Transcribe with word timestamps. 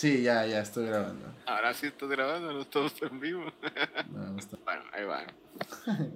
Sí, 0.00 0.22
ya, 0.22 0.46
ya 0.46 0.60
estoy 0.60 0.86
grabando. 0.86 1.30
Ahora 1.44 1.74
sí 1.74 1.88
estoy 1.88 2.08
grabando, 2.08 2.50
no 2.54 2.62
estamos 2.62 2.94
en 3.02 3.20
vivo. 3.20 3.44
No, 4.10 4.30
no 4.30 4.38
está. 4.38 4.56
Bueno, 4.64 4.82
ahí 4.94 5.04
va. 5.04 5.26
Hola, 5.86 6.08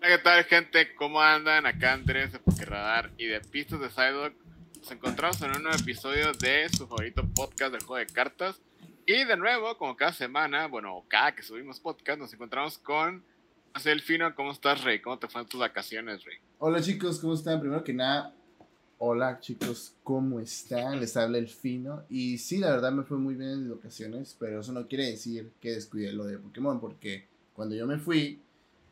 ¿qué 0.00 0.18
tal, 0.18 0.42
gente? 0.42 0.92
¿Cómo 0.96 1.20
andan? 1.20 1.64
Acá 1.64 1.92
Andrés 1.92 2.32
de 2.32 2.40
Pokerradar 2.40 3.12
y 3.16 3.26
de 3.26 3.40
Pistas 3.40 3.78
de 3.78 3.90
Sidewalk. 3.90 4.34
Nos 4.78 4.90
encontramos 4.90 5.40
en 5.42 5.52
un 5.52 5.62
nuevo 5.62 5.78
episodio 5.78 6.32
de 6.32 6.68
su 6.70 6.88
favorito 6.88 7.22
podcast 7.32 7.70
del 7.70 7.84
juego 7.84 8.04
de 8.04 8.12
cartas. 8.12 8.60
Y 9.06 9.22
de 9.22 9.36
nuevo, 9.36 9.78
como 9.78 9.96
cada 9.96 10.12
semana, 10.12 10.66
bueno, 10.66 11.04
cada 11.06 11.36
que 11.36 11.44
subimos 11.44 11.78
podcast, 11.78 12.18
nos 12.18 12.34
encontramos 12.34 12.76
con 12.78 13.24
José 13.72 13.90
Delfino. 13.90 14.34
¿Cómo 14.34 14.50
estás, 14.50 14.82
Rey? 14.82 15.00
¿Cómo 15.00 15.16
te 15.20 15.28
fueron 15.28 15.48
tus 15.48 15.60
vacaciones, 15.60 16.24
Rey? 16.24 16.38
Hola 16.58 16.80
chicos, 16.80 17.20
¿cómo 17.20 17.34
están? 17.34 17.60
Primero 17.60 17.84
que 17.84 17.94
nada, 17.94 18.34
hola 18.98 19.38
chicos, 19.40 19.94
¿cómo 20.02 20.40
están? 20.40 21.00
Les 21.00 21.16
habla 21.16 21.38
el 21.38 21.48
fino. 21.48 22.02
Y 22.10 22.38
sí, 22.38 22.58
la 22.58 22.70
verdad 22.70 22.92
me 22.92 23.04
fue 23.04 23.16
muy 23.16 23.34
bien 23.34 23.50
en 23.50 23.62
mis 23.68 23.76
vacaciones, 23.76 24.36
pero 24.38 24.60
eso 24.60 24.72
no 24.72 24.88
quiere 24.88 25.10
decir 25.10 25.52
que 25.60 25.72
descuidé 25.72 26.12
lo 26.12 26.24
de 26.24 26.38
Pokémon, 26.38 26.80
porque 26.80 27.26
cuando 27.54 27.74
yo 27.76 27.86
me 27.86 27.98
fui, 27.98 28.40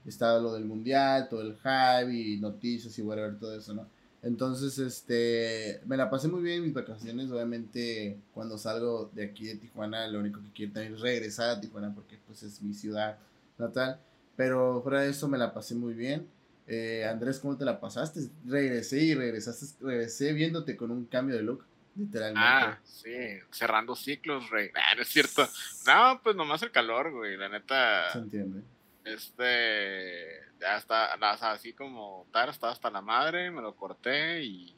estaba 0.07 0.39
lo 0.39 0.55
del 0.55 0.65
mundial, 0.65 1.29
todo 1.29 1.43
el 1.43 1.57
hype 1.57 2.15
y 2.15 2.39
noticias 2.39 2.97
y 2.99 3.03
whatever, 3.03 3.39
todo 3.39 3.57
eso, 3.57 3.75
¿no? 3.75 3.87
Entonces, 4.23 4.79
este, 4.79 5.81
me 5.87 5.97
la 5.97 6.11
pasé 6.11 6.29
muy 6.29 6.43
bien 6.43 6.59
en 6.59 6.63
mis 6.65 6.75
vacaciones. 6.75 7.31
Obviamente, 7.31 8.19
cuando 8.35 8.59
salgo 8.59 9.11
de 9.15 9.25
aquí 9.25 9.47
de 9.47 9.57
Tijuana, 9.57 10.09
lo 10.09 10.21
único 10.21 10.41
que 10.41 10.51
quiero 10.53 10.73
también 10.73 10.95
es 10.95 11.01
regresar 11.01 11.51
a 11.51 11.61
Tijuana 11.61 11.95
porque 11.95 12.19
pues 12.27 12.43
es 12.43 12.63
mi 12.63 12.75
ciudad 12.75 13.19
natal. 13.59 14.01
Pero 14.37 14.83
fuera 14.83 15.03
de 15.03 15.11
eso, 15.11 15.29
me 15.29 15.39
la 15.39 15.53
pasé 15.55 15.75
muy 15.75 15.95
bien. 15.95 16.27
Eh, 16.67 17.07
Andrés, 17.09 17.39
¿cómo 17.39 17.57
te 17.57 17.65
la 17.65 17.81
pasaste? 17.81 18.21
Regresé 18.45 18.99
y 19.01 19.15
regresaste, 19.15 19.67
regresé 19.85 20.33
viéndote 20.33 20.77
con 20.77 20.91
un 20.91 21.07
cambio 21.07 21.37
de 21.37 21.43
look, 21.43 21.65
literalmente. 21.95 22.41
Ah, 22.45 22.81
sí, 22.85 23.15
cerrando 23.51 23.95
ciclos, 23.95 24.51
Rey. 24.51 24.71
Ah, 24.75 24.95
no 24.97 25.03
es 25.03 25.09
cierto. 25.09 25.49
No, 25.87 26.21
pues 26.23 26.35
nomás 26.35 26.63
el 26.63 26.73
calor, 26.73 27.13
güey. 27.13 27.37
La 27.37 27.49
neta. 27.49 28.11
Se 28.13 28.19
entiende. 28.19 28.63
Este, 29.05 30.41
ya 30.61 30.77
está, 30.77 31.13
así 31.53 31.73
como 31.73 32.27
tal, 32.33 32.49
estaba 32.49 32.73
hasta 32.73 32.91
la 32.91 33.01
madre, 33.01 33.53
me 33.53 33.63
lo 33.63 33.77
corté 33.77 34.43
y 34.43 34.75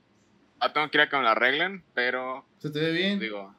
ah, 0.60 0.70
tengo 0.72 0.90
que 0.90 0.98
ir 0.98 1.02
a 1.02 1.08
que 1.08 1.16
me 1.16 1.22
lo 1.22 1.30
arreglen, 1.30 1.82
pero 1.94 2.44
¿Se 2.58 2.70
te 2.70 2.80
ve 2.80 2.92
bien? 2.92 3.18
digo, 3.18 3.54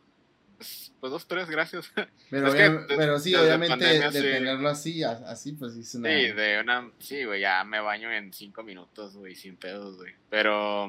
pues, 1.00 1.12
dos, 1.12 1.28
tres, 1.28 1.50
gracias. 1.50 1.92
pero, 2.30 2.48
es 2.48 2.56
que 2.56 2.96
pero 2.96 3.20
sí, 3.20 3.34
obviamente 3.36 3.78
pandemia, 3.78 4.12
de 4.12 4.22
sí. 4.22 4.28
tenerlo 4.28 4.70
así, 4.70 5.04
así 5.04 5.54
pues 5.54 5.74
sí 5.74 5.82
es 5.82 5.96
una... 5.96 6.10
Sí, 6.10 6.32
de 6.32 6.60
una, 6.62 6.92
sí, 7.00 7.24
güey, 7.24 7.42
ya 7.42 7.64
me 7.64 7.80
baño 7.80 8.12
en 8.12 8.34
cinco 8.34 8.64
minutos, 8.64 9.16
güey, 9.16 9.36
sin 9.36 9.56
pedos, 9.56 9.98
güey. 9.98 10.14
Pero, 10.30 10.88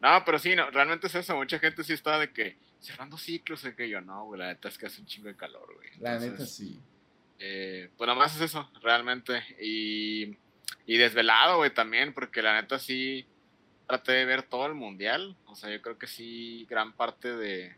no, 0.00 0.22
pero 0.24 0.38
sí, 0.38 0.54
no, 0.54 0.70
realmente 0.70 1.06
es 1.06 1.14
eso, 1.14 1.36
mucha 1.36 1.58
gente 1.58 1.82
sí 1.84 1.92
está 1.92 2.18
de 2.18 2.30
que 2.30 2.56
cerrando 2.80 3.16
ciclos, 3.16 3.62
de 3.62 3.74
que 3.74 3.88
yo 3.88 4.00
no, 4.00 4.26
güey, 4.26 4.40
la 4.40 4.48
neta 4.48 4.68
es 4.68 4.76
que 4.76 4.86
hace 4.86 5.00
un 5.00 5.06
chingo 5.06 5.28
de 5.28 5.36
calor, 5.36 5.74
güey. 5.74 5.90
La 6.00 6.18
neta 6.18 6.44
sí. 6.44 6.78
Eh, 7.38 7.90
pues 7.96 8.06
nomás 8.06 8.36
es 8.36 8.42
eso, 8.42 8.70
realmente. 8.82 9.42
Y, 9.60 10.36
y 10.86 10.96
desvelado, 10.96 11.56
güey, 11.58 11.72
también, 11.72 12.12
porque 12.12 12.42
la 12.42 12.60
neta 12.60 12.78
sí 12.78 13.26
traté 13.86 14.12
de 14.12 14.24
ver 14.24 14.42
todo 14.42 14.66
el 14.66 14.74
mundial. 14.74 15.36
O 15.46 15.54
sea, 15.54 15.70
yo 15.70 15.82
creo 15.82 15.98
que 15.98 16.06
sí, 16.06 16.66
gran 16.68 16.92
parte 16.92 17.34
de 17.34 17.74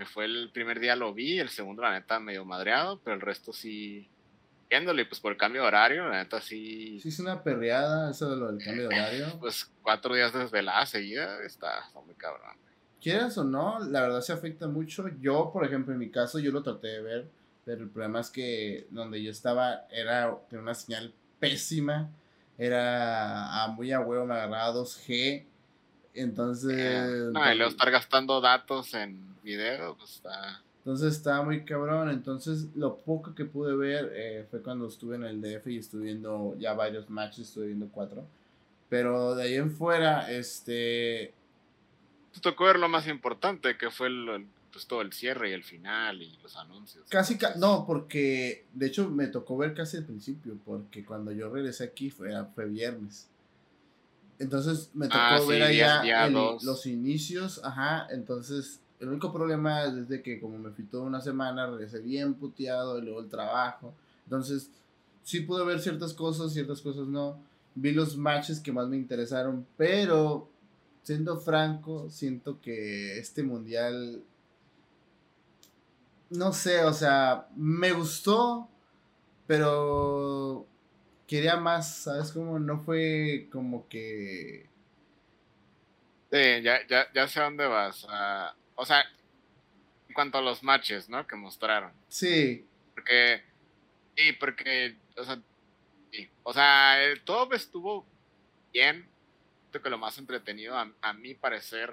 que 0.00 0.06
fue 0.06 0.24
el 0.24 0.50
primer 0.50 0.80
día 0.80 0.96
lo 0.96 1.12
vi, 1.12 1.38
el 1.38 1.50
segundo, 1.50 1.82
la 1.82 1.92
neta, 1.92 2.18
medio 2.18 2.46
madreado, 2.46 2.98
pero 3.04 3.16
el 3.16 3.20
resto 3.20 3.52
sí 3.52 4.08
viéndolo. 4.70 4.98
Y 5.02 5.04
pues 5.04 5.20
por 5.20 5.32
el 5.32 5.36
cambio 5.36 5.60
de 5.60 5.68
horario, 5.68 6.08
la 6.08 6.22
neta 6.22 6.40
sí, 6.40 6.98
Sí 7.00 7.10
es 7.10 7.20
una 7.20 7.42
perreada 7.42 8.10
eso 8.10 8.30
de 8.30 8.36
lo 8.38 8.50
del 8.50 8.64
cambio 8.64 8.88
de 8.88 8.96
horario. 8.96 9.26
pues 9.40 9.70
cuatro 9.82 10.14
días 10.14 10.32
de 10.32 10.38
desvelada 10.38 10.86
seguida, 10.86 11.44
está, 11.44 11.80
está 11.86 12.00
muy 12.00 12.14
cabrón. 12.14 12.56
Quieras 12.98 13.36
o 13.36 13.44
no, 13.44 13.78
la 13.80 14.00
verdad 14.00 14.22
se 14.22 14.32
afecta 14.32 14.68
mucho. 14.68 15.06
Yo, 15.20 15.50
por 15.52 15.66
ejemplo, 15.66 15.92
en 15.92 15.98
mi 15.98 16.10
caso, 16.10 16.38
yo 16.38 16.50
lo 16.50 16.62
traté 16.62 16.88
de 16.88 17.02
ver, 17.02 17.30
pero 17.66 17.82
el 17.82 17.90
problema 17.90 18.20
es 18.20 18.30
que 18.30 18.86
donde 18.88 19.22
yo 19.22 19.30
estaba 19.30 19.86
era 19.90 20.34
tenía 20.48 20.62
una 20.62 20.74
señal 20.74 21.12
pésima. 21.38 22.10
Era 22.56 23.64
a 23.64 23.68
muy 23.68 23.92
a 23.92 24.00
huevo, 24.00 24.24
me 24.24 24.32
agarraba 24.32 24.72
2G. 24.72 25.44
Entonces, 26.14 26.72
Eh, 26.74 27.30
no, 27.34 27.52
y 27.52 27.54
luego 27.54 27.70
estar 27.70 27.90
gastando 27.90 28.40
datos 28.40 28.94
en 28.94 29.29
video, 29.42 29.96
pues 29.96 30.10
está... 30.16 30.62
entonces 30.78 31.14
estaba 31.16 31.42
muy 31.44 31.64
cabrón. 31.64 32.10
Entonces, 32.10 32.66
lo 32.74 32.96
poco 32.96 33.34
que 33.34 33.44
pude 33.44 33.74
ver 33.76 34.12
eh, 34.14 34.46
fue 34.50 34.62
cuando 34.62 34.86
estuve 34.88 35.16
en 35.16 35.24
el 35.24 35.40
DF 35.40 35.66
y 35.68 35.78
estuve 35.78 36.04
viendo 36.04 36.56
ya 36.58 36.72
varios 36.74 37.08
matches, 37.10 37.48
estuve 37.48 37.66
viendo 37.68 37.88
cuatro. 37.88 38.24
Pero 38.88 39.34
de 39.34 39.44
ahí 39.44 39.54
en 39.54 39.70
fuera, 39.70 40.30
este, 40.32 41.32
Te 42.34 42.40
tocó 42.40 42.64
ver 42.64 42.78
lo 42.78 42.88
más 42.88 43.06
importante, 43.08 43.76
que 43.76 43.90
fue 43.90 44.08
el, 44.08 44.46
pues, 44.72 44.86
todo 44.86 45.00
el 45.02 45.12
cierre 45.12 45.50
y 45.50 45.52
el 45.52 45.62
final 45.64 46.22
y 46.22 46.36
los 46.42 46.56
anuncios. 46.56 47.04
Casi, 47.08 47.38
ca- 47.38 47.54
no, 47.56 47.84
porque 47.86 48.64
de 48.72 48.86
hecho 48.86 49.08
me 49.08 49.26
tocó 49.28 49.56
ver 49.56 49.74
casi 49.74 49.96
al 49.98 50.04
principio, 50.06 50.56
porque 50.64 51.04
cuando 51.04 51.30
yo 51.32 51.48
regresé 51.50 51.84
aquí 51.84 52.10
fue, 52.10 52.32
fue 52.54 52.66
viernes. 52.66 53.28
Entonces 54.38 54.90
me 54.94 55.06
tocó 55.06 55.18
Ah, 55.20 55.40
ver 55.46 55.62
allá 55.62 56.00
día 56.02 56.26
el- 56.26 56.32
dos. 56.32 56.64
los 56.64 56.86
inicios, 56.86 57.60
ajá, 57.62 58.06
entonces 58.10 58.80
el 59.00 59.08
único 59.08 59.32
problema 59.32 59.84
es 59.84 60.08
de 60.08 60.22
que 60.22 60.38
como 60.38 60.58
me 60.58 60.70
fui 60.70 60.84
toda 60.84 61.04
una 61.04 61.20
semana, 61.20 61.66
regresé 61.66 62.00
bien 62.00 62.34
puteado 62.34 62.98
y 62.98 63.02
luego 63.02 63.20
el 63.20 63.28
trabajo. 63.28 63.94
Entonces 64.24 64.70
sí 65.22 65.40
pude 65.40 65.64
ver 65.64 65.80
ciertas 65.80 66.12
cosas, 66.12 66.52
ciertas 66.52 66.80
cosas 66.82 67.06
no. 67.06 67.40
Vi 67.74 67.92
los 67.92 68.16
matches 68.16 68.60
que 68.60 68.72
más 68.72 68.88
me 68.88 68.96
interesaron, 68.96 69.66
pero 69.76 70.48
siendo 71.02 71.38
franco, 71.38 72.10
siento 72.10 72.60
que 72.60 73.18
este 73.18 73.42
mundial 73.42 74.22
no 76.30 76.52
sé, 76.52 76.84
o 76.84 76.92
sea, 76.92 77.48
me 77.56 77.92
gustó, 77.92 78.68
pero 79.46 80.66
quería 81.26 81.56
más, 81.56 82.02
¿sabes? 82.02 82.32
Como 82.32 82.58
no 82.58 82.80
fue 82.80 83.48
como 83.50 83.88
que... 83.88 84.68
Sí, 86.30 86.62
ya, 86.62 86.86
ya, 86.86 87.12
ya 87.12 87.26
sé 87.26 87.40
dónde 87.40 87.66
vas. 87.66 88.06
ah, 88.08 88.54
o 88.80 88.86
sea, 88.86 89.04
en 90.08 90.14
cuanto 90.14 90.38
a 90.38 90.42
los 90.42 90.62
matches, 90.62 91.08
¿no? 91.08 91.26
Que 91.26 91.36
mostraron. 91.36 91.92
Sí, 92.08 92.64
Porque, 92.94 93.42
sí, 94.16 94.32
porque, 94.32 94.96
o 95.16 95.24
sea, 95.24 95.38
sí. 96.10 96.28
O 96.42 96.52
sea, 96.52 97.02
el 97.04 97.20
top 97.22 97.52
estuvo 97.54 98.06
bien. 98.72 99.06
Creo 99.70 99.82
que 99.82 99.90
lo 99.90 99.98
más 99.98 100.18
entretenido, 100.18 100.76
a, 100.76 100.90
a 101.02 101.12
mi 101.12 101.34
parecer, 101.34 101.92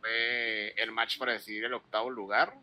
fue 0.00 0.68
el 0.80 0.90
match 0.92 1.18
para 1.18 1.32
decidir 1.32 1.64
el 1.64 1.74
octavo 1.74 2.10
lugar. 2.10 2.54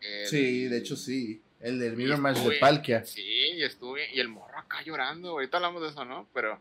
El- 0.00 0.26
sí, 0.26 0.68
de 0.68 0.78
hecho 0.78 0.96
sí. 0.96 1.42
El 1.60 1.78
del 1.78 1.96
Mirror 1.96 2.18
Match 2.18 2.38
de 2.38 2.58
Palkia. 2.58 3.04
Sí, 3.04 3.22
y 3.22 3.62
estuve, 3.62 4.08
y 4.14 4.20
el 4.20 4.28
morro 4.28 4.58
acá 4.58 4.82
llorando, 4.82 5.30
ahorita 5.30 5.56
hablamos 5.56 5.82
de 5.82 5.88
eso, 5.88 6.04
¿no? 6.04 6.28
Pero, 6.34 6.60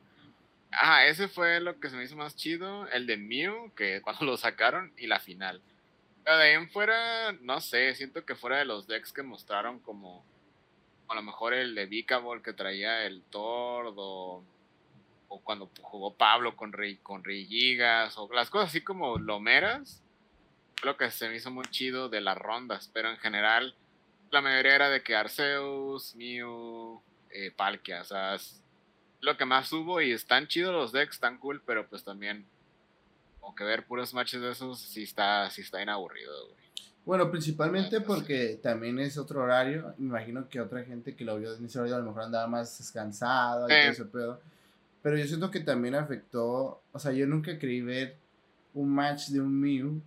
ajá, 0.72 1.06
ese 1.08 1.28
fue 1.28 1.60
lo 1.60 1.80
que 1.80 1.90
se 1.90 1.98
me 1.98 2.06
hizo 2.06 2.16
más 2.16 2.36
chido, 2.36 2.88
el 2.90 3.06
de 3.06 3.18
Mew, 3.18 3.74
que 3.76 4.02
cuando 4.02 4.26
lo 4.26 4.38
sacaron, 4.38 4.94
y 4.98 5.08
la 5.08 5.20
final. 5.20 5.62
De 6.26 6.32
ahí 6.32 6.54
en 6.54 6.70
fuera, 6.72 7.34
no 7.34 7.62
sé, 7.62 7.94
siento 7.94 8.26
que 8.26 8.34
fuera 8.34 8.58
de 8.58 8.66
los 8.66 8.88
decks 8.88 9.14
que 9.14 9.22
mostraron 9.22 9.80
como, 9.80 10.26
a 11.08 11.14
lo 11.14 11.22
mejor 11.22 11.54
el 11.54 11.76
de 11.76 11.86
Vicabol 11.86 12.42
que 12.42 12.54
traía 12.54 13.06
el 13.06 13.22
Tord, 13.30 13.94
o, 13.98 14.44
cuando 15.44 15.70
jugó 15.82 16.16
Pablo 16.16 16.56
con 16.56 16.74
Rey, 16.74 16.98
con 16.98 17.24
Rey 17.24 17.46
Gigas, 17.46 18.18
o 18.18 18.28
las 18.34 18.50
cosas 18.50 18.70
así 18.70 18.82
como 18.82 19.20
lomeras, 19.20 20.02
lo 20.82 20.98
que 20.98 21.12
se 21.12 21.30
me 21.30 21.36
hizo 21.36 21.52
muy 21.52 21.66
chido 21.66 22.10
de 22.10 22.22
las 22.22 22.38
rondas, 22.38 22.90
pero 22.92 23.12
en 23.12 23.18
general 23.18 23.76
la 24.32 24.42
mayoría 24.42 24.76
era 24.76 24.90
de 24.90 25.04
que 25.04 25.16
Arceus, 25.16 26.16
Mew, 26.16 27.04
eh, 27.30 27.52
Palkia, 27.52 28.02
o 28.02 28.06
sea, 28.06 28.36
es 28.36 28.64
lo 29.22 29.38
que 29.38 29.46
más 29.46 29.72
hubo 29.74 30.02
y 30.02 30.12
están 30.12 30.48
chidos 30.48 30.74
los 30.74 30.92
decks, 30.92 31.16
están 31.16 31.38
cool, 31.38 31.62
pero 31.66 31.88
pues 31.88 32.04
también 32.04 32.48
como 33.46 33.56
que 33.56 33.64
ver 33.64 33.86
puros 33.86 34.12
matches 34.14 34.42
de 34.42 34.52
esos 34.52 34.80
sí 34.80 35.04
está, 35.04 35.48
sí 35.52 35.62
está 35.62 35.78
bien 35.78 35.90
aburrido, 35.90 36.32
güey. 36.48 36.66
Bueno, 37.06 37.30
principalmente 37.30 38.02
porque 38.02 38.60
también 38.64 38.98
es 39.00 39.18
otro 39.20 39.44
horario. 39.44 39.94
Me 40.00 40.08
imagino 40.08 40.50
que 40.50 40.60
otra 40.60 40.84
gente 40.84 41.16
que 41.16 41.24
lo 41.24 41.38
vio 41.38 41.54
en 41.54 41.64
ese 41.66 41.78
horario 41.78 41.96
a 41.98 42.00
lo 42.00 42.06
mejor 42.06 42.24
andaba 42.24 42.48
más 42.48 42.76
descansada 42.80 43.66
y 43.66 43.68
todo 43.84 43.92
ese 43.92 44.06
pedo. 44.06 44.42
Pero 45.04 45.16
yo 45.16 45.28
siento 45.28 45.52
que 45.52 45.60
también 45.60 45.94
afectó. 45.94 46.82
O 46.92 46.98
sea, 47.00 47.12
yo 47.12 47.28
nunca 47.28 47.60
creí 47.60 47.82
ver 47.82 48.18
un 48.74 48.90
match 48.90 49.28
de 49.28 49.40
un 49.40 49.60
Mew 49.60 50.02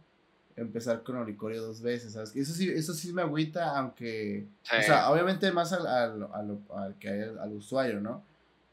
empezar 0.56 1.04
con 1.04 1.14
Oricorio 1.14 1.62
dos 1.62 1.80
veces, 1.80 2.14
¿sabes? 2.14 2.34
Eso 2.34 2.52
sí, 2.52 2.68
eso 2.68 2.92
sí 2.92 3.12
me 3.12 3.22
agüita, 3.22 3.78
aunque. 3.78 4.48
Sí. 4.64 4.76
O 4.80 4.82
sea, 4.82 5.08
obviamente 5.10 5.52
más 5.52 5.72
al, 5.72 5.86
al, 5.86 6.22
al- 6.34 6.58
al 6.74 7.38
al 7.38 7.52
usuario, 7.52 8.00
¿no? 8.00 8.24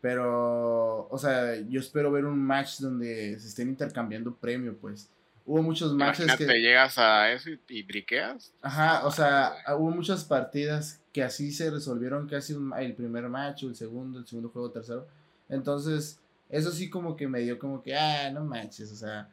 Pero, 0.01 1.07
o 1.09 1.17
sea, 1.17 1.55
yo 1.61 1.79
espero 1.79 2.11
ver 2.11 2.25
un 2.25 2.39
match 2.39 2.79
donde 2.79 3.39
se 3.39 3.47
estén 3.47 3.69
intercambiando 3.69 4.35
premio, 4.35 4.75
pues. 4.77 5.09
Hubo 5.47 5.61
muchos 5.61 5.93
matches 5.93 6.25
Imagínate, 6.25 6.53
que. 6.53 6.59
llegas 6.61 6.97
a 6.97 7.31
eso 7.31 7.49
y, 7.51 7.59
y 7.69 7.83
briqueas. 7.83 8.51
Ajá, 8.61 9.05
o 9.05 9.11
sea, 9.11 9.53
hubo 9.77 9.91
muchas 9.91 10.23
partidas 10.23 10.99
que 11.13 11.23
así 11.23 11.51
se 11.51 11.69
resolvieron 11.71 12.27
casi 12.27 12.53
un- 12.53 12.73
el 12.77 12.93
primer 12.93 13.29
match, 13.29 13.63
o 13.63 13.67
el 13.69 13.75
segundo, 13.75 14.19
el 14.19 14.27
segundo 14.27 14.49
juego, 14.49 14.71
tercero. 14.71 15.07
Entonces, 15.49 16.19
eso 16.49 16.71
sí 16.71 16.89
como 16.89 17.15
que 17.15 17.27
me 17.27 17.41
dio 17.41 17.57
como 17.59 17.81
que, 17.83 17.95
ah, 17.95 18.29
no 18.31 18.43
manches, 18.43 18.91
o 18.91 18.95
sea. 18.95 19.29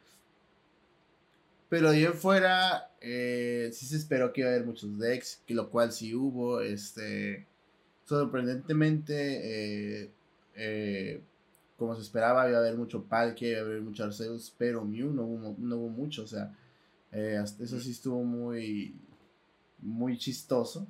Pero 1.69 1.89
de 1.91 1.97
ahí 1.97 2.13
fuera, 2.13 2.91
eh, 3.01 3.69
sí 3.73 3.87
se 3.87 3.97
esperó 3.97 4.31
que 4.31 4.41
iba 4.41 4.49
a 4.51 4.53
haber 4.53 4.65
muchos 4.65 4.97
decks, 4.99 5.41
que 5.47 5.55
lo 5.55 5.69
cual 5.69 5.91
sí 5.91 6.13
hubo. 6.13 6.61
Este, 6.61 7.47
sorprendentemente, 8.05 10.03
eh, 10.03 10.11
eh, 10.55 11.21
como 11.77 11.95
se 11.95 12.01
esperaba, 12.01 12.47
iba 12.47 12.57
a 12.57 12.61
haber 12.61 12.75
mucho 12.75 13.03
Palkia, 13.03 13.49
iba 13.49 13.59
a 13.59 13.63
haber 13.63 13.81
mucho 13.81 14.03
Arceus, 14.03 14.53
pero 14.57 14.83
Mew 14.83 15.11
no 15.11 15.23
hubo, 15.23 15.55
no 15.57 15.77
hubo 15.77 15.89
mucho. 15.89 16.23
O 16.23 16.27
sea, 16.27 16.51
eso 17.11 17.79
sí 17.79 17.91
estuvo 17.91 18.23
muy, 18.23 18.95
muy 19.79 20.17
chistoso. 20.17 20.87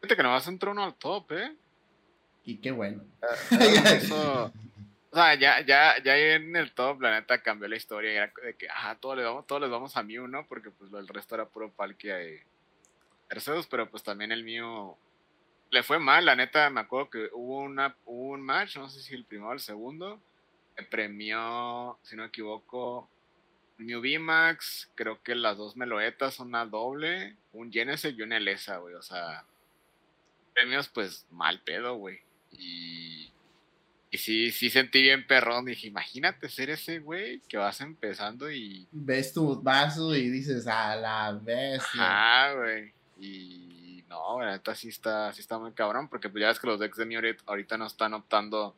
Fíjate 0.00 0.16
que 0.16 0.22
nomás 0.22 0.46
entró 0.48 0.72
uno 0.72 0.84
al 0.84 0.94
top, 0.94 1.32
¿eh? 1.32 1.56
Y 2.44 2.56
qué 2.56 2.70
bueno. 2.70 3.04
Eso, 3.50 4.52
o 5.10 5.16
sea, 5.16 5.34
ya, 5.34 5.64
ya, 5.64 6.02
ya 6.02 6.16
en 6.16 6.54
el 6.54 6.72
top, 6.72 7.00
la 7.02 7.20
neta, 7.20 7.42
cambió 7.42 7.68
la 7.68 7.76
historia. 7.76 8.12
Era 8.12 8.32
de 8.44 8.54
que, 8.54 8.68
ah, 8.68 8.96
todos 9.00 9.16
les 9.16 9.26
vamos, 9.26 9.46
todos 9.46 9.60
les 9.60 9.70
vamos 9.70 9.96
a 9.96 10.02
Mew, 10.02 10.26
¿no? 10.28 10.46
Porque 10.46 10.70
pues 10.70 10.92
el 10.92 11.08
resto 11.08 11.34
era 11.34 11.48
puro 11.48 11.72
Palkia 11.72 12.22
y 12.22 12.38
Arceus, 13.28 13.66
pero 13.66 13.90
pues 13.90 14.02
también 14.02 14.32
el 14.32 14.44
Mew 14.44 14.96
le 15.70 15.82
fue 15.82 15.98
mal, 15.98 16.24
la 16.24 16.36
neta, 16.36 16.70
me 16.70 16.80
acuerdo 16.80 17.10
que 17.10 17.28
hubo, 17.32 17.60
una, 17.60 17.96
un 18.06 18.42
match, 18.42 18.76
no 18.76 18.88
sé 18.88 19.00
si 19.00 19.14
el 19.14 19.24
primero 19.24 19.50
o 19.50 19.52
el 19.52 19.60
segundo, 19.60 20.20
premió, 20.90 21.98
si 22.02 22.16
no 22.16 22.22
me 22.22 22.28
equivoco, 22.28 23.08
Mew 23.78 24.00
VMAX, 24.00 24.90
creo 24.94 25.22
que 25.22 25.34
las 25.34 25.56
dos 25.56 25.76
meloetas 25.76 26.34
son 26.34 26.48
una 26.48 26.66
doble, 26.66 27.36
un 27.52 27.72
Genesis 27.72 28.14
y 28.16 28.22
una 28.22 28.36
Elesa, 28.36 28.78
güey, 28.78 28.94
o 28.94 29.02
sea, 29.02 29.44
premios 30.54 30.88
pues 30.88 31.26
mal 31.30 31.60
pedo, 31.60 31.94
güey. 31.96 32.20
Y 32.52 33.30
y 34.12 34.18
sí, 34.18 34.50
sí 34.50 34.70
sentí 34.70 35.02
bien 35.02 35.26
perrón. 35.26 35.66
Dije, 35.66 35.86
imagínate 35.86 36.48
ser 36.48 36.70
ese 36.70 36.98
güey 36.98 37.40
que 37.48 37.56
vas 37.56 37.80
empezando 37.80 38.50
y. 38.50 38.86
Ves 38.90 39.32
tu 39.32 39.62
vaso 39.62 40.14
y 40.16 40.28
dices, 40.28 40.66
a 40.66 40.96
la 40.96 41.32
bestia. 41.32 42.00
Ah, 42.00 42.52
güey. 42.56 42.92
Y 43.20 43.69
no, 44.10 44.40
la 44.40 44.50
neta 44.50 44.74
sí 44.74 44.88
está, 44.88 45.32
sí 45.32 45.40
está 45.40 45.58
muy 45.58 45.72
cabrón. 45.72 46.08
Porque 46.08 46.28
pues 46.28 46.42
ya 46.42 46.48
ves 46.48 46.60
que 46.60 46.66
los 46.66 46.78
decks 46.78 46.98
de 46.98 47.06
Miorit 47.06 47.40
ahorita 47.46 47.78
no 47.78 47.86
están 47.86 48.12
optando. 48.12 48.76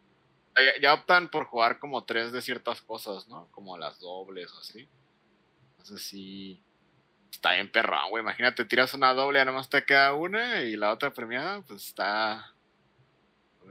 Ya, 0.80 0.94
optan 0.94 1.30
por 1.30 1.46
jugar 1.46 1.78
como 1.78 2.04
tres 2.04 2.30
de 2.30 2.42
ciertas 2.42 2.82
cosas, 2.82 3.26
¿no? 3.26 3.48
Como 3.50 3.76
las 3.78 3.98
dobles 3.98 4.52
o 4.52 4.58
así. 4.60 4.88
Entonces 5.72 6.02
sí. 6.02 6.62
Está 7.32 7.54
bien 7.54 7.72
perrón, 7.72 8.10
güey. 8.10 8.22
Imagínate, 8.22 8.66
tiras 8.66 8.94
una 8.94 9.14
doble, 9.14 9.38
ya 9.38 9.46
nomás 9.46 9.68
te 9.70 9.84
queda 9.84 10.12
una 10.12 10.60
y 10.60 10.76
la 10.76 10.92
otra 10.92 11.12
premiada, 11.12 11.62
pues 11.62 11.86
está 11.86 12.52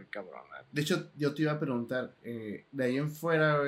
cabrón. 0.10 0.42
De 0.72 0.82
hecho, 0.82 1.12
yo 1.16 1.34
te 1.34 1.44
iba 1.44 1.52
a 1.54 1.60
preguntar, 1.60 2.16
eh, 2.24 2.66
de 2.72 2.84
ahí 2.84 2.98
en 2.98 3.12
fuera, 3.12 3.60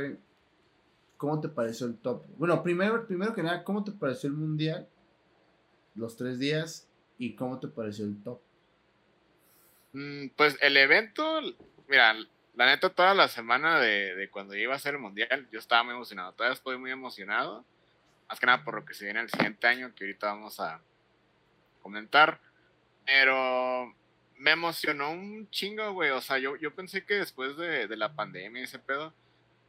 ¿cómo 1.17 1.39
te 1.39 1.49
pareció 1.49 1.87
el 1.87 1.97
top? 1.97 2.25
Bueno, 2.37 2.61
primero, 2.63 3.05
primero 3.05 3.33
que 3.33 3.43
nada, 3.43 3.63
¿cómo 3.63 3.83
te 3.83 3.91
pareció 3.91 4.29
el 4.29 4.35
mundial? 4.35 4.87
Los 5.95 6.15
tres 6.15 6.39
días 6.39 6.89
y 7.17 7.35
cómo 7.35 7.59
te 7.59 7.67
pareció 7.67 8.05
el 8.05 8.21
top. 8.23 8.39
Mm, 9.93 10.29
pues 10.35 10.57
el 10.61 10.77
evento, 10.77 11.41
mira, 11.87 12.15
la 12.55 12.65
neta 12.65 12.89
toda 12.89 13.13
la 13.13 13.27
semana 13.27 13.79
de, 13.79 14.15
de, 14.15 14.29
cuando 14.29 14.55
iba 14.55 14.75
a 14.75 14.79
ser 14.79 14.95
el 14.95 15.01
mundial, 15.01 15.47
yo 15.51 15.59
estaba 15.59 15.83
muy 15.83 15.93
emocionado, 15.93 16.33
todavía 16.33 16.53
estoy 16.53 16.77
muy 16.77 16.91
emocionado, 16.91 17.65
más 18.27 18.39
que 18.39 18.45
nada 18.45 18.63
por 18.63 18.75
lo 18.75 18.85
que 18.85 18.93
se 18.93 19.05
viene 19.05 19.21
el 19.21 19.29
siguiente 19.29 19.67
año, 19.67 19.93
que 19.95 20.05
ahorita 20.05 20.27
vamos 20.27 20.59
a 20.59 20.81
comentar, 21.81 22.39
pero 23.05 23.93
me 24.37 24.51
emocionó 24.51 25.11
un 25.11 25.49
chingo, 25.49 25.93
güey. 25.93 26.09
O 26.11 26.21
sea, 26.21 26.37
yo, 26.37 26.55
yo 26.55 26.73
pensé 26.73 27.05
que 27.05 27.15
después 27.15 27.55
de, 27.57 27.87
de 27.87 27.97
la 27.97 28.13
pandemia 28.13 28.61
y 28.61 28.65
ese 28.65 28.79
pedo, 28.79 29.13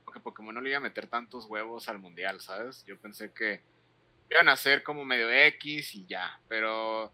porque 0.05 0.21
Pokémon 0.21 0.55
no 0.55 0.61
le 0.61 0.71
iba 0.71 0.79
a 0.79 0.83
meter 0.83 1.07
tantos 1.07 1.47
huevos 1.47 1.89
al 1.89 1.99
mundial, 1.99 2.41
¿sabes? 2.41 2.85
Yo 2.87 2.99
pensé 2.99 3.33
que 3.33 3.61
iban 4.31 4.49
a 4.49 4.57
ser 4.57 4.83
como 4.83 5.05
medio 5.05 5.31
X 5.31 5.95
y 5.95 6.07
ya, 6.07 6.41
pero 6.49 7.13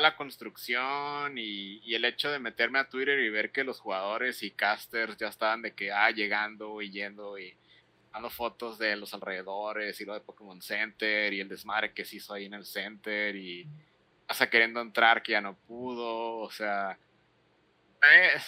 la 0.00 0.16
construcción 0.16 1.36
y, 1.36 1.94
el 1.94 2.04
hecho 2.04 2.30
de 2.30 2.38
meterme 2.38 2.78
a 2.78 2.88
Twitter 2.88 3.18
y 3.20 3.30
ver 3.30 3.52
que 3.52 3.64
los 3.64 3.80
jugadores 3.80 4.42
y 4.42 4.50
casters 4.50 5.16
ya 5.16 5.28
estaban 5.28 5.62
de 5.62 5.74
que, 5.74 5.92
ah, 5.92 6.10
llegando 6.10 6.80
y 6.82 6.90
yendo 6.90 7.38
y 7.38 7.54
dando 8.12 8.30
fotos 8.30 8.78
de 8.78 8.96
los 8.96 9.14
alrededores 9.14 10.00
y 10.00 10.04
lo 10.04 10.14
de 10.14 10.20
Pokémon 10.20 10.60
Center 10.62 11.32
y 11.32 11.40
el 11.40 11.48
desmadre 11.48 11.92
que 11.92 12.04
se 12.04 12.16
hizo 12.16 12.34
ahí 12.34 12.46
en 12.46 12.54
el 12.54 12.64
Center 12.64 13.36
y 13.36 13.66
hasta 14.26 14.48
queriendo 14.48 14.80
entrar 14.80 15.22
que 15.22 15.32
ya 15.32 15.40
no 15.40 15.54
pudo, 15.54 16.38
o 16.38 16.50
sea, 16.50 16.98
eh, 18.02 18.40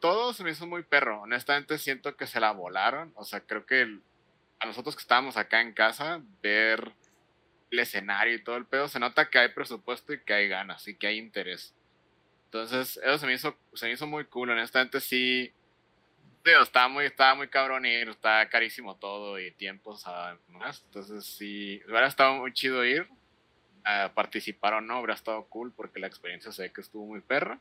todo 0.00 0.32
se 0.32 0.44
me 0.44 0.50
hizo 0.50 0.66
muy 0.66 0.82
perro, 0.82 1.22
honestamente 1.22 1.78
siento 1.78 2.16
que 2.16 2.26
se 2.26 2.40
la 2.40 2.52
volaron, 2.52 3.12
o 3.16 3.24
sea, 3.24 3.40
creo 3.40 3.66
que 3.66 4.00
a 4.58 4.66
nosotros 4.66 4.94
que 4.96 5.02
estábamos 5.02 5.36
acá 5.36 5.60
en 5.60 5.72
casa, 5.72 6.20
ver 6.42 6.92
el 7.70 7.78
escenario 7.78 8.34
y 8.34 8.42
todo 8.42 8.56
el 8.56 8.66
pedo, 8.66 8.88
se 8.88 8.98
nota 8.98 9.28
que 9.30 9.38
hay 9.38 9.48
presupuesto 9.48 10.12
y 10.12 10.20
que 10.20 10.32
hay 10.32 10.48
ganas 10.48 10.86
y 10.88 10.96
que 10.96 11.06
hay 11.06 11.18
interés. 11.18 11.74
Entonces, 12.46 13.00
eso 13.02 13.18
se 13.18 13.26
me 13.26 13.34
hizo, 13.34 13.56
se 13.74 13.86
me 13.86 13.92
hizo 13.92 14.06
muy 14.06 14.24
cool, 14.24 14.50
honestamente 14.50 15.00
sí, 15.00 15.52
estaba 16.44 16.88
muy, 16.88 17.04
estaba 17.04 17.34
muy 17.34 17.48
cabrón 17.48 17.86
ir, 17.86 18.08
estaba 18.08 18.48
carísimo 18.48 18.96
todo 18.96 19.38
y 19.38 19.52
tiempos 19.52 20.06
además, 20.06 20.82
entonces 20.86 21.24
sí, 21.24 21.80
hubiera 21.86 22.08
estado 22.08 22.34
muy 22.34 22.52
chido 22.52 22.84
ir, 22.84 23.08
a 23.84 24.12
participar 24.14 24.74
o 24.74 24.80
no, 24.80 24.96
habría 24.96 25.14
estado 25.14 25.44
cool 25.44 25.72
porque 25.72 26.00
la 26.00 26.06
experiencia 26.06 26.50
ve 26.58 26.72
que 26.72 26.80
estuvo 26.80 27.06
muy 27.06 27.20
perra. 27.20 27.58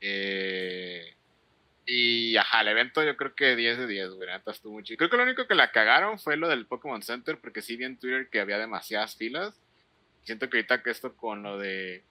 Eh, 0.00 1.14
y 1.90 2.36
ajá, 2.36 2.60
el 2.60 2.68
evento 2.68 3.02
yo 3.02 3.16
creo 3.16 3.34
que 3.34 3.56
10 3.56 3.78
de 3.78 3.86
10, 3.86 4.10
güey, 4.10 4.28
estuvo 4.46 4.74
muy 4.74 4.82
chido. 4.82 4.98
Creo 4.98 5.08
que 5.08 5.16
lo 5.16 5.22
único 5.22 5.46
que 5.46 5.54
la 5.54 5.72
cagaron 5.72 6.18
fue 6.18 6.36
lo 6.36 6.46
del 6.46 6.66
Pokémon 6.66 7.00
Center, 7.00 7.38
porque 7.40 7.62
sí 7.62 7.78
vi 7.78 7.84
en 7.84 7.98
Twitter 7.98 8.28
que 8.28 8.40
había 8.40 8.58
demasiadas 8.58 9.16
filas. 9.16 9.58
Siento 10.22 10.50
que 10.50 10.58
ahorita 10.58 10.82
que 10.82 10.90
esto 10.90 11.16
con 11.16 11.42
lo 11.42 11.56
de 11.56 12.04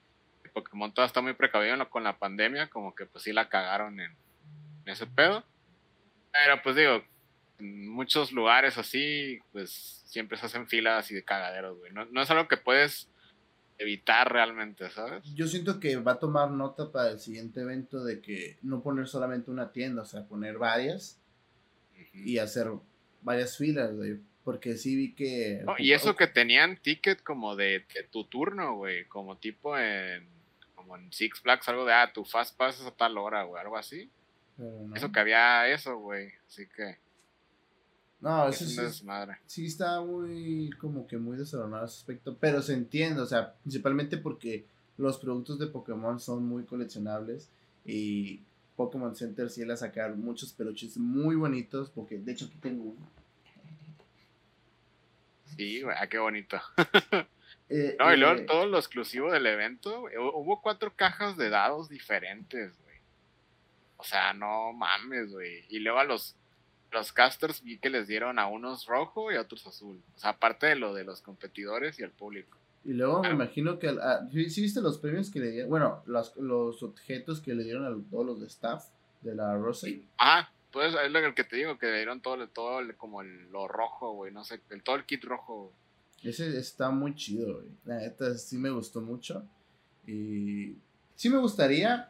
Pokémon 0.51 0.91
todo 0.91 1.05
está 1.05 1.21
muy 1.21 1.33
precavido 1.33 1.87
con 1.91 2.03
la 2.03 2.17
pandemia, 2.17 2.71
como 2.71 2.95
que 2.95 3.05
pues 3.05 3.23
sí 3.23 3.31
la 3.31 3.49
cagaron 3.49 3.99
en, 3.99 4.15
ese 4.87 5.05
pedo. 5.05 5.43
Pero 6.31 6.59
pues 6.63 6.75
digo, 6.75 7.03
en 7.59 7.87
muchos 7.87 8.31
lugares 8.31 8.79
así, 8.79 9.37
pues 9.51 10.01
siempre 10.07 10.39
se 10.39 10.47
hacen 10.47 10.67
filas 10.67 11.11
y 11.11 11.13
de 11.13 11.23
cagaderos, 11.23 11.77
güey. 11.77 11.91
No, 11.91 12.19
es 12.19 12.31
algo 12.31 12.47
que 12.47 12.57
puedes 12.57 13.11
evitar 13.77 14.31
realmente, 14.31 14.89
¿sabes? 14.89 15.23
Yo 15.33 15.47
siento 15.47 15.79
que 15.79 15.97
va 15.97 16.13
a 16.13 16.19
tomar 16.19 16.51
nota 16.51 16.91
para 16.91 17.11
el 17.11 17.19
siguiente 17.19 17.61
evento 17.61 18.03
de 18.03 18.21
que 18.21 18.57
no 18.61 18.81
poner 18.81 19.07
solamente 19.07 19.51
una 19.51 19.71
tienda, 19.71 20.01
o 20.01 20.05
sea, 20.05 20.25
poner 20.27 20.57
varias 20.57 21.21
y 22.13 22.37
hacer 22.39 22.69
varias 23.21 23.57
filas, 23.57 23.93
güey. 23.95 24.19
Porque 24.43 24.77
sí 24.77 24.95
vi 24.95 25.13
que... 25.13 25.65
y 25.77 25.91
eso 25.91 26.15
que 26.15 26.27
tenían 26.27 26.77
ticket 26.77 27.21
como 27.21 27.55
de, 27.55 27.85
tu 28.11 28.23
turno, 28.23 28.75
güey. 28.77 29.05
Como 29.05 29.37
tipo 29.37 29.77
en, 29.77 30.25
como 30.73 30.95
en 30.95 31.11
Six 31.11 31.41
Flags, 31.41 31.67
algo 31.67 31.85
de, 31.85 31.93
ah, 31.93 32.11
tu 32.13 32.23
fast 32.23 32.55
pass 32.55 32.81
a 32.81 32.91
tal 32.91 33.17
hora, 33.17 33.43
güey. 33.43 33.61
Algo 33.61 33.77
así. 33.77 34.09
Eso 34.95 35.11
que 35.11 35.19
había 35.19 35.67
eso, 35.67 35.97
güey. 35.97 36.31
Así 36.47 36.65
que... 36.67 36.97
No, 38.19 38.47
eso 38.47 38.65
sí, 38.65 39.03
sí 39.45 39.65
está 39.67 40.01
muy, 40.01 40.71
como 40.79 41.05
que 41.05 41.17
muy 41.17 41.37
desordenado 41.37 41.85
ese 41.85 41.97
aspecto, 41.97 42.35
pero 42.39 42.61
se 42.63 42.73
entiende, 42.73 43.21
o 43.21 43.27
sea, 43.27 43.53
principalmente 43.61 44.17
porque 44.17 44.65
los 44.97 45.19
productos 45.19 45.59
de 45.59 45.67
Pokémon 45.67 46.19
son 46.19 46.43
muy 46.43 46.63
coleccionables 46.63 47.49
y 47.85 48.41
Pokémon 48.75 49.15
Center 49.15 49.49
sí 49.49 49.63
le 49.63 49.73
a 49.73 49.77
sacar 49.77 50.15
muchos 50.15 50.51
peluches 50.51 50.97
muy 50.97 51.35
bonitos, 51.35 51.91
porque 51.91 52.17
de 52.17 52.31
hecho 52.31 52.45
aquí 52.45 52.57
tengo 52.57 52.83
uno. 52.85 53.07
Sí, 55.55 55.81
güey, 55.81 55.95
ah, 55.99 56.07
qué 56.07 56.17
bonito. 56.17 56.59
Eh, 57.69 57.97
no, 57.99 58.13
y 58.13 58.17
luego 58.17 58.39
eh, 58.39 58.45
todo 58.45 58.65
lo 58.65 58.77
exclusivo 58.77 59.29
del 59.29 59.45
evento, 59.45 60.05
hubo 60.35 60.61
cuatro 60.61 60.93
cajas 60.95 61.35
de 61.35 61.49
dados 61.49 61.89
diferentes, 61.89 62.77
güey. 62.81 62.95
O 63.97 64.05
sea, 64.05 64.33
no 64.33 64.71
mames, 64.71 65.33
güey. 65.33 65.65
Y 65.67 65.79
luego 65.79 65.99
a 65.99 66.05
los 66.05 66.37
los 66.91 67.11
casters 67.11 67.63
vi 67.63 67.77
que 67.77 67.89
les 67.89 68.07
dieron 68.07 68.39
a 68.39 68.47
unos 68.47 68.85
rojo 68.85 69.31
y 69.31 69.35
a 69.35 69.41
otros 69.41 69.65
azul. 69.67 70.01
O 70.15 70.19
sea, 70.19 70.31
aparte 70.31 70.67
de 70.67 70.75
lo 70.75 70.93
de 70.93 71.03
los 71.03 71.21
competidores 71.21 71.99
y 71.99 72.03
el 72.03 72.11
público. 72.11 72.57
Y 72.85 72.93
luego 72.93 73.21
me 73.21 73.31
imagino 73.31 73.79
que. 73.79 73.93
¿Sí 74.49 74.61
viste 74.61 74.81
los 74.81 74.97
premios 74.97 75.29
que 75.29 75.39
le 75.39 75.51
dieron? 75.51 75.69
Bueno, 75.69 76.03
los, 76.05 76.35
los 76.37 76.81
objetos 76.83 77.41
que 77.41 77.53
le 77.53 77.63
dieron 77.63 77.85
a 77.85 78.09
todos 78.09 78.25
los 78.25 78.39
de 78.39 78.47
staff 78.47 78.85
de 79.21 79.35
la 79.35 79.57
Rosa. 79.57 79.87
Ah, 80.17 80.49
pues 80.71 80.93
es 80.93 81.11
lo 81.11 81.35
que 81.35 81.43
te 81.43 81.57
digo, 81.57 81.77
que 81.77 81.87
le 81.87 81.97
dieron 81.97 82.21
todo, 82.21 82.47
todo 82.47 82.79
como 82.97 83.21
el, 83.21 83.51
lo 83.51 83.67
rojo, 83.67 84.13
güey. 84.13 84.31
No 84.31 84.43
sé, 84.45 84.61
el, 84.69 84.83
todo 84.83 84.95
el 84.95 85.05
kit 85.05 85.23
rojo. 85.25 85.73
Ese 86.23 86.57
está 86.57 86.89
muy 86.89 87.13
chido, 87.15 87.55
güey. 87.55 87.67
La 87.85 87.97
neta 87.97 88.33
sí 88.37 88.57
me 88.57 88.69
gustó 88.69 89.01
mucho. 89.01 89.45
Y 90.05 90.77
sí 91.15 91.29
me 91.29 91.37
gustaría 91.37 92.09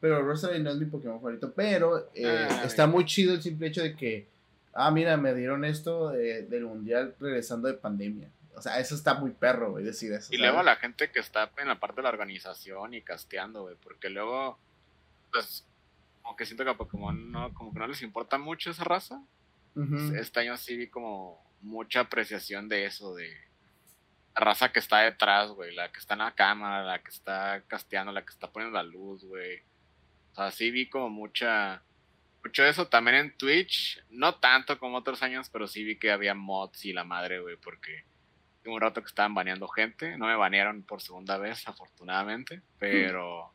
pero 0.00 0.22
Rosalie 0.22 0.60
no 0.60 0.70
es 0.70 0.76
mi 0.76 0.86
Pokémon 0.86 1.18
favorito. 1.18 1.52
Pero 1.54 2.10
eh, 2.14 2.48
ah, 2.50 2.62
está 2.64 2.86
muy 2.86 3.04
chido 3.04 3.34
el 3.34 3.42
simple 3.42 3.68
hecho 3.68 3.82
de 3.82 3.94
que, 3.94 4.26
ah, 4.72 4.90
mira, 4.90 5.16
me 5.16 5.34
dieron 5.34 5.64
esto 5.64 6.10
del 6.10 6.64
mundial 6.64 7.14
regresando 7.20 7.68
de 7.68 7.74
pandemia. 7.74 8.28
O 8.56 8.62
sea, 8.62 8.78
eso 8.78 8.94
está 8.94 9.14
muy 9.14 9.30
perro, 9.30 9.72
güey, 9.72 9.84
decir 9.84 10.12
eso. 10.12 10.32
Y 10.32 10.38
luego 10.38 10.56
luego 10.56 10.64
la 10.64 10.76
gente 10.76 11.10
que 11.10 11.20
está 11.20 11.50
en 11.58 11.68
la 11.68 11.78
parte 11.78 11.96
de 11.96 12.02
la 12.02 12.08
organización 12.08 12.94
y 12.94 13.02
casteando, 13.02 13.62
güey, 13.62 13.76
porque 13.82 14.10
luego, 14.10 14.58
pues, 15.32 15.64
como 16.22 16.36
que 16.36 16.46
siento 16.46 16.64
que 16.64 16.70
a 16.70 16.76
Pokémon 16.76 17.30
no, 17.30 17.54
como 17.54 17.72
que 17.72 17.78
no 17.78 17.86
les 17.86 18.02
importa 18.02 18.38
mucho 18.38 18.70
esa 18.70 18.84
raza. 18.84 19.22
Este 20.14 20.40
año 20.40 20.56
sí 20.56 20.76
vi 20.76 20.88
como 20.88 21.42
mucha 21.62 22.00
apreciación 22.00 22.68
de 22.68 22.84
eso, 22.84 23.14
de 23.14 23.34
la 24.34 24.40
raza 24.40 24.72
que 24.72 24.78
está 24.78 24.98
detrás, 24.98 25.50
güey, 25.50 25.74
la 25.74 25.90
que 25.90 26.00
está 26.00 26.14
en 26.14 26.20
la 26.20 26.34
cámara, 26.34 26.84
la 26.84 26.98
que 27.02 27.10
está 27.10 27.62
casteando, 27.66 28.12
la 28.12 28.22
que 28.22 28.30
está 28.30 28.50
poniendo 28.50 28.76
la 28.76 28.82
luz, 28.82 29.24
güey. 29.24 29.62
O 30.32 30.34
sea, 30.34 30.50
sí 30.50 30.70
vi 30.70 30.88
como 30.88 31.10
mucha, 31.10 31.82
mucho 32.44 32.64
eso 32.64 32.88
también 32.88 33.16
en 33.16 33.36
Twitch, 33.36 34.02
no 34.10 34.36
tanto 34.36 34.78
como 34.78 34.98
otros 34.98 35.22
años, 35.22 35.48
pero 35.50 35.66
sí 35.66 35.84
vi 35.84 35.98
que 35.98 36.10
había 36.10 36.34
mods 36.34 36.84
y 36.84 36.92
la 36.92 37.04
madre, 37.04 37.40
güey, 37.40 37.56
porque 37.56 38.04
un 38.64 38.80
rato 38.80 39.00
que 39.02 39.08
estaban 39.08 39.34
baneando 39.34 39.68
gente, 39.68 40.16
no 40.16 40.26
me 40.26 40.36
banearon 40.36 40.82
por 40.82 41.02
segunda 41.02 41.38
vez, 41.38 41.66
afortunadamente, 41.66 42.62
pero... 42.78 43.52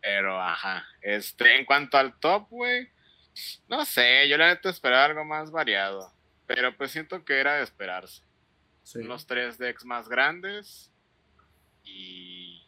Pero, 0.00 0.40
ajá. 0.40 0.86
Este, 1.00 1.56
en 1.56 1.64
cuanto 1.64 1.98
al 1.98 2.16
top, 2.20 2.48
güey, 2.48 2.88
no 3.68 3.84
sé, 3.84 4.28
yo 4.28 4.36
la 4.38 4.48
neta 4.48 4.70
esperaba 4.70 5.04
algo 5.06 5.24
más 5.24 5.50
variado. 5.50 6.12
Pero 6.46 6.76
pues 6.76 6.92
siento 6.92 7.24
que 7.24 7.40
era 7.40 7.56
de 7.56 7.64
esperarse. 7.64 8.22
Los 8.94 9.26
tres 9.26 9.58
decks 9.58 9.84
más 9.84 10.08
grandes. 10.08 10.92
Y 11.82 12.64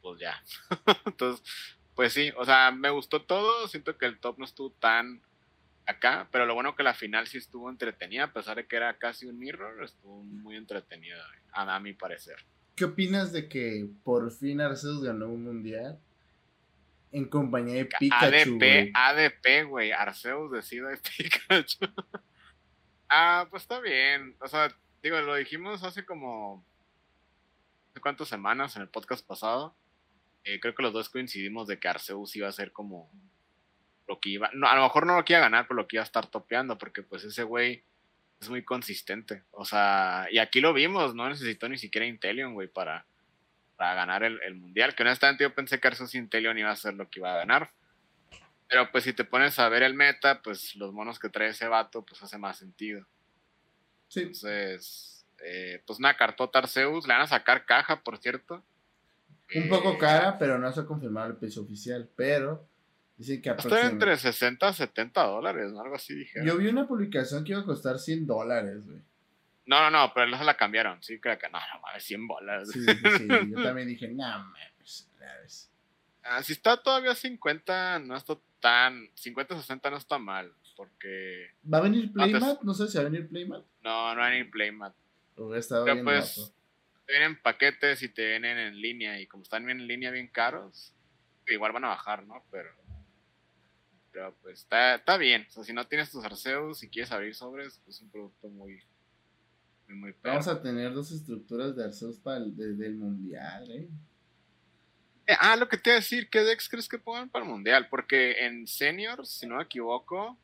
pues 0.00 0.20
ya. 0.20 0.40
Entonces, 1.06 1.75
pues 1.96 2.12
sí, 2.12 2.32
o 2.36 2.44
sea, 2.44 2.70
me 2.70 2.90
gustó 2.90 3.22
todo. 3.22 3.66
Siento 3.66 3.98
que 3.98 4.06
el 4.06 4.20
top 4.20 4.38
no 4.38 4.44
estuvo 4.44 4.70
tan 4.70 5.20
acá. 5.86 6.28
Pero 6.30 6.46
lo 6.46 6.54
bueno 6.54 6.76
que 6.76 6.84
la 6.84 6.94
final 6.94 7.26
sí 7.26 7.38
estuvo 7.38 7.68
entretenida. 7.68 8.24
A 8.24 8.32
pesar 8.32 8.56
de 8.56 8.66
que 8.66 8.76
era 8.76 8.96
casi 8.98 9.26
un 9.26 9.38
mirror, 9.38 9.82
estuvo 9.82 10.22
muy 10.22 10.54
entretenida, 10.54 11.26
a, 11.52 11.74
a 11.74 11.80
mi 11.80 11.92
parecer. 11.92 12.36
¿Qué 12.76 12.84
opinas 12.84 13.32
de 13.32 13.48
que 13.48 13.88
por 14.04 14.30
fin 14.30 14.60
Arceus 14.60 15.02
ganó 15.02 15.28
un 15.28 15.42
mundial? 15.42 15.98
en 17.16 17.24
compañía 17.24 17.74
de 17.76 17.86
Pikachu. 17.86 18.58
ADP, 18.58 18.90
ADP, 18.94 19.68
güey. 19.68 19.90
Arceus 19.90 20.52
decide 20.52 20.88
de 20.88 20.96
Pikachu. 21.16 21.86
ah, 23.08 23.46
pues 23.50 23.62
está 23.62 23.80
bien. 23.80 24.36
O 24.40 24.48
sea, 24.48 24.68
digo, 25.02 25.18
lo 25.22 25.34
dijimos 25.34 25.82
hace 25.82 26.04
como. 26.04 26.62
¿Hace 27.90 28.00
cuántas 28.00 28.28
semanas 28.28 28.76
en 28.76 28.82
el 28.82 28.88
podcast 28.88 29.26
pasado? 29.26 29.74
Eh, 30.46 30.60
creo 30.60 30.74
que 30.74 30.82
los 30.82 30.92
dos 30.92 31.08
coincidimos 31.08 31.66
de 31.66 31.78
que 31.78 31.88
Arceus 31.88 32.34
iba 32.36 32.48
a 32.48 32.52
ser 32.52 32.72
como. 32.72 33.10
Lo 34.06 34.20
que 34.20 34.30
iba. 34.30 34.50
No, 34.54 34.68
a 34.68 34.76
lo 34.76 34.82
mejor 34.82 35.04
no 35.04 35.16
lo 35.16 35.24
que 35.24 35.32
iba 35.32 35.40
a 35.40 35.48
ganar, 35.48 35.66
pero 35.66 35.76
lo 35.76 35.88
que 35.88 35.96
iba 35.96 36.02
a 36.02 36.06
estar 36.06 36.26
topeando, 36.26 36.78
porque 36.78 37.02
pues 37.02 37.24
ese 37.24 37.42
güey 37.42 37.82
es 38.40 38.48
muy 38.48 38.64
consistente. 38.64 39.42
O 39.50 39.64
sea, 39.64 40.28
y 40.30 40.38
aquí 40.38 40.60
lo 40.60 40.72
vimos, 40.72 41.14
no 41.14 41.28
necesitó 41.28 41.68
ni 41.68 41.76
siquiera 41.76 42.06
Intelion, 42.06 42.54
güey, 42.54 42.68
para 42.68 43.06
para 43.76 43.94
ganar 43.94 44.24
el, 44.24 44.54
mundial. 44.54 44.94
Que 44.94 45.02
honestamente 45.02 45.44
yo 45.44 45.54
pensé 45.54 45.78
que 45.78 45.88
Arceus 45.88 46.14
Intelion 46.14 46.58
iba 46.58 46.70
a 46.70 46.76
ser 46.76 46.94
lo 46.94 47.08
que 47.08 47.20
iba 47.20 47.32
a 47.32 47.36
ganar. 47.36 47.70
Pero 48.68 48.90
pues 48.90 49.04
si 49.04 49.12
te 49.12 49.24
pones 49.24 49.58
a 49.58 49.68
ver 49.68 49.82
el 49.82 49.94
meta, 49.94 50.42
pues 50.42 50.74
los 50.74 50.92
monos 50.92 51.18
que 51.18 51.28
trae 51.28 51.50
ese 51.50 51.68
vato, 51.68 52.04
pues 52.04 52.22
hace 52.22 52.38
más 52.38 52.58
sentido. 52.58 53.06
Sí. 54.08 54.20
Entonces, 54.20 55.26
eh, 55.44 55.82
pues 55.86 55.98
una 55.98 56.16
cartota 56.16 56.58
Arceus, 56.58 57.06
le 57.06 57.14
van 57.14 57.22
a 57.22 57.26
sacar 57.26 57.64
caja, 57.64 58.02
por 58.02 58.18
cierto. 58.18 58.64
Un 59.54 59.68
poco 59.68 59.96
cara, 59.96 60.38
pero 60.38 60.58
no 60.58 60.72
se 60.72 60.80
ha 60.80 60.86
confirmado 60.86 61.28
el 61.28 61.36
precio 61.36 61.62
oficial. 61.62 62.08
Pero 62.16 62.66
dicen 63.16 63.40
que 63.40 63.50
Está 63.50 63.86
entre 63.86 64.16
60 64.16 64.68
a 64.68 64.72
70 64.72 65.22
dólares, 65.22 65.72
¿no? 65.72 65.80
Algo 65.80 65.94
así 65.94 66.14
dije. 66.14 66.40
Yo 66.44 66.56
vi 66.56 66.66
una 66.68 66.86
publicación 66.86 67.44
que 67.44 67.52
iba 67.52 67.60
a 67.60 67.64
costar 67.64 67.98
100 67.98 68.26
dólares, 68.26 68.84
güey. 68.86 69.00
No, 69.66 69.80
no, 69.80 69.90
no, 69.90 70.12
pero 70.14 70.36
se 70.36 70.44
la 70.44 70.56
cambiaron. 70.56 71.02
Sí, 71.02 71.18
creo 71.18 71.38
que 71.38 71.48
no, 71.48 71.58
no 71.58 71.80
mames, 71.80 72.04
100 72.04 72.26
bolas. 72.26 72.70
Sí, 72.70 72.84
sí, 72.84 73.28
yo 73.50 73.62
también 73.62 73.88
dije, 73.88 74.08
no 74.14 74.24
mames, 74.24 75.08
ah, 76.22 76.42
si 76.42 76.52
está 76.52 76.76
todavía 76.76 77.14
50, 77.14 78.00
no 78.00 78.16
está 78.16 78.38
tan. 78.60 79.08
50, 79.14 79.56
60 79.56 79.90
no 79.90 79.96
está 79.96 80.18
mal. 80.18 80.52
Porque. 80.76 81.50
¿Va 81.72 81.78
a 81.78 81.80
venir 81.82 82.12
Playmat? 82.12 82.62
No, 82.62 82.74
sé 82.74 82.88
si 82.88 82.98
va 82.98 83.02
a 83.02 83.08
venir 83.08 83.28
Playmat. 83.28 83.64
No, 83.82 84.14
no 84.14 84.20
va 84.20 84.26
a 84.26 84.30
venir 84.30 84.50
Playmat. 84.50 84.94
Pero 85.34 85.48
pues, 86.02 86.54
te 87.06 87.12
vienen 87.12 87.40
paquetes 87.40 88.02
y 88.02 88.08
te 88.08 88.26
vienen 88.26 88.58
en 88.58 88.80
línea. 88.80 89.20
Y 89.20 89.26
como 89.26 89.42
están 89.42 89.64
bien 89.64 89.80
en 89.80 89.86
línea, 89.86 90.10
bien 90.10 90.28
caros, 90.28 90.92
igual 91.46 91.72
van 91.72 91.84
a 91.84 91.88
bajar, 91.88 92.26
¿no? 92.26 92.44
Pero. 92.50 92.70
Pero 94.12 94.34
pues 94.42 94.60
está, 94.60 94.96
está 94.96 95.16
bien. 95.18 95.46
O 95.48 95.52
sea, 95.52 95.64
si 95.64 95.72
no 95.72 95.86
tienes 95.86 96.10
tus 96.10 96.24
arceus 96.24 96.82
y 96.82 96.88
quieres 96.88 97.12
abrir 97.12 97.34
sobres, 97.34 97.80
pues 97.84 97.96
es 97.96 98.02
un 98.02 98.10
producto 98.10 98.48
muy 98.48 98.82
Vamos 100.22 100.48
a 100.48 100.60
tener 100.60 100.92
dos 100.92 101.12
estructuras 101.12 101.76
de 101.76 101.84
Arceus 101.84 102.18
para 102.18 102.38
el, 102.38 102.56
del 102.56 102.96
mundial, 102.96 103.70
¿eh? 103.70 103.88
¿eh? 105.26 105.36
Ah, 105.38 105.56
lo 105.56 105.68
que 105.68 105.76
te 105.76 105.90
iba 105.90 105.96
a 105.96 106.00
decir, 106.00 106.28
¿qué 106.28 106.40
decks 106.40 106.68
crees 106.68 106.88
que 106.88 106.98
pongan 106.98 107.30
para 107.30 107.44
el 107.44 107.50
mundial? 107.50 107.88
Porque 107.88 108.44
en 108.44 108.66
seniors, 108.66 109.30
si 109.30 109.46
no 109.46 109.56
me 109.56 109.62
equivoco, 109.62 110.36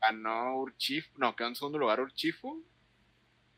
ganó 0.00 0.56
Urchifu, 0.58 1.18
no, 1.18 1.36
quedó 1.36 1.48
en 1.48 1.56
segundo 1.56 1.78
lugar 1.78 2.00
Urchifu. 2.00 2.64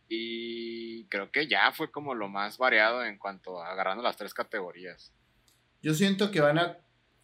Y 0.09 1.07
creo 1.07 1.31
que 1.31 1.47
ya 1.47 1.73
fue 1.73 1.91
como 1.91 2.15
lo 2.15 2.29
más 2.29 2.59
variado 2.59 3.05
en 3.05 3.19
cuanto 3.19 3.63
a 3.63 3.71
agarrando 3.73 4.03
las 4.03 4.17
tres 4.17 4.35
categorías. 4.35 5.15
Yo 5.81 5.95
siento 5.95 6.31
que 6.31 6.41
van 6.41 6.59
a. 6.59 6.79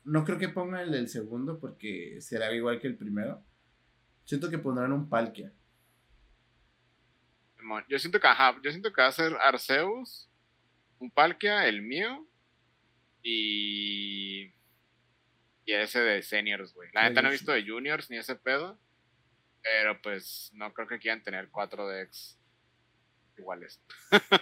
No 0.05 0.25
creo 0.25 0.39
que 0.39 0.49
pongan 0.49 0.81
el 0.81 0.93
del 0.93 1.09
segundo 1.09 1.61
porque 1.61 2.21
será 2.21 2.53
igual 2.53 2.81
que 2.81 2.87
el 2.87 2.97
primero. 2.97 3.45
Siento 4.25 4.51
que 4.51 4.59
pondrán 4.59 4.93
un 4.93 5.09
Palkia. 5.09 5.53
Yo 7.89 7.99
siento 7.99 8.19
que, 8.19 8.27
ajá, 8.27 8.59
yo 8.63 8.71
siento 8.71 8.93
que 8.93 9.03
va 9.03 9.09
a 9.09 9.13
ser 9.13 9.35
Arceus, 9.43 10.31
un 10.99 11.11
Palkia, 11.11 11.67
el 11.67 11.83
mío, 11.83 12.27
y. 13.23 14.55
Y 15.67 15.73
ese 15.75 16.01
de 16.01 16.23
seniors, 16.23 16.73
güey. 16.73 16.89
La 16.95 17.07
neta 17.07 17.21
no 17.21 17.29
he 17.29 17.33
visto 17.33 17.53
de 17.53 17.67
juniors 17.67 18.09
ni 18.09 18.17
ese 18.17 18.37
pedo. 18.37 18.79
Pero 19.63 20.01
pues 20.01 20.51
no 20.55 20.73
creo 20.73 20.89
que 20.89 20.99
quieran 20.99 21.23
tener 21.23 21.51
cuatro 21.51 21.87
decks 21.89 22.38
iguales. 23.39 23.81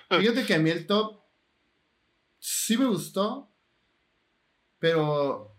Fíjate 0.08 0.44
que 0.46 0.54
a 0.54 0.58
mí 0.58 0.70
el 0.70 0.86
top 0.88 1.22
sí 2.38 2.76
me 2.76 2.86
gustó. 2.86 3.52
Pero 4.78 5.56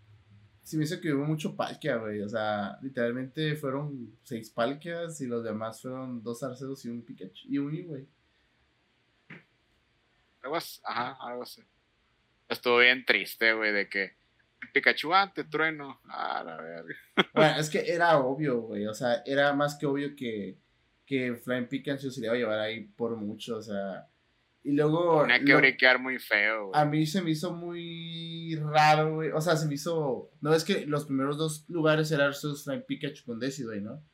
sí 0.62 0.76
me 0.76 0.84
hizo 0.84 1.00
que 1.00 1.12
hubo 1.12 1.24
mucho 1.24 1.56
palquia, 1.56 1.96
güey. 1.96 2.20
O 2.22 2.28
sea, 2.28 2.78
literalmente 2.82 3.56
fueron 3.56 4.18
seis 4.22 4.50
palquias 4.50 5.20
y 5.20 5.26
los 5.26 5.42
demás 5.42 5.80
fueron 5.82 6.22
dos 6.22 6.42
Arceus 6.42 6.84
y 6.84 6.88
un 6.88 7.02
Pikachu 7.02 7.48
y 7.48 7.58
un 7.58 7.86
güey. 7.86 8.06
Algo 10.42 10.56
así, 10.56 10.80
ajá, 10.84 11.16
algo 11.20 11.42
así. 11.42 11.62
Estuvo 12.48 12.78
bien 12.78 13.04
triste, 13.04 13.52
güey, 13.52 13.72
de 13.72 13.88
que 13.88 14.16
Pikachu, 14.72 15.14
ah, 15.14 15.32
te 15.34 15.44
trueno. 15.44 16.00
Ah, 16.08 16.42
la 16.44 16.56
verga. 16.56 16.94
Bueno, 17.34 17.58
es 17.58 17.70
que 17.70 17.80
era 17.90 18.18
obvio, 18.18 18.60
güey. 18.60 18.86
O 18.86 18.94
sea, 18.94 19.22
era 19.26 19.52
más 19.52 19.76
que 19.76 19.86
obvio 19.86 20.14
que, 20.14 20.58
que 21.08 21.34
Flying 21.34 21.66
Pikachu 21.66 22.10
se 22.10 22.20
le 22.20 22.26
iba 22.26 22.34
a 22.34 22.38
llevar 22.38 22.58
ahí 22.58 22.84
por 22.84 23.16
mucho. 23.16 23.56
O 23.56 23.62
sea, 23.62 24.06
y 24.62 24.72
luego. 24.72 25.22
Tenía 25.22 25.42
que 25.42 25.54
briquear 25.54 25.98
muy 25.98 26.18
feo, 26.18 26.70
A 26.74 26.84
mí 26.84 27.06
se 27.06 27.22
me 27.22 27.30
hizo 27.30 27.54
muy 27.54 28.54
raro, 28.56 29.14
güey. 29.14 29.30
O 29.30 29.40
sea, 29.40 29.56
se 29.56 29.66
me 29.66 29.74
hizo. 29.74 30.30
No 30.42 30.52
es 30.52 30.64
que 30.64 30.84
los 30.84 31.06
primeros 31.06 31.38
dos 31.38 31.64
lugares 31.68 32.12
eran 32.12 32.28
Arceus, 32.28 32.64
Flying 32.64 32.82
Pikachu 32.82 33.24
con 33.24 33.40
Decidueye, 33.40 33.80
¿no? 33.80 34.04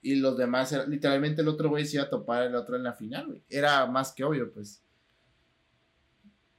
Y 0.00 0.16
los 0.16 0.38
demás, 0.38 0.72
literalmente 0.88 1.42
el 1.42 1.48
otro 1.48 1.68
güey 1.68 1.84
se 1.84 1.96
iba 1.96 2.06
a 2.06 2.10
topar 2.10 2.44
el 2.44 2.54
otro 2.54 2.74
en 2.76 2.82
la 2.82 2.94
final, 2.94 3.26
güey. 3.26 3.44
Era 3.50 3.86
más 3.86 4.12
que 4.12 4.24
obvio, 4.24 4.50
pues. 4.52 4.82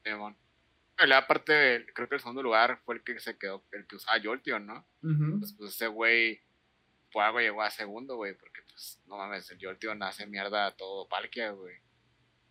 Sí, 0.06 0.14
bueno. 0.14 0.38
Aparte, 1.16 1.88
creo 1.94 2.08
que 2.08 2.16
el 2.16 2.22
segundo 2.22 2.44
lugar 2.44 2.80
fue 2.86 2.96
el 2.96 3.04
que 3.04 3.20
se 3.20 3.38
quedó, 3.38 3.66
el 3.72 3.86
que 3.88 3.96
usaba 3.96 4.22
Jolteon, 4.24 4.66
¿no? 4.66 4.88
pues, 5.02 5.54
pues, 5.58 5.72
ese 5.72 5.88
güey, 5.88 6.40
por 7.12 7.24
algo 7.24 7.40
llegó 7.40 7.62
a 7.62 7.72
segundo, 7.72 8.16
güey, 8.16 8.38
porque 8.38 8.62
pues, 8.74 9.00
no 9.06 9.18
mames, 9.18 9.50
el 9.52 9.60
Jolteon 9.62 10.04
hace 10.04 10.28
mierda 10.28 10.68
a 10.68 10.76
todo 10.76 11.08
Palkia, 11.08 11.52
güey 11.52 11.84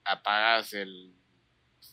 apagas 0.04 0.72
el. 0.72 1.14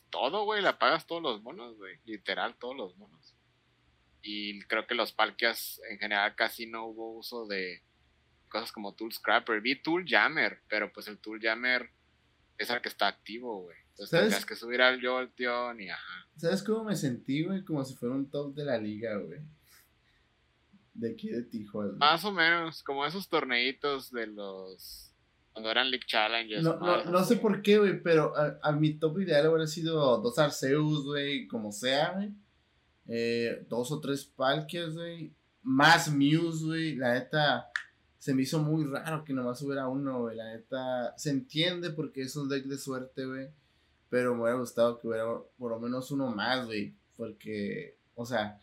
Todo, 0.10 0.44
güey, 0.46 0.62
le 0.62 0.70
apagas 0.70 1.06
todos 1.06 1.22
los 1.22 1.42
monos, 1.42 1.78
güey. 1.78 2.00
Literal, 2.06 2.56
todos 2.60 2.76
los 2.76 2.98
monos. 2.98 3.36
Y 4.22 4.60
creo 4.64 4.86
que 4.88 4.96
los 4.96 5.12
palquias 5.12 5.80
en 5.90 6.00
general 6.00 6.36
casi 6.36 6.66
no 6.66 6.86
hubo 6.86 7.18
uso 7.18 7.46
de 7.46 7.84
cosas 8.50 8.72
como 8.72 8.96
Tool 8.96 9.14
Scrapper. 9.14 9.62
Vi 9.62 9.82
Tool 9.82 10.06
Jammer, 10.08 10.62
pero 10.68 10.92
pues 10.92 11.08
el 11.08 11.20
Tool 11.20 11.40
Jammer 11.42 11.92
es 12.58 12.70
el 12.70 12.82
que 12.82 12.90
está 12.90 13.08
activo, 13.08 13.62
güey. 13.62 13.78
Entonces 13.92 14.20
tendrías 14.20 14.46
que 14.46 14.56
subir 14.56 14.82
al 14.82 15.02
Jolteon 15.02 15.80
y 15.82 15.90
ajá. 15.90 16.28
¿Sabes 16.38 16.64
cómo 16.64 16.86
me 16.86 16.96
sentí, 16.96 17.44
güey? 17.44 17.64
Como 17.64 17.84
si 17.84 17.96
fuera 17.96 18.16
un 18.16 18.30
top 18.30 18.56
de 18.56 18.66
la 18.66 18.78
liga, 18.78 19.16
güey. 19.18 19.42
De 21.00 21.12
aquí 21.12 21.30
de 21.30 21.44
Tijuana. 21.44 21.94
Más 21.98 22.26
o 22.26 22.32
menos, 22.32 22.84
como 22.84 23.06
esos 23.06 23.30
torneitos 23.30 24.12
de 24.12 24.28
los 24.28 25.10
cuando 25.54 25.72
eran 25.72 25.90
League 25.90 26.06
Challenges. 26.06 26.64
No, 26.64 26.78
no, 26.80 27.04
no 27.06 27.24
sé 27.24 27.36
por 27.36 27.62
qué, 27.62 27.80
güey, 27.80 28.02
pero 28.02 28.34
a, 28.62 28.72
mi 28.72 28.94
top 28.94 29.20
ideal 29.20 29.48
hubiera 29.48 29.68
sido 29.68 30.18
dos 30.20 30.40
Arceus, 30.40 31.04
güey, 31.04 31.48
como 31.48 31.72
sea, 31.72 32.14
güey. 32.14 32.32
Eh, 33.08 33.66
dos 33.68 33.92
o 33.92 34.00
tres 34.00 34.24
Palkias, 34.24 34.94
güey. 34.94 35.34
Más 35.64 36.12
Muse, 36.12 36.66
güey. 36.66 36.96
La 36.96 37.14
neta, 37.14 37.70
se 38.20 38.34
me 38.34 38.44
hizo 38.44 38.60
muy 38.60 38.86
raro 38.86 39.24
que 39.26 39.34
nomás 39.34 39.62
hubiera 39.62 39.88
uno, 39.88 40.22
güey. 40.22 40.38
La 40.38 40.54
neta, 40.54 41.14
se 41.18 41.32
entiende 41.32 41.90
porque 41.90 42.22
es 42.22 42.36
un 42.36 42.48
deck 42.48 42.66
de 42.66 42.78
suerte, 42.78 43.26
güey. 43.26 43.50
Pero 44.10 44.36
me 44.36 44.44
hubiera 44.44 44.60
gustado 44.60 44.98
que 44.98 45.08
hubiera 45.08 45.26
por 45.58 45.72
lo 45.72 45.80
menos 45.80 46.12
uno 46.12 46.28
más, 46.28 46.68
güey. 46.68 46.96
Porque, 47.18 47.98
o 48.16 48.26
sea, 48.26 48.60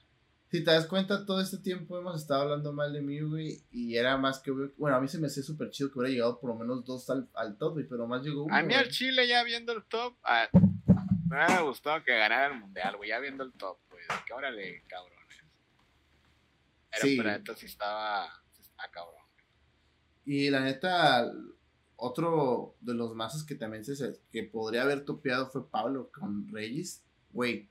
Si 0.48 0.62
te 0.62 0.70
das 0.70 0.86
cuenta, 0.86 1.26
todo 1.26 1.40
este 1.40 1.58
tiempo 1.58 1.98
hemos 1.98 2.22
estado 2.22 2.42
hablando 2.42 2.72
mal 2.72 2.92
de 2.92 3.02
mí, 3.02 3.20
güey, 3.20 3.64
y 3.72 3.96
era 3.96 4.16
más 4.16 4.38
que, 4.38 4.52
bueno, 4.52 4.96
a 4.96 5.00
mí 5.00 5.08
se 5.08 5.18
me 5.18 5.26
hacía 5.26 5.42
súper 5.42 5.70
chido 5.70 5.90
que 5.90 5.98
hubiera 5.98 6.12
llegado 6.12 6.38
por 6.38 6.50
lo 6.50 6.56
menos 6.56 6.84
dos 6.84 7.10
al, 7.10 7.28
al 7.34 7.58
top, 7.58 7.74
güey, 7.74 7.86
pero 7.88 8.06
más 8.06 8.22
llegó 8.22 8.44
uno. 8.44 8.54
A 8.54 8.62
mí 8.62 8.72
al 8.74 8.88
Chile 8.88 9.26
ya 9.26 9.42
viendo 9.42 9.72
el 9.72 9.84
top, 9.84 10.14
ah, 10.22 10.48
me 10.52 11.36
hubiera 11.36 11.62
gustado 11.62 12.02
que 12.04 12.16
ganara 12.16 12.54
el 12.54 12.60
mundial, 12.60 12.96
güey, 12.96 13.08
ya 13.10 13.18
viendo 13.18 13.42
el 13.42 13.52
top, 13.54 13.78
güey, 13.90 14.04
que 14.24 14.32
órale, 14.32 14.84
cabrones. 14.86 15.16
Pero, 16.90 17.02
sí. 17.02 17.16
pero 17.16 17.30
neta 17.30 17.54
sí 17.56 17.66
estaba, 17.66 18.28
estaba 18.60 18.90
cabrón. 18.92 19.24
Y 20.24 20.48
la 20.50 20.60
neta, 20.60 21.28
otro 21.96 22.76
de 22.80 22.94
los 22.94 23.16
mazos 23.16 23.44
que 23.44 23.56
también 23.56 23.84
se, 23.84 24.20
que 24.30 24.44
podría 24.44 24.82
haber 24.82 25.04
topeado 25.04 25.50
fue 25.50 25.68
Pablo 25.68 26.08
con 26.12 26.48
Reyes, 26.48 27.02
güey 27.32 27.68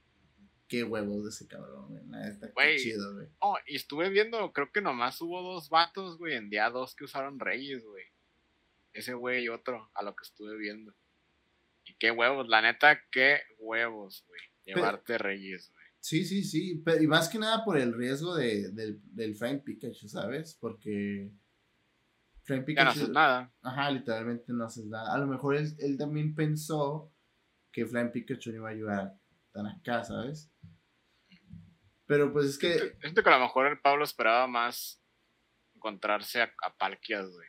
qué 0.68 0.84
huevos 0.84 1.24
de 1.24 1.30
ese 1.30 1.48
cabrón, 1.48 1.90
güey. 1.90 2.04
Neta, 2.06 2.52
qué 2.56 2.78
chido, 2.78 3.14
güey. 3.14 3.28
Oh, 3.40 3.58
y 3.68 3.76
estuve 3.76 4.10
viendo, 4.10 4.52
creo 4.54 4.72
que 4.72 4.82
nomás 4.82 5.22
hubo 5.22 5.42
dos 5.42 5.70
vatos, 5.70 6.18
güey, 6.18 6.36
en 6.36 6.50
día 6.50 6.70
dos 6.70 6.96
que 6.96 7.06
usaron 7.06 7.40
Reyes, 7.40 7.84
güey. 7.86 8.06
Ese 8.94 9.14
güey 9.14 9.44
y 9.44 9.50
otro, 9.50 9.92
a 9.94 10.04
lo 10.04 10.16
que 10.16 10.24
estuve 10.24 10.58
viendo. 10.58 10.96
Y 11.86 11.96
qué 11.96 12.12
huevos, 12.12 12.48
la 12.48 12.62
neta, 12.62 13.00
qué 13.12 13.42
huevos, 13.60 14.24
güey. 14.28 14.42
Llevarte 14.66 15.18
Reyes, 15.18 15.72
güey. 15.72 15.86
Sí, 16.00 16.26
sí, 16.26 16.44
sí. 16.44 16.82
Pero, 16.84 17.02
y 17.02 17.08
más 17.08 17.30
que 17.30 17.38
nada 17.38 17.64
por 17.64 17.78
el 17.78 17.94
riesgo 17.94 18.36
de, 18.36 18.72
del, 18.72 19.00
del 19.04 19.36
Frank 19.36 19.64
Pikachu, 19.64 20.08
¿sabes? 20.08 20.56
Porque. 20.60 21.32
Frank 22.44 22.66
Pikachu. 22.66 22.80
Ya 22.80 22.84
no 22.86 22.92
haces 22.92 23.10
nada. 23.10 23.54
Ajá, 23.62 23.92
literalmente 23.92 24.54
no 24.54 24.66
haces 24.66 24.86
nada. 24.86 25.14
A 25.14 25.18
lo 25.18 25.28
mejor 25.28 25.56
él, 25.56 25.76
él 25.80 25.98
también 25.98 26.34
pensó 26.36 27.12
que 27.72 27.86
Frank 27.86 28.12
Pikachu 28.12 28.52
no 28.52 28.58
iba 28.58 28.70
a 28.70 28.72
ayudar 28.72 29.20
tan 29.56 29.68
acá, 29.68 30.04
¿sabes? 30.04 30.52
Pero 32.06 32.32
pues 32.32 32.46
es 32.48 32.58
que. 32.58 32.98
Siento 33.00 33.24
que 33.24 33.30
a 33.30 33.38
lo 33.38 33.46
mejor 33.46 33.68
el 33.68 33.80
Pablo 33.80 34.04
esperaba 34.04 34.48
más 34.48 35.02
encontrarse 35.74 36.42
a, 36.42 36.52
Palkias, 36.78 37.30
güey. 37.32 37.48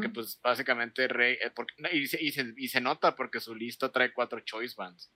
Que 0.00 0.08
pues 0.08 0.40
básicamente 0.42 1.08
Rey. 1.08 1.38
Eh, 1.40 1.52
y, 1.92 2.06
se, 2.06 2.22
y, 2.56 2.68
se, 2.68 2.80
nota 2.80 3.14
porque 3.16 3.40
su 3.40 3.54
lista 3.54 3.92
trae 3.92 4.12
cuatro 4.12 4.40
choice 4.40 4.74
bands. 4.76 5.10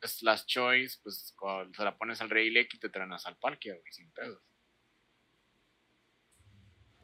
Pues 0.00 0.22
las 0.22 0.46
choice, 0.46 0.98
pues 1.02 1.34
cuando 1.36 1.74
se 1.74 1.84
la 1.84 1.96
pones 1.96 2.20
al 2.20 2.30
Rey 2.30 2.50
Leki 2.50 2.78
te 2.78 2.88
traen 2.88 3.12
al 3.12 3.36
Palkia, 3.38 3.74
güey, 3.74 3.92
sin 3.92 4.10
pedos. 4.12 4.42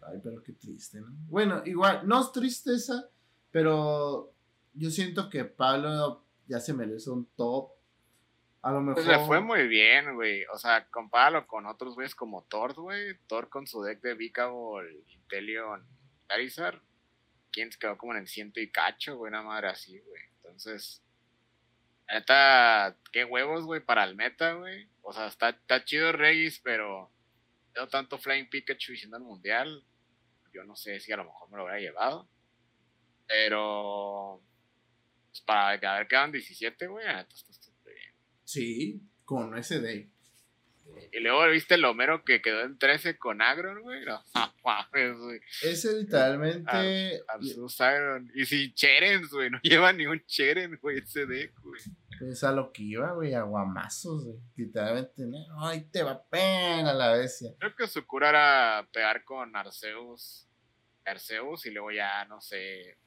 Ay, 0.02 0.20
pero 0.22 0.42
qué 0.42 0.52
triste, 0.52 1.00
¿no? 1.00 1.08
Bueno, 1.26 1.62
igual, 1.64 2.06
no 2.06 2.20
es 2.20 2.30
tristeza, 2.30 3.08
pero 3.50 4.32
yo 4.74 4.90
siento 4.90 5.28
que 5.30 5.44
Pablo 5.44 6.24
ya 6.46 6.60
se 6.60 6.74
merece 6.74 7.10
un 7.10 7.26
top 7.34 7.74
a 8.64 8.72
lo 8.72 8.80
mejor. 8.80 8.94
Pues 8.94 9.06
le 9.06 9.26
fue 9.26 9.40
muy 9.40 9.68
bien, 9.68 10.14
güey. 10.14 10.46
O 10.46 10.56
sea, 10.56 10.86
compáralo 10.86 11.46
con 11.46 11.66
otros 11.66 11.94
güeyes 11.94 12.14
como 12.14 12.44
Thor, 12.44 12.72
güey. 12.72 13.14
Thor 13.26 13.50
con 13.50 13.66
su 13.66 13.82
deck 13.82 14.00
de 14.00 14.14
Vicable, 14.14 15.04
Intelion, 15.08 15.86
Charizard. 16.28 16.80
¿Quién 17.52 17.70
se 17.70 17.78
quedó 17.78 17.98
como 17.98 18.14
en 18.14 18.20
el 18.20 18.26
ciento 18.26 18.60
y 18.60 18.72
cacho, 18.72 19.18
güey? 19.18 19.28
Una 19.28 19.42
madre 19.42 19.68
así, 19.68 20.00
güey. 20.00 20.22
Entonces. 20.36 21.02
Neta, 22.10 22.96
qué 23.12 23.24
huevos, 23.24 23.64
güey, 23.64 23.80
para 23.80 24.02
el 24.04 24.16
meta, 24.16 24.54
güey. 24.54 24.88
O 25.02 25.12
sea, 25.12 25.26
está, 25.26 25.50
está 25.50 25.84
chido 25.84 26.12
Regis, 26.12 26.58
pero. 26.60 27.10
No 27.76 27.86
tanto 27.88 28.18
Flying 28.18 28.48
Pikachu 28.48 28.96
siendo 28.96 29.18
el 29.18 29.24
mundial. 29.24 29.84
Yo 30.54 30.64
no 30.64 30.74
sé 30.74 31.00
si 31.00 31.12
a 31.12 31.18
lo 31.18 31.24
mejor 31.24 31.50
me 31.50 31.58
lo 31.58 31.64
hubiera 31.64 31.80
llevado. 31.80 32.26
Pero. 33.26 34.40
Pues 35.28 35.42
para 35.42 35.68
haber 35.92 36.08
quedado 36.08 36.26
en 36.26 36.32
17, 36.32 36.86
güey, 36.86 37.06
neta, 37.06 37.34
está 37.34 37.52
Sí, 38.44 39.00
con 39.24 39.62
SD. 39.62 40.08
Y 41.12 41.20
luego 41.20 41.48
viste 41.48 41.74
el 41.74 41.84
Homero 41.84 42.24
que 42.24 42.42
quedó 42.42 42.62
en 42.62 42.78
13 42.78 43.18
con 43.18 43.40
Agron, 43.42 43.82
güey. 43.82 44.04
No, 44.04 44.22
güey. 44.92 45.40
Ese 45.62 45.92
literalmente. 46.00 47.22
Y 48.34 48.44
sin 48.44 48.74
Cherens, 48.74 49.30
güey. 49.30 49.50
No 49.50 49.60
lleva 49.62 49.92
ni 49.92 50.06
un 50.06 50.24
Cheren, 50.26 50.78
güey, 50.80 50.98
ese 50.98 51.26
deck, 51.26 51.58
güey. 51.60 51.80
Pues 52.18 52.44
a 52.44 52.52
lo 52.52 52.72
que 52.72 52.82
iba, 52.82 53.12
güey, 53.12 53.34
aguamazos, 53.34 54.24
güey. 54.24 54.38
Literalmente, 54.56 55.24
ay, 55.58 55.84
te 55.90 56.02
va 56.02 56.22
pena 56.28 56.92
la 56.92 57.12
bestia. 57.12 57.54
Creo 57.58 57.74
que 57.74 57.88
su 57.88 58.06
cura 58.06 58.28
era 58.28 58.88
pegar 58.92 59.24
con 59.24 59.54
Arceus. 59.56 60.48
Arceus 61.04 61.66
y 61.66 61.70
luego 61.70 61.90
ya, 61.90 62.24
no 62.26 62.40
sé. 62.40 62.98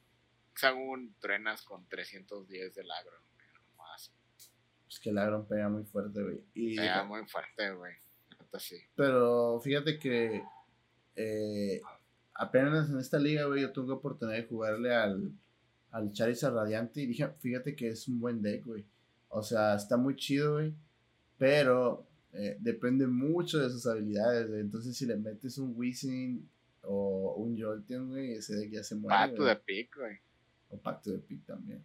Según 0.54 1.14
trenas 1.20 1.62
con 1.62 1.88
310 1.88 2.74
del 2.74 2.90
Agron. 2.90 3.27
Pues 4.88 5.00
que 5.00 5.10
el 5.10 5.18
Agron 5.18 5.46
pega 5.46 5.68
muy 5.68 5.84
fuerte, 5.84 6.22
güey. 6.22 6.76
pega 6.76 7.04
muy 7.04 7.26
fuerte, 7.26 7.72
güey. 7.72 7.92
Pero 8.96 9.60
fíjate 9.60 9.98
que 9.98 10.42
eh, 11.14 11.82
apenas 12.32 12.88
en 12.88 12.98
esta 12.98 13.18
liga, 13.18 13.44
güey, 13.44 13.60
yo 13.60 13.70
tuve 13.70 13.92
oportunidad 13.92 14.38
de 14.38 14.46
jugarle 14.46 14.94
al, 14.94 15.30
al 15.90 16.10
Charizard 16.10 16.54
Radiante 16.54 17.02
y 17.02 17.06
dije, 17.06 17.28
fíjate 17.38 17.76
que 17.76 17.88
es 17.88 18.08
un 18.08 18.18
buen 18.18 18.40
deck, 18.40 18.64
güey. 18.64 18.86
O 19.28 19.42
sea, 19.42 19.74
está 19.74 19.98
muy 19.98 20.16
chido, 20.16 20.54
güey. 20.54 20.72
Pero 21.36 22.06
eh, 22.32 22.56
depende 22.58 23.06
mucho 23.06 23.58
de 23.58 23.68
sus 23.68 23.86
habilidades, 23.86 24.48
güey. 24.48 24.60
Entonces, 24.62 24.96
si 24.96 25.04
le 25.04 25.16
metes 25.16 25.58
un 25.58 25.74
Wizzing 25.76 26.48
o 26.80 27.34
un 27.36 27.60
Jolteon, 27.60 28.08
güey, 28.08 28.32
ese 28.32 28.56
deck 28.56 28.70
ya 28.70 28.82
se 28.82 28.94
muere. 28.94 29.18
Pacto 29.18 29.44
de 29.44 29.56
pick, 29.56 29.94
güey. 29.96 30.16
O 30.70 30.78
pacto 30.78 31.10
de 31.10 31.18
pick 31.18 31.44
también 31.44 31.84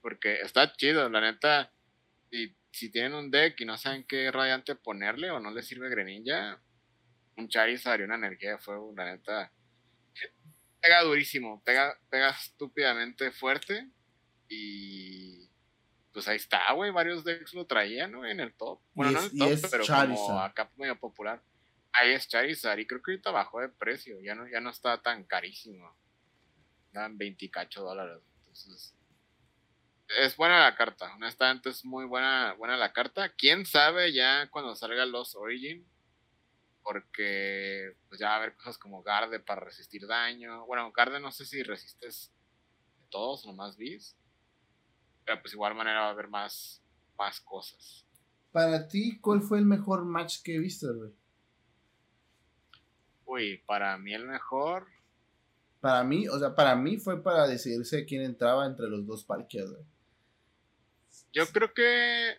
porque 0.00 0.40
está 0.40 0.72
chido, 0.72 1.08
la 1.08 1.20
neta. 1.20 1.72
Y 2.30 2.54
si 2.72 2.90
tienen 2.90 3.14
un 3.14 3.30
deck 3.30 3.60
y 3.60 3.64
no 3.64 3.76
saben 3.76 4.04
qué 4.04 4.30
radiante 4.30 4.74
ponerle 4.74 5.30
o 5.30 5.40
no 5.40 5.50
les 5.50 5.66
sirve 5.66 5.90
Greninja, 5.90 6.60
un 7.36 7.48
Charizard 7.48 8.00
y 8.00 8.04
una 8.04 8.14
energía 8.16 8.52
de 8.52 8.58
fuego, 8.58 8.92
la 8.96 9.06
neta. 9.06 9.52
Pega 10.80 11.02
durísimo, 11.02 11.62
pega, 11.64 11.98
pega 12.08 12.30
estúpidamente 12.30 13.30
fuerte. 13.32 13.88
Y 14.48 15.48
pues 16.12 16.26
ahí 16.28 16.36
está, 16.36 16.72
güey. 16.72 16.90
Varios 16.90 17.24
decks 17.24 17.54
lo 17.54 17.66
traían, 17.66 18.12
¿no? 18.12 18.26
En 18.26 18.40
el 18.40 18.54
top. 18.54 18.80
Bueno, 18.94 19.12
no 19.12 19.18
en 19.20 19.24
el 19.24 19.60
top, 19.60 19.70
pero 19.70 19.84
como 19.86 20.40
acá 20.40 20.70
medio 20.76 20.98
popular. 20.98 21.42
Ahí 21.92 22.12
es 22.12 22.28
Charizard. 22.28 22.78
Y 22.78 22.86
creo 22.86 23.02
que 23.02 23.12
ahorita 23.12 23.30
bajó 23.30 23.60
de 23.60 23.68
precio. 23.68 24.20
Ya 24.20 24.34
no, 24.34 24.48
ya 24.48 24.60
no 24.60 24.70
está 24.70 25.02
tan 25.02 25.24
carísimo. 25.24 25.96
Dan 26.92 27.18
28 27.18 27.82
dólares. 27.82 28.22
Entonces, 28.38 28.96
es 30.18 30.36
buena 30.36 30.60
la 30.60 30.74
carta, 30.74 31.14
honestamente 31.14 31.70
es 31.70 31.84
muy 31.84 32.04
buena, 32.04 32.54
buena 32.54 32.76
la 32.76 32.92
carta. 32.92 33.30
Quién 33.30 33.64
sabe 33.66 34.12
ya 34.12 34.48
cuando 34.50 34.74
salga 34.74 35.06
los 35.06 35.34
Origin, 35.36 35.86
porque 36.82 37.96
pues 38.08 38.20
ya 38.20 38.28
va 38.28 38.34
a 38.34 38.36
haber 38.38 38.56
cosas 38.56 38.78
como 38.78 39.02
Garde 39.02 39.40
para 39.40 39.60
resistir 39.60 40.06
daño. 40.06 40.66
Bueno, 40.66 40.90
Garde 40.92 41.20
no 41.20 41.30
sé 41.30 41.44
si 41.44 41.62
resistes 41.62 42.32
todos, 43.10 43.46
nomás 43.46 43.76
bis, 43.76 44.16
pero 45.24 45.40
pues 45.40 45.54
igual 45.54 45.74
manera 45.74 46.00
va 46.00 46.06
a 46.08 46.10
haber 46.10 46.28
más, 46.28 46.82
más 47.18 47.40
cosas. 47.40 48.06
Para 48.52 48.88
ti, 48.88 49.18
¿cuál 49.20 49.42
fue 49.42 49.58
el 49.58 49.66
mejor 49.66 50.04
match 50.04 50.42
que 50.42 50.58
viste, 50.58 50.86
güey? 50.88 51.12
Uy, 53.26 53.58
para 53.66 53.96
mí 53.96 54.12
el 54.12 54.26
mejor. 54.26 54.88
Para 55.80 56.02
mí, 56.02 56.26
o 56.28 56.38
sea, 56.38 56.54
para 56.54 56.74
mí 56.74 56.98
fue 56.98 57.22
para 57.22 57.46
decidirse 57.46 58.04
quién 58.04 58.22
entraba 58.22 58.66
entre 58.66 58.88
los 58.88 59.06
dos 59.06 59.24
parques, 59.24 59.70
güey. 59.70 59.84
Yo 61.32 61.46
creo 61.46 61.72
que 61.72 62.36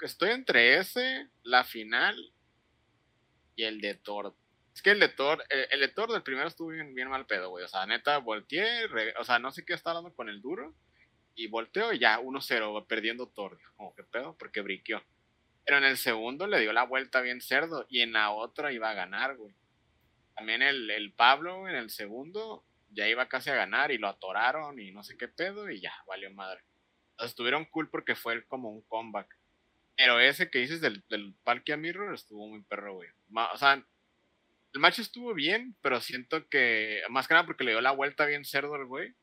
estoy 0.00 0.30
entre 0.30 0.78
ese, 0.78 1.28
la 1.42 1.64
final 1.64 2.16
y 3.56 3.64
el 3.64 3.80
de 3.80 3.94
Thor. 3.94 4.34
Es 4.74 4.80
que 4.80 4.90
el 4.90 5.00
de 5.00 5.08
Thor, 5.08 5.44
el, 5.50 5.80
de 5.80 5.88
Thor 5.88 6.10
del 6.12 6.22
primero 6.22 6.48
estuvo 6.48 6.68
bien, 6.68 7.08
mal 7.08 7.26
pedo, 7.26 7.50
güey. 7.50 7.64
O 7.64 7.68
sea, 7.68 7.84
neta, 7.84 8.18
volteé, 8.18 8.86
o 9.18 9.24
sea, 9.24 9.38
no 9.38 9.50
sé 9.50 9.64
qué 9.64 9.74
estaba 9.74 9.98
hablando 9.98 10.16
con 10.16 10.28
el 10.28 10.40
duro. 10.40 10.74
Y 11.34 11.48
volteo 11.48 11.92
y 11.92 11.98
ya 11.98 12.20
1-0, 12.20 12.86
perdiendo 12.86 13.28
Thor. 13.28 13.60
Como 13.76 13.94
que 13.94 14.02
pedo, 14.02 14.36
porque 14.38 14.60
briqueó. 14.60 15.02
Pero 15.64 15.78
en 15.78 15.84
el 15.84 15.96
segundo 15.96 16.46
le 16.46 16.60
dio 16.60 16.72
la 16.72 16.84
vuelta 16.84 17.20
bien 17.20 17.40
cerdo. 17.40 17.86
Y 17.88 18.00
en 18.00 18.12
la 18.12 18.30
otra 18.30 18.72
iba 18.72 18.90
a 18.90 18.94
ganar, 18.94 19.36
güey. 19.36 19.54
También 20.34 20.62
el, 20.62 20.90
el 20.90 21.12
Pablo 21.12 21.68
en 21.68 21.74
el 21.74 21.90
segundo 21.90 22.64
ya 22.90 23.06
iba 23.06 23.28
casi 23.28 23.50
a 23.50 23.56
ganar 23.56 23.90
y 23.90 23.98
lo 23.98 24.08
atoraron 24.08 24.80
y 24.80 24.92
no 24.92 25.02
sé 25.02 25.16
qué 25.16 25.28
pedo 25.28 25.68
y 25.68 25.80
ya, 25.80 25.92
valió 26.06 26.30
madre 26.32 26.62
estuvieron 27.18 27.64
cool 27.66 27.88
porque 27.90 28.14
fue 28.14 28.44
como 28.46 28.70
un 28.70 28.82
comeback. 28.82 29.36
Pero 29.96 30.20
ese 30.20 30.50
que 30.50 30.60
dices 30.60 30.80
del, 30.80 31.02
del 31.08 31.34
Palkia 31.44 31.76
Mirror 31.76 32.14
estuvo 32.14 32.46
muy 32.46 32.62
perro, 32.62 32.94
güey. 32.94 33.08
O 33.52 33.56
sea, 33.56 33.84
el 34.72 34.80
match 34.80 35.00
estuvo 35.00 35.34
bien, 35.34 35.76
pero 35.80 36.00
siento 36.00 36.48
que, 36.48 37.02
más 37.10 37.26
que 37.26 37.34
nada 37.34 37.46
porque 37.46 37.64
le 37.64 37.72
dio 37.72 37.80
la 37.80 37.90
vuelta 37.90 38.26
bien 38.26 38.44
cerdo 38.44 38.74
al 38.74 38.86
güey. 38.86 39.14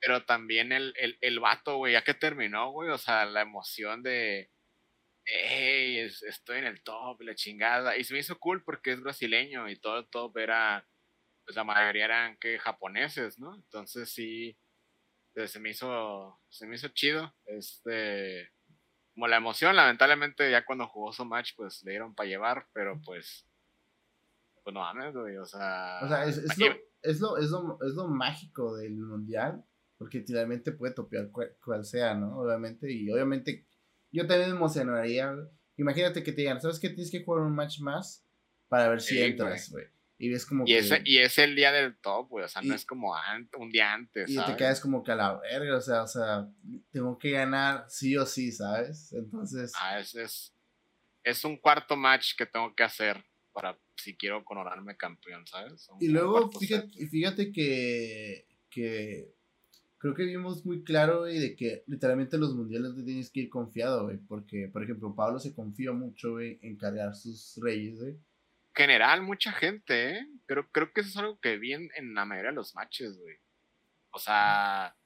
Pero 0.00 0.24
también 0.24 0.72
el, 0.72 0.94
el, 0.96 1.18
el 1.20 1.40
vato, 1.40 1.76
güey, 1.76 1.94
ya 1.94 2.02
que 2.02 2.14
terminó, 2.14 2.70
güey, 2.70 2.90
o 2.90 2.98
sea, 2.98 3.24
la 3.24 3.40
emoción 3.40 4.02
de, 4.02 4.50
hey, 5.24 5.98
estoy 6.26 6.58
en 6.58 6.66
el 6.66 6.82
top, 6.82 7.20
la 7.22 7.34
chingada. 7.34 7.96
Y 7.96 8.04
se 8.04 8.14
me 8.14 8.20
hizo 8.20 8.38
cool 8.38 8.62
porque 8.62 8.92
es 8.92 9.00
brasileño 9.00 9.68
y 9.68 9.76
todo 9.76 9.98
el 9.98 10.08
top 10.08 10.36
era, 10.38 10.86
pues 11.44 11.56
la 11.56 11.64
mayoría 11.64 12.06
eran 12.06 12.36
que 12.38 12.58
japoneses, 12.58 13.38
¿no? 13.38 13.54
Entonces 13.54 14.10
sí, 14.10 14.56
se 15.46 15.60
me 15.60 15.70
hizo, 15.70 16.40
se 16.48 16.66
me 16.66 16.74
hizo 16.74 16.88
chido. 16.88 17.32
Este, 17.46 18.50
como 19.14 19.28
la 19.28 19.36
emoción, 19.36 19.74
lamentablemente 19.74 20.50
ya 20.50 20.64
cuando 20.64 20.86
jugó 20.86 21.12
su 21.12 21.24
match, 21.24 21.52
pues 21.56 21.82
le 21.84 21.92
dieron 21.92 22.14
para 22.14 22.28
llevar, 22.28 22.68
pero 22.72 23.00
pues, 23.04 23.46
pues 24.62 24.72
no 24.72 24.80
mames, 24.80 25.14
güey, 25.14 25.36
o 25.36 25.44
sea... 25.44 25.98
O 26.02 26.08
sea, 26.08 26.24
es, 26.24 26.38
es, 26.38 26.56
lo, 26.58 26.66
es, 27.02 27.20
lo, 27.20 27.36
es, 27.38 27.50
lo, 27.50 27.78
es, 27.82 27.94
lo, 27.94 28.08
mágico 28.08 28.76
del 28.76 28.96
mundial, 28.96 29.64
porque 29.96 30.18
literalmente 30.18 30.72
puede 30.72 30.94
topear 30.94 31.30
cual, 31.30 31.84
sea, 31.84 32.14
¿no? 32.14 32.38
Obviamente, 32.38 32.92
y 32.92 33.10
obviamente 33.10 33.66
yo 34.12 34.26
también 34.26 34.50
me 34.50 34.56
emocionaría, 34.56 35.34
imagínate 35.76 36.22
que 36.22 36.32
te 36.32 36.42
digan, 36.42 36.60
¿sabes 36.60 36.78
qué? 36.78 36.88
Tienes 36.88 37.10
que 37.10 37.24
jugar 37.24 37.42
un 37.42 37.54
match 37.54 37.80
más 37.80 38.24
para 38.68 38.88
ver 38.88 39.00
si 39.00 39.20
entras, 39.20 39.70
güey. 39.70 39.86
Y 40.20 40.30
ves 40.30 40.44
como 40.44 40.64
y 40.64 40.72
que. 40.72 40.78
Ese, 40.78 41.00
y 41.04 41.18
es 41.18 41.38
el 41.38 41.54
día 41.54 41.70
del 41.70 41.96
top, 41.98 42.28
güey. 42.28 42.44
O 42.44 42.48
sea, 42.48 42.60
no 42.60 42.74
es 42.74 42.84
como 42.84 43.14
un 43.56 43.70
día 43.70 43.94
antes. 43.94 44.28
Y 44.28 44.36
te 44.36 44.56
quedas 44.56 44.80
como 44.80 45.04
que 45.04 45.12
a 45.12 45.16
la 45.16 45.38
verga. 45.38 45.76
O 45.76 45.80
sea, 45.80 46.02
o 46.02 46.08
sea, 46.08 46.48
tengo 46.90 47.16
que 47.18 47.30
ganar 47.30 47.84
sí 47.88 48.16
o 48.16 48.26
sí, 48.26 48.50
¿sabes? 48.50 49.12
Entonces. 49.12 49.72
Ah, 49.76 50.00
es, 50.00 50.16
es, 50.16 50.54
es 51.22 51.44
un 51.44 51.56
cuarto 51.56 51.96
match 51.96 52.34
que 52.36 52.46
tengo 52.46 52.74
que 52.74 52.82
hacer 52.82 53.24
para 53.52 53.78
si 53.96 54.16
quiero 54.16 54.44
coronarme 54.44 54.96
campeón, 54.96 55.44
¿sabes? 55.46 55.88
y 55.98 56.08
luego, 56.08 56.52
fíjate, 56.52 57.08
fíjate 57.08 57.50
que, 57.50 58.46
que 58.70 59.34
creo 59.98 60.14
que 60.14 60.24
vimos 60.24 60.64
muy 60.64 60.84
claro, 60.84 61.20
güey, 61.20 61.40
de 61.40 61.56
que 61.56 61.82
literalmente 61.88 62.38
los 62.38 62.54
mundiales 62.54 62.94
te 62.94 63.02
tienes 63.02 63.30
que 63.30 63.40
ir 63.40 63.48
confiado, 63.48 64.04
güey. 64.04 64.18
Porque, 64.18 64.68
por 64.68 64.82
ejemplo, 64.82 65.14
Pablo 65.14 65.38
se 65.38 65.54
confió 65.54 65.94
mucho, 65.94 66.32
güey, 66.32 66.58
en 66.62 66.76
cargar 66.76 67.14
sus 67.14 67.56
reyes, 67.62 68.00
güey 68.00 68.16
general, 68.78 69.22
mucha 69.22 69.50
gente, 69.52 70.10
¿eh? 70.12 70.26
Creo, 70.46 70.70
creo 70.70 70.92
que 70.92 71.00
eso 71.00 71.10
es 71.10 71.16
algo 71.16 71.40
que 71.40 71.58
vi 71.58 71.72
en, 71.72 72.14
la 72.14 72.24
mayoría 72.24 72.50
de 72.50 72.56
los 72.56 72.76
matches, 72.76 73.18
güey. 73.18 73.36
O 74.12 74.20
sea, 74.20 74.96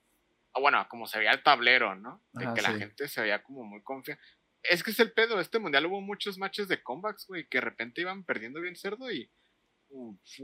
bueno, 0.61 0.87
como 0.91 1.07
se 1.07 1.19
veía 1.19 1.33
el 1.33 1.43
tablero, 1.43 1.97
¿no? 1.97 2.23
De 2.35 2.47
que 2.55 2.61
la 2.61 2.75
gente 2.75 3.09
se 3.09 3.23
veía 3.23 3.43
como 3.43 3.65
muy 3.65 3.83
confiada. 3.83 4.21
Es 4.63 4.83
que 4.83 4.91
es 4.91 5.01
el 5.01 5.13
pedo, 5.13 5.41
este 5.41 5.59
mundial 5.59 5.87
hubo 5.87 6.03
muchos 6.03 6.37
matches 6.37 6.69
de 6.69 6.83
comebacks, 6.83 7.27
güey, 7.27 7.49
que 7.49 7.59
de 7.59 7.63
repente 7.63 8.03
iban 8.03 8.25
perdiendo 8.25 8.61
bien 8.61 8.77
cerdo 8.77 9.11
y... 9.11 9.31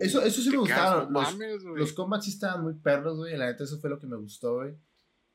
eso, 0.01 0.23
eso 0.23 0.41
sí 0.41 0.51
me 0.51 0.57
gustaron. 0.57 1.13
Los, 1.13 1.63
los 1.63 1.93
combats 1.93 2.25
sí 2.25 2.31
estaban 2.31 2.63
muy 2.63 2.75
perros, 2.81 3.19
güey. 3.19 3.37
La 3.37 3.47
neta, 3.47 3.65
eso 3.65 3.79
fue 3.79 3.91
lo 3.91 4.01
que 4.01 4.07
me 4.07 4.17
gustó, 4.17 4.57
güey. 4.57 4.75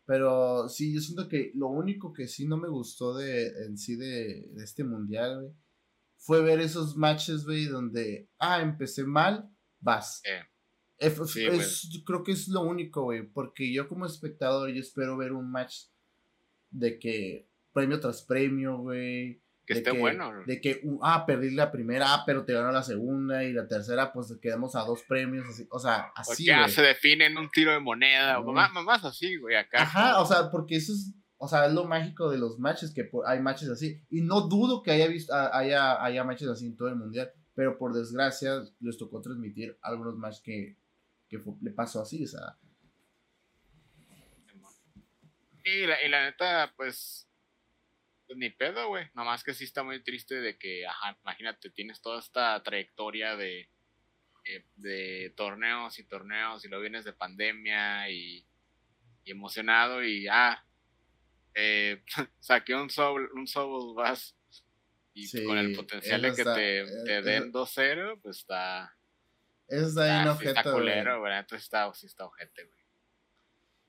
Pero 0.05 0.67
sí, 0.67 0.93
yo 0.93 0.99
siento 0.99 1.29
que 1.29 1.51
lo 1.53 1.67
único 1.67 2.11
que 2.11 2.27
sí 2.27 2.45
no 2.45 2.57
me 2.57 2.67
gustó 2.67 3.15
de, 3.15 3.47
en 3.65 3.77
sí 3.77 3.95
de, 3.95 4.47
de 4.51 4.63
este 4.63 4.83
mundial, 4.83 5.41
güey, 5.41 5.53
fue 6.23 6.41
ver 6.41 6.61
esos 6.61 6.95
matches, 6.95 7.43
güey, 7.43 7.65
donde, 7.65 8.29
ah, 8.39 8.61
empecé 8.61 9.03
mal, 9.03 9.49
vas. 9.81 10.21
creo 12.05 12.23
que 12.23 12.31
es 12.31 12.47
lo 12.47 12.61
único, 12.61 13.03
güey, 13.03 13.23
porque 13.23 13.73
yo 13.73 13.89
como 13.89 14.05
espectador, 14.05 14.69
yo 14.69 14.79
espero 14.79 15.17
ver 15.17 15.33
un 15.33 15.51
match 15.51 15.87
de 16.71 16.97
que 16.97 17.49
premio 17.73 17.99
tras 17.99 18.21
premio, 18.21 18.77
güey. 18.77 19.41
Que 19.65 19.73
esté 19.73 19.91
bueno. 19.91 20.31
De 20.45 20.61
que, 20.61 20.81
ah, 21.01 21.25
perdí 21.25 21.51
la 21.51 21.71
primera, 21.73 22.13
ah, 22.13 22.23
pero 22.25 22.45
te 22.45 22.53
ganó 22.53 22.71
la 22.71 22.83
segunda 22.83 23.43
y 23.43 23.51
la 23.51 23.67
tercera, 23.67 24.13
pues 24.13 24.33
quedamos 24.41 24.75
a 24.77 24.85
dos 24.85 25.03
premios, 25.03 25.45
así, 25.49 25.67
o 25.69 25.79
sea, 25.79 26.11
así. 26.15 26.47
Porque 26.47 26.71
se 26.71 26.81
define 26.83 27.25
en 27.25 27.37
un 27.37 27.49
tiro 27.49 27.73
de 27.73 27.79
moneda, 27.81 28.39
o 28.39 28.53
más, 28.53 28.71
más 28.71 29.03
así, 29.03 29.35
güey, 29.35 29.57
acá. 29.57 29.81
Ajá, 29.81 30.21
o 30.21 30.25
sea, 30.25 30.49
porque 30.49 30.77
eso 30.77 30.93
es 30.93 31.11
o 31.43 31.47
sea, 31.49 31.65
es 31.65 31.73
lo 31.73 31.83
mágico 31.83 32.29
de 32.31 32.37
los 32.37 32.57
matches, 32.57 32.93
que 32.93 33.11
hay 33.25 33.41
matches 33.41 33.67
así. 33.67 34.01
Y 34.09 34.21
no 34.21 34.47
dudo 34.47 34.81
que 34.81 34.91
haya, 34.91 35.07
visto, 35.07 35.33
haya, 35.35 36.01
haya 36.01 36.23
matches 36.23 36.47
así 36.47 36.67
en 36.67 36.77
todo 36.77 36.87
el 36.87 36.95
mundial. 36.95 37.33
Pero 37.53 37.77
por 37.77 37.93
desgracia, 37.93 38.63
les 38.79 38.97
tocó 38.97 39.19
transmitir 39.19 39.77
algunos 39.81 40.15
matches 40.15 40.41
que, 40.41 40.77
que 41.27 41.43
le 41.61 41.71
pasó 41.71 42.01
así, 42.01 42.23
o 42.23 42.27
sea. 42.27 42.57
Y 45.65 45.85
la, 45.85 46.01
y 46.01 46.07
la 46.07 46.23
neta, 46.23 46.73
pues, 46.77 47.27
pues 48.25 48.39
ni 48.39 48.49
pedo, 48.49 48.87
güey. 48.87 49.07
Nomás 49.13 49.43
que 49.43 49.53
sí 49.53 49.65
está 49.65 49.83
muy 49.83 50.01
triste 50.01 50.35
de 50.35 50.57
que, 50.57 50.87
ajá, 50.87 51.17
imagínate, 51.23 51.71
tienes 51.71 52.01
toda 52.01 52.19
esta 52.19 52.63
trayectoria 52.63 53.35
de, 53.35 53.67
eh, 54.45 54.65
de, 54.77 55.33
torneos 55.35 55.99
y 55.99 56.05
torneos 56.05 56.63
y 56.63 56.69
lo 56.69 56.79
vienes 56.79 57.03
de 57.03 57.11
pandemia 57.11 58.09
y, 58.09 58.45
y 59.25 59.31
emocionado 59.31 60.05
y, 60.05 60.29
ah, 60.29 60.63
eh, 61.55 62.03
saqué 62.39 62.75
un 62.75 62.89
Soul, 62.89 63.29
un 63.33 63.47
Soul 63.47 63.95
Bass 63.95 64.35
y 65.13 65.45
con 65.45 65.57
el 65.57 65.75
potencial 65.75 66.21
de 66.21 66.33
que 66.33 66.43
te, 66.43 66.81
eh, 66.81 66.85
te 67.05 67.21
den 67.21 67.51
2-0, 67.51 68.19
pues 68.21 68.39
está. 68.39 68.95
Eso 69.67 69.87
está 69.87 70.05
bien 70.05 70.27
objeto. 70.27 70.59
Está 70.59 70.71
culero, 70.71 71.19
güey. 71.19 71.33
Entonces 71.33 71.63
está, 71.63 71.93
sí 71.93 72.07
está 72.07 72.25
ojete, 72.25 72.65
güey. 72.65 72.83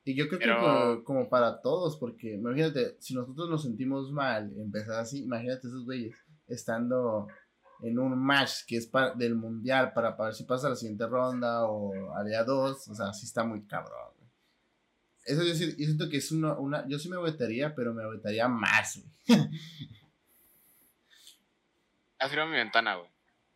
Y 0.07 0.15
yo 0.15 0.29
creo 0.29 0.39
que 0.39 1.05
como, 1.05 1.31
para 1.31 1.63
todos, 1.63 1.97
porque 1.97 2.35
imagínate, 2.35 2.97
si 3.01 3.15
nosotros 3.15 3.49
nos 3.49 3.63
sentimos 3.63 4.13
mal, 4.13 4.53
empezar 4.59 5.01
así, 5.01 5.23
imagínate 5.23 5.67
esos 5.67 5.87
güeyes 5.87 6.15
estando 6.47 7.27
en 7.81 7.99
un 7.99 8.19
match 8.19 8.67
que 8.67 8.77
es 8.77 8.87
para, 8.87 9.15
del 9.15 9.35
mundial 9.35 9.95
para, 9.95 10.15
para 10.15 10.29
ver 10.29 10.35
si 10.35 10.45
pasa 10.45 10.69
la 10.69 10.77
siguiente 10.77 11.07
ronda 11.07 11.67
o 11.67 11.91
día 12.27 12.45
2, 12.45 12.89
o 12.89 12.95
sea, 12.95 13.15
sí 13.15 13.25
está 13.25 13.45
muy 13.45 13.67
cabrón. 13.67 14.14
Eso 15.25 15.43
yo, 15.43 15.55
siento 15.55 16.09
que 16.09 16.19
es 16.19 16.31
una, 16.33 16.59
una. 16.59 16.87
Yo 16.87 16.99
sí 16.99 17.09
me 17.09 17.21
vetaría, 17.21 17.75
pero 17.75 17.95
me 17.95 18.07
vetaría 18.09 18.49
más, 18.49 18.99
güey. 18.99 19.41
Ha 22.19 22.29
sido 22.31 22.47
mi 22.47 22.53
ventana, 22.53 22.95
güey. 22.95 23.11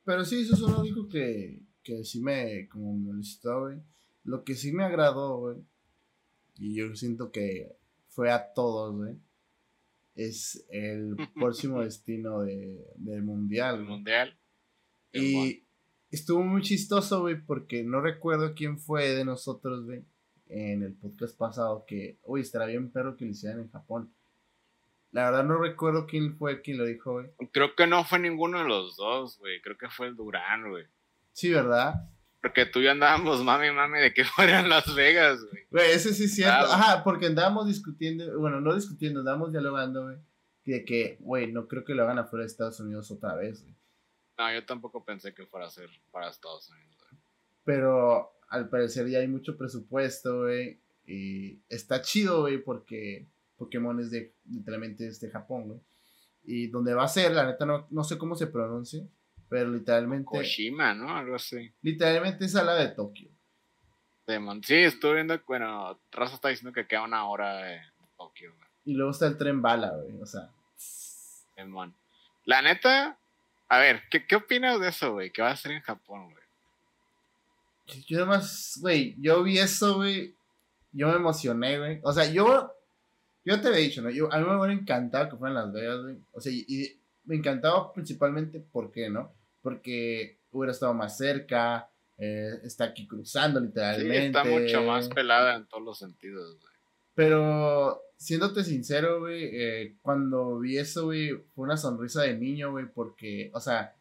Pero 0.05 0.27
sí, 0.27 0.41
eso 0.41 0.53
es 0.53 0.61
lo 0.61 0.81
único 0.81 1.09
que, 1.09 1.63
que 1.83 2.05
sí 2.05 2.21
me. 2.21 2.69
Como 2.69 2.93
me 2.93 3.13
molestó, 3.13 3.61
güey. 3.61 3.79
Lo 4.25 4.45
que 4.45 4.55
sí 4.57 4.73
me 4.73 4.85
agradó, 4.85 5.39
güey. 5.39 5.57
Y 6.57 6.75
yo 6.75 6.95
siento 6.95 7.31
que 7.31 7.77
fue 8.09 8.31
a 8.31 8.53
todos, 8.53 8.95
güey. 8.95 9.17
Es 10.17 10.67
el 10.71 11.17
próximo 11.35 11.83
destino 11.83 12.43
de, 12.43 12.85
del 12.97 13.23
mundial. 13.23 13.85
mundial. 13.85 14.39
Y 15.15 15.65
estuvo 16.11 16.43
muy 16.43 16.61
chistoso, 16.61 17.21
güey, 17.21 17.41
porque 17.41 17.85
no 17.85 18.03
recuerdo 18.03 18.55
quién 18.55 18.79
fue 18.79 19.15
de 19.15 19.25
nosotros, 19.25 19.87
güey 19.87 20.05
en 20.49 20.83
el 20.83 20.95
podcast 20.95 21.37
pasado 21.37 21.85
que, 21.87 22.19
uy, 22.25 22.41
estará 22.41 22.67
bien 22.67 22.91
perro 22.91 23.17
que 23.17 23.25
lo 23.25 23.31
hicieran 23.31 23.61
en 23.61 23.71
Japón. 23.71 24.13
La 25.11 25.25
verdad 25.31 25.45
no 25.45 25.59
recuerdo 25.59 26.07
quién 26.07 26.37
fue 26.37 26.61
quien 26.61 26.79
lo 26.79 26.85
dijo, 26.85 27.13
güey. 27.13 27.31
Creo 27.53 27.75
que 27.75 27.87
no 27.87 28.05
fue 28.05 28.19
ninguno 28.19 28.59
de 28.59 28.65
los 28.65 28.97
dos, 28.97 29.39
güey. 29.39 29.61
Creo 29.63 29.79
que 29.79 29.89
fue 29.89 30.09
el 30.09 30.17
Durán, 30.17 30.69
güey. 30.71 30.85
Sí, 31.33 31.51
¿verdad? 31.51 32.11
Porque 32.43 32.67
tú 32.67 32.81
y 32.81 32.85
yo 32.85 32.93
andábamos 32.93 33.43
mami, 33.43 33.71
mami, 33.71 34.01
de 34.01 34.13
que 34.13 34.25
fueran 34.25 34.69
Las 34.69 34.95
Vegas, 34.95 35.43
güey. 35.45 35.67
Güey, 35.71 35.91
ese 35.93 36.13
sí 36.13 36.25
es 36.25 36.35
cierto. 36.35 36.73
Ajá, 36.73 37.03
porque 37.03 37.27
andábamos 37.27 37.67
discutiendo, 37.67 38.39
bueno, 38.39 38.61
no 38.61 38.75
discutiendo, 38.75 39.21
andábamos 39.21 39.53
dialogando, 39.53 40.05
güey. 40.05 40.17
De 40.65 40.85
que, 40.85 41.17
güey, 41.21 41.51
no 41.51 41.67
creo 41.67 41.85
que 41.85 41.95
lo 41.95 42.03
hagan 42.03 42.19
afuera 42.19 42.43
de 42.43 42.49
Estados 42.49 42.79
Unidos 42.81 43.11
otra 43.11 43.35
vez, 43.35 43.63
güey. 43.63 43.75
No, 44.37 44.53
yo 44.53 44.65
tampoco 44.65 45.05
pensé 45.05 45.35
que 45.35 45.47
fuera 45.47 45.67
a 45.67 45.71
ser 45.71 45.89
para 46.13 46.29
Estados 46.29 46.69
Unidos, 46.71 46.97
güey. 47.11 47.21
Pero 47.65 48.38
al 48.49 48.69
parecer 48.69 49.09
ya 49.09 49.19
hay 49.19 49.29
mucho 49.29 49.57
presupuesto, 49.57 50.43
güey. 50.43 50.79
Y 51.07 51.61
está 51.69 52.03
chido, 52.03 52.43
güey, 52.43 52.59
porque 52.59 53.27
Pokémon 53.57 53.99
es 54.01 54.11
de, 54.11 54.35
literalmente 54.51 55.07
es 55.07 55.21
de 55.21 55.31
Japón, 55.31 55.69
güey. 55.69 55.81
Y 56.45 56.67
donde 56.69 56.95
va 56.95 57.05
a 57.05 57.09
ser, 57.09 57.33
la 57.33 57.47
neta 57.47 57.67
no, 57.67 57.87
no 57.91 58.05
sé 58.05 58.17
cómo 58.17 58.35
se 58.35 58.47
pronuncia, 58.47 59.05
pero 59.49 59.71
literalmente... 59.71 60.27
Koshima, 60.27 60.95
¿no? 60.95 61.15
Algo 61.15 61.37
así. 61.37 61.73
Literalmente 61.83 62.45
es 62.45 62.57
a 62.57 62.65
la 62.65 62.75
de 62.75 62.89
Tokio. 62.89 63.31
Demon. 64.27 64.63
Sí, 64.63 64.75
estuve 64.77 65.15
viendo, 65.15 65.41
bueno, 65.47 65.99
Raza 66.11 66.35
está 66.35 66.49
diciendo 66.49 66.73
que 66.73 66.87
queda 66.87 67.03
una 67.03 67.27
hora 67.27 67.57
de 67.63 67.81
Tokio, 68.17 68.55
güey. 68.55 68.69
Y 68.85 68.95
luego 68.95 69.11
está 69.11 69.27
el 69.27 69.37
tren 69.37 69.61
bala, 69.61 69.91
güey, 69.91 70.21
o 70.21 70.27
sea... 70.27 70.51
Demon. 71.57 71.95
La 72.45 72.63
neta, 72.63 73.19
a 73.69 73.79
ver, 73.79 74.03
¿qué, 74.11 74.27
qué 74.27 74.37
opinas 74.37 74.81
de 74.81 74.89
eso, 74.89 75.13
güey? 75.13 75.31
Que 75.31 75.43
va 75.43 75.51
a 75.51 75.57
ser 75.57 75.73
en 75.73 75.83
Japón, 75.83 76.31
güey. 76.31 76.48
Yo 78.07 78.19
además, 78.19 78.79
güey, 78.81 79.15
yo 79.19 79.43
vi 79.43 79.59
eso, 79.59 79.97
güey. 79.97 80.35
Yo 80.93 81.09
me 81.09 81.17
emocioné, 81.17 81.79
güey. 81.79 82.01
O 82.03 82.13
sea, 82.13 82.31
yo. 82.31 82.75
Yo 83.45 83.61
te 83.61 83.69
había 83.69 83.81
dicho, 83.81 84.03
¿no? 84.03 84.11
Yo, 84.11 84.33
a 84.33 84.39
mí 84.39 84.47
me 84.47 84.57
hubiera 84.57 84.75
encantado 84.75 85.31
que 85.31 85.37
fueran 85.37 85.55
Las 85.55 85.73
Vegas, 85.73 86.03
güey. 86.03 86.17
O 86.33 86.41
sea, 86.41 86.53
y, 86.53 87.01
me 87.25 87.37
encantaba 87.37 87.93
principalmente, 87.93 88.61
¿por 88.61 88.91
qué, 88.91 89.09
no? 89.09 89.33
Porque 89.63 90.41
hubiera 90.51 90.73
estado 90.73 90.95
más 90.95 91.17
cerca. 91.17 91.91
Eh, 92.19 92.51
está 92.65 92.85
aquí 92.85 93.07
cruzando, 93.07 93.61
literalmente. 93.61 94.21
Sí, 94.21 94.27
está 94.27 94.45
mucho 94.45 94.83
más 94.83 95.09
pelada 95.09 95.57
en 95.57 95.67
todos 95.67 95.85
los 95.85 95.99
sentidos, 95.99 96.59
güey. 96.59 96.73
Pero, 97.15 98.03
siéndote 98.17 98.65
sincero, 98.65 99.21
güey, 99.21 99.51
eh, 99.53 99.97
cuando 100.03 100.59
vi 100.59 100.79
eso, 100.79 101.07
güey, 101.07 101.31
fue 101.55 101.65
una 101.65 101.77
sonrisa 101.77 102.23
de 102.23 102.37
niño, 102.37 102.71
güey, 102.71 102.87
porque, 102.87 103.51
o 103.55 103.61
sea, 103.61 103.97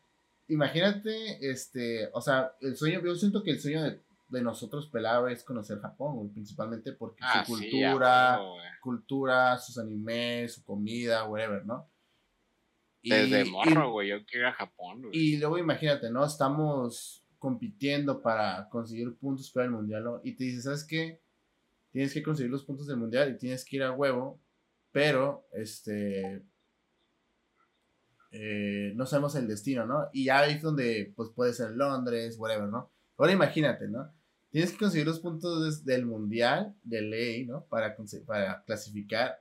imagínate, 0.48 1.50
este, 1.50 2.10
o 2.14 2.22
sea, 2.22 2.54
el 2.62 2.76
sueño, 2.76 3.02
yo 3.04 3.16
siento 3.16 3.44
que 3.44 3.52
el 3.52 3.60
sueño 3.60 3.84
de, 3.84 4.42
nosotros 4.42 4.88
pelado 4.88 5.28
es 5.30 5.44
conocer 5.44 5.80
Japón, 5.80 6.32
principalmente 6.34 6.92
porque 6.92 7.22
su 7.22 7.28
ah, 7.28 7.44
cultura, 7.48 8.40
cultura, 8.82 9.58
sus 9.58 9.78
animes, 9.78 10.56
su 10.56 10.64
comida, 10.64 11.26
whatever, 11.26 11.66
¿no? 11.66 11.90
Y, 13.02 13.10
Desde 13.12 13.46
morro, 13.46 13.92
güey, 13.92 14.10
yo 14.10 14.26
quiero 14.26 14.48
ir 14.48 14.54
a 14.54 14.54
Japón, 14.54 15.02
güey. 15.04 15.12
Y 15.14 15.38
luego 15.38 15.58
imagínate, 15.58 16.12
¿no? 16.12 16.26
Estamos 16.26 17.24
compitiendo 17.40 18.22
para 18.22 18.68
conseguir 18.70 19.16
puntos 19.16 19.50
para 19.52 19.66
el 19.66 19.72
mundial, 19.72 20.04
¿no? 20.04 20.22
Y 20.24 20.36
te 20.36 20.44
dices, 20.44 20.66
¿sabes 20.66 20.86
qué? 20.86 21.22
Tienes 21.92 22.14
que 22.14 22.24
conseguir 22.24 22.52
los 22.52 22.66
puntos 22.66 22.88
del 22.88 22.98
mundial 22.98 23.32
y 23.32 23.38
tienes 23.38 23.64
que 23.64 23.78
ir 23.78 23.84
a 23.84 23.92
huevo, 23.92 24.42
pero, 24.92 25.48
este, 25.54 26.44
eh, 28.40 28.94
no 28.96 29.06
sabemos 29.06 29.36
el 29.36 29.48
destino, 29.48 29.86
¿no? 29.86 30.10
Y 30.14 30.26
ya 30.26 30.46
es 30.46 30.62
donde, 30.62 31.12
pues 31.16 31.30
puede 31.30 31.54
ser 31.54 31.72
Londres, 31.72 32.38
whatever, 32.38 32.68
¿no? 32.68 32.92
Ahora 33.18 33.32
imagínate, 33.32 33.88
¿no? 33.88 34.14
Tienes 34.52 34.72
que 34.72 34.78
conseguir 34.78 35.08
los 35.08 35.20
puntos 35.20 35.84
del 35.84 36.06
mundial 36.06 36.76
de 36.84 37.02
ley, 37.02 37.46
¿no? 37.46 37.66
Para, 37.66 37.96
para 38.26 38.64
clasificar 38.64 39.40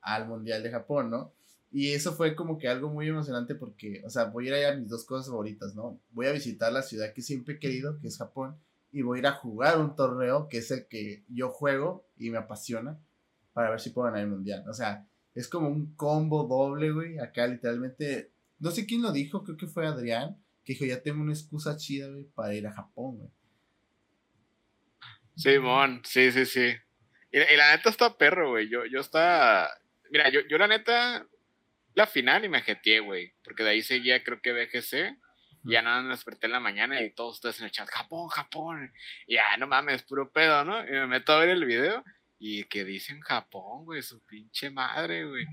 al 0.00 0.28
mundial 0.28 0.62
de 0.62 0.70
Japón, 0.70 1.10
¿no? 1.10 1.32
Y 1.72 1.92
eso 1.92 2.12
fue 2.12 2.36
como 2.36 2.56
que 2.56 2.68
algo 2.68 2.88
muy 2.88 3.08
emocionante 3.08 3.56
porque, 3.56 4.02
o 4.06 4.10
sea, 4.10 4.26
voy 4.26 4.48
a 4.48 4.58
ir 4.58 4.66
a 4.66 4.76
mis 4.76 4.88
dos 4.88 5.04
cosas 5.04 5.28
favoritas, 5.28 5.74
¿no? 5.74 6.00
Voy 6.10 6.26
a 6.26 6.32
visitar 6.32 6.72
la 6.72 6.82
ciudad 6.82 7.12
que 7.12 7.22
siempre 7.22 7.54
he 7.54 7.58
querido, 7.58 7.98
que 7.98 8.06
es 8.06 8.16
Japón, 8.16 8.56
y 8.92 9.02
voy 9.02 9.18
a 9.18 9.20
ir 9.20 9.26
a 9.26 9.32
jugar 9.32 9.80
un 9.80 9.96
torneo 9.96 10.48
que 10.48 10.58
es 10.58 10.70
el 10.70 10.86
que 10.86 11.24
yo 11.28 11.50
juego 11.50 12.06
y 12.16 12.30
me 12.30 12.38
apasiona 12.38 12.98
para 13.52 13.70
ver 13.70 13.80
si 13.80 13.90
puedo 13.90 14.06
ganar 14.06 14.22
el 14.22 14.30
mundial. 14.30 14.64
O 14.68 14.72
sea, 14.72 15.06
es 15.36 15.48
como 15.48 15.68
un 15.68 15.94
combo 15.96 16.44
doble, 16.44 16.92
güey. 16.92 17.18
Acá 17.18 17.46
literalmente, 17.46 18.32
no 18.58 18.70
sé 18.70 18.86
quién 18.86 19.02
lo 19.02 19.12
dijo, 19.12 19.44
creo 19.44 19.56
que 19.56 19.66
fue 19.66 19.86
Adrián, 19.86 20.36
que 20.64 20.72
dijo, 20.72 20.84
ya 20.84 21.02
tengo 21.02 21.22
una 21.22 21.32
excusa 21.32 21.76
chida, 21.76 22.08
güey, 22.08 22.24
para 22.24 22.54
ir 22.54 22.66
a 22.66 22.72
Japón, 22.72 23.18
güey. 23.18 23.30
Simón, 25.36 26.00
sí, 26.04 26.32
sí, 26.32 26.46
sí. 26.46 26.74
Y, 27.30 27.56
la 27.56 27.76
neta 27.76 27.90
está 27.90 28.16
perro, 28.16 28.50
güey. 28.50 28.68
Yo, 28.68 28.86
yo 28.86 29.00
está. 29.00 29.70
Mira, 30.10 30.30
yo, 30.30 30.40
yo 30.48 30.56
la 30.56 30.66
neta, 30.66 31.26
la 31.94 32.06
final 32.06 32.44
y 32.44 32.48
me 32.48 32.62
jeteé, 32.62 33.00
güey. 33.00 33.34
Porque 33.44 33.62
de 33.62 33.70
ahí 33.70 33.82
seguía, 33.82 34.24
creo 34.24 34.40
que 34.40 34.52
BGC. 34.52 35.18
Y 35.64 35.72
ya 35.72 35.82
nada 35.82 36.00
me 36.00 36.10
desperté 36.10 36.46
en 36.46 36.52
la 36.52 36.60
mañana 36.60 37.02
y 37.02 37.12
todos 37.12 37.34
ustedes 37.34 37.58
en 37.58 37.66
el 37.66 37.72
chat, 37.72 37.88
Japón, 37.90 38.28
Japón. 38.28 38.92
Y 39.26 39.34
ya, 39.34 39.56
no 39.58 39.66
mames, 39.66 40.02
puro 40.04 40.30
pedo, 40.30 40.64
¿no? 40.64 40.82
Y 40.86 40.92
me 40.92 41.06
meto 41.06 41.32
a 41.32 41.40
ver 41.40 41.50
el 41.50 41.64
video 41.64 42.02
y 42.38 42.64
que 42.64 42.84
dicen 42.84 43.20
Japón, 43.20 43.84
güey, 43.84 44.02
su 44.02 44.24
pinche 44.24 44.70
madre, 44.70 45.24
güey. 45.26 45.44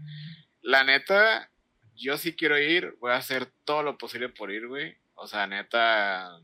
La 0.61 0.83
neta, 0.83 1.51
yo 1.95 2.17
sí 2.17 2.35
quiero 2.35 2.59
ir, 2.59 2.95
voy 2.99 3.11
a 3.11 3.17
hacer 3.17 3.51
todo 3.65 3.83
lo 3.83 3.97
posible 3.97 4.29
por 4.29 4.51
ir, 4.51 4.67
güey. 4.67 4.97
O 5.15 5.27
sea, 5.27 5.47
neta, 5.47 6.39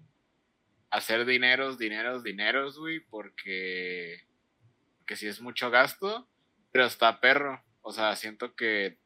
hacer 0.90 1.26
dineros, 1.26 1.78
dineros, 1.78 2.24
dineros, 2.24 2.78
güey, 2.78 3.00
porque, 3.00 4.24
porque 4.98 5.16
si 5.16 5.28
es 5.28 5.42
mucho 5.42 5.70
gasto, 5.70 6.28
pero 6.72 6.86
está 6.86 7.20
perro. 7.20 7.64
O 7.82 7.92
sea, 7.92 8.16
siento 8.16 8.56
que 8.56 8.98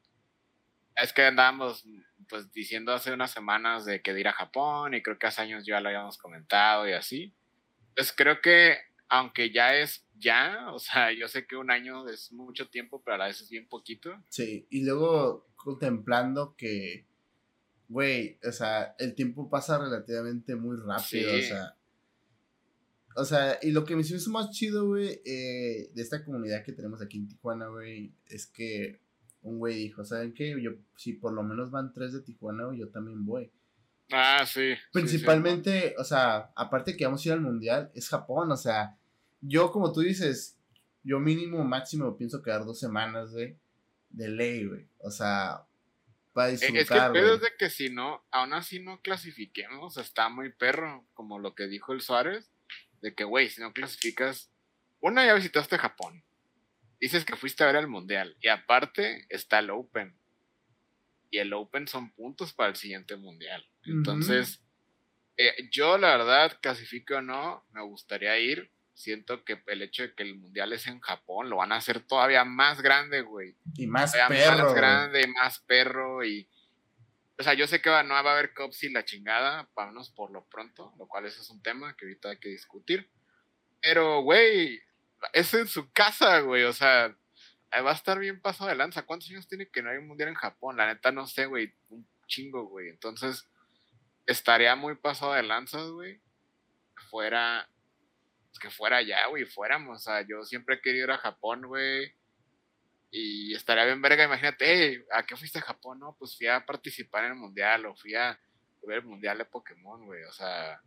es 0.96 1.12
que 1.12 1.24
andábamos 1.24 1.84
pues 2.28 2.50
diciendo 2.52 2.92
hace 2.92 3.12
unas 3.12 3.30
semanas 3.30 3.84
de 3.84 4.00
que 4.00 4.14
de 4.14 4.20
ir 4.20 4.28
a 4.28 4.32
Japón 4.32 4.94
y 4.94 5.02
creo 5.02 5.18
que 5.18 5.26
hace 5.26 5.42
años 5.42 5.66
ya 5.66 5.80
lo 5.80 5.88
habíamos 5.88 6.18
comentado 6.18 6.88
y 6.88 6.92
así. 6.92 7.34
Pues 7.94 8.12
creo 8.12 8.40
que 8.40 8.78
aunque 9.08 9.52
ya 9.52 9.76
es 9.76 10.06
ya, 10.16 10.72
o 10.72 10.78
sea, 10.78 11.12
yo 11.12 11.28
sé 11.28 11.46
que 11.46 11.56
un 11.56 11.70
año 11.70 12.08
es 12.08 12.32
mucho 12.32 12.68
tiempo, 12.68 13.02
pero 13.04 13.16
a 13.16 13.18
la 13.18 13.26
vez 13.26 13.40
es 13.40 13.50
bien 13.50 13.68
poquito. 13.68 14.16
Sí, 14.28 14.66
y 14.70 14.84
luego 14.84 15.46
contemplando 15.64 16.54
que 16.56 17.06
güey, 17.88 18.38
o 18.46 18.52
sea, 18.52 18.94
el 18.98 19.14
tiempo 19.14 19.48
pasa 19.48 19.78
relativamente 19.78 20.56
muy 20.56 20.76
rápido, 20.76 21.32
o 21.32 21.40
sea. 21.40 21.76
O 23.16 23.24
sea, 23.24 23.58
y 23.62 23.70
lo 23.70 23.84
que 23.84 23.94
me 23.94 24.02
hizo 24.02 24.30
más 24.30 24.50
chido, 24.50 24.88
güey, 24.88 25.20
eh, 25.24 25.90
de 25.94 26.02
esta 26.02 26.24
comunidad 26.24 26.64
que 26.64 26.72
tenemos 26.72 27.00
aquí 27.00 27.18
en 27.18 27.28
Tijuana, 27.28 27.68
güey, 27.68 28.12
es 28.26 28.46
que 28.46 29.00
un 29.42 29.58
güey 29.58 29.76
dijo, 29.76 30.04
¿saben 30.04 30.34
qué? 30.34 30.60
Yo, 30.60 30.72
si 30.96 31.12
por 31.12 31.32
lo 31.32 31.44
menos 31.44 31.70
van 31.70 31.92
tres 31.92 32.12
de 32.12 32.22
Tijuana, 32.22 32.64
yo 32.76 32.88
también 32.88 33.24
voy. 33.24 33.52
Ah, 34.10 34.44
sí. 34.44 34.74
Principalmente, 34.92 35.94
o 35.96 36.02
sea, 36.02 36.50
aparte 36.56 36.96
que 36.96 37.04
vamos 37.04 37.24
a 37.24 37.28
ir 37.28 37.32
al 37.34 37.40
mundial, 37.40 37.92
es 37.94 38.08
Japón, 38.08 38.50
o 38.50 38.56
sea, 38.56 38.98
yo 39.40 39.70
como 39.70 39.92
tú 39.92 40.00
dices, 40.00 40.58
yo 41.04 41.20
mínimo, 41.20 41.62
máximo 41.62 42.16
pienso 42.16 42.42
quedar 42.42 42.64
dos 42.64 42.80
semanas, 42.80 43.30
güey, 43.30 43.56
de 44.14 44.28
ley, 44.28 44.64
güey. 44.64 44.86
O 44.98 45.10
sea, 45.10 45.66
para 46.32 46.48
disfrutar. 46.48 46.80
Es 46.80 46.88
que 46.88 46.96
el 46.96 47.12
pedo 47.12 47.34
es 47.34 47.40
de 47.40 47.52
que 47.58 47.70
si 47.70 47.90
no, 47.90 48.24
aún 48.30 48.52
así 48.52 48.80
no 48.80 49.00
clasifiquemos, 49.00 49.96
está 49.96 50.28
muy 50.28 50.52
perro, 50.52 51.06
como 51.14 51.38
lo 51.38 51.54
que 51.54 51.66
dijo 51.66 51.92
el 51.92 52.00
Suárez, 52.00 52.50
de 53.00 53.14
que, 53.14 53.24
güey, 53.24 53.50
si 53.50 53.60
no 53.60 53.72
clasificas, 53.72 54.50
una 55.00 55.26
ya 55.26 55.34
visitaste 55.34 55.78
Japón, 55.78 56.24
dices 57.00 57.24
que 57.24 57.36
fuiste 57.36 57.62
a 57.64 57.66
ver 57.66 57.76
el 57.76 57.88
Mundial, 57.88 58.36
y 58.40 58.48
aparte 58.48 59.26
está 59.28 59.58
el 59.58 59.70
Open, 59.70 60.16
y 61.30 61.38
el 61.38 61.52
Open 61.52 61.88
son 61.88 62.12
puntos 62.12 62.52
para 62.52 62.70
el 62.70 62.76
siguiente 62.76 63.16
Mundial. 63.16 63.66
Entonces, 63.84 64.62
eh, 65.36 65.68
yo 65.70 65.98
la 65.98 66.16
verdad, 66.16 66.58
clasifique 66.62 67.14
o 67.14 67.22
no, 67.22 67.64
me 67.72 67.82
gustaría 67.82 68.38
ir. 68.38 68.70
Siento 68.94 69.44
que 69.44 69.62
el 69.66 69.82
hecho 69.82 70.04
de 70.04 70.14
que 70.14 70.22
el 70.22 70.38
mundial 70.38 70.72
es 70.72 70.86
en 70.86 71.00
Japón 71.00 71.50
lo 71.50 71.56
van 71.56 71.72
a 71.72 71.76
hacer 71.76 72.00
todavía 72.00 72.44
más 72.44 72.80
grande, 72.80 73.22
güey. 73.22 73.56
Y 73.74 73.86
más 73.86 74.12
perro. 74.12 74.64
Más 74.64 74.74
grande, 74.74 75.26
más 75.26 75.58
perro 75.60 76.24
y... 76.24 76.48
O 77.36 77.42
sea, 77.42 77.54
yo 77.54 77.66
sé 77.66 77.82
que 77.82 77.90
no 77.90 78.14
va 78.14 78.20
a 78.20 78.32
haber 78.32 78.54
cops 78.54 78.84
y 78.84 78.90
la 78.90 79.04
chingada, 79.04 79.68
vámonos 79.74 80.10
por 80.10 80.30
lo 80.30 80.48
pronto, 80.48 80.94
lo 80.96 81.08
cual 81.08 81.26
ese 81.26 81.40
es 81.40 81.50
un 81.50 81.60
tema 81.60 81.96
que 81.96 82.06
ahorita 82.06 82.30
hay 82.30 82.38
que 82.38 82.48
discutir. 82.48 83.10
Pero, 83.82 84.22
güey, 84.22 84.80
es 85.32 85.52
en 85.52 85.66
su 85.66 85.90
casa, 85.90 86.38
güey, 86.40 86.62
o 86.62 86.72
sea, 86.72 87.12
va 87.72 87.90
a 87.90 87.94
estar 87.94 88.20
bien 88.20 88.40
pasado 88.40 88.70
de 88.70 88.76
lanza. 88.76 89.02
¿Cuántos 89.02 89.28
años 89.30 89.48
tiene 89.48 89.68
que 89.68 89.82
no 89.82 89.90
hay 89.90 89.96
un 89.96 90.06
mundial 90.06 90.28
en 90.28 90.36
Japón? 90.36 90.76
La 90.76 90.86
neta 90.86 91.10
no 91.10 91.26
sé, 91.26 91.46
güey, 91.46 91.74
un 91.88 92.06
chingo, 92.28 92.68
güey. 92.68 92.88
Entonces, 92.88 93.48
estaría 94.26 94.76
muy 94.76 94.94
pasado 94.94 95.32
de 95.32 95.42
lanzas, 95.42 95.90
güey. 95.90 96.20
Fuera, 97.10 97.68
que 98.58 98.70
fuera 98.70 98.98
allá, 98.98 99.26
güey, 99.26 99.44
fuéramos. 99.44 99.96
O 99.96 99.98
sea, 99.98 100.26
yo 100.26 100.44
siempre 100.44 100.76
he 100.76 100.80
querido 100.80 101.04
ir 101.04 101.10
a 101.10 101.18
Japón, 101.18 101.62
güey. 101.66 102.12
Y 103.10 103.54
estaría 103.54 103.84
bien 103.84 104.02
verga, 104.02 104.24
imagínate, 104.24 105.06
¿a 105.12 105.24
qué 105.24 105.36
fuiste 105.36 105.60
a 105.60 105.62
Japón? 105.62 106.00
No, 106.00 106.16
pues 106.18 106.36
fui 106.36 106.48
a 106.48 106.66
participar 106.66 107.24
en 107.24 107.32
el 107.32 107.38
mundial 107.38 107.86
o 107.86 107.94
fui 107.94 108.14
a 108.14 108.38
ver 108.82 108.98
el 108.98 109.04
mundial 109.04 109.38
de 109.38 109.44
Pokémon, 109.44 110.04
güey. 110.04 110.24
O 110.24 110.32
sea, 110.32 110.80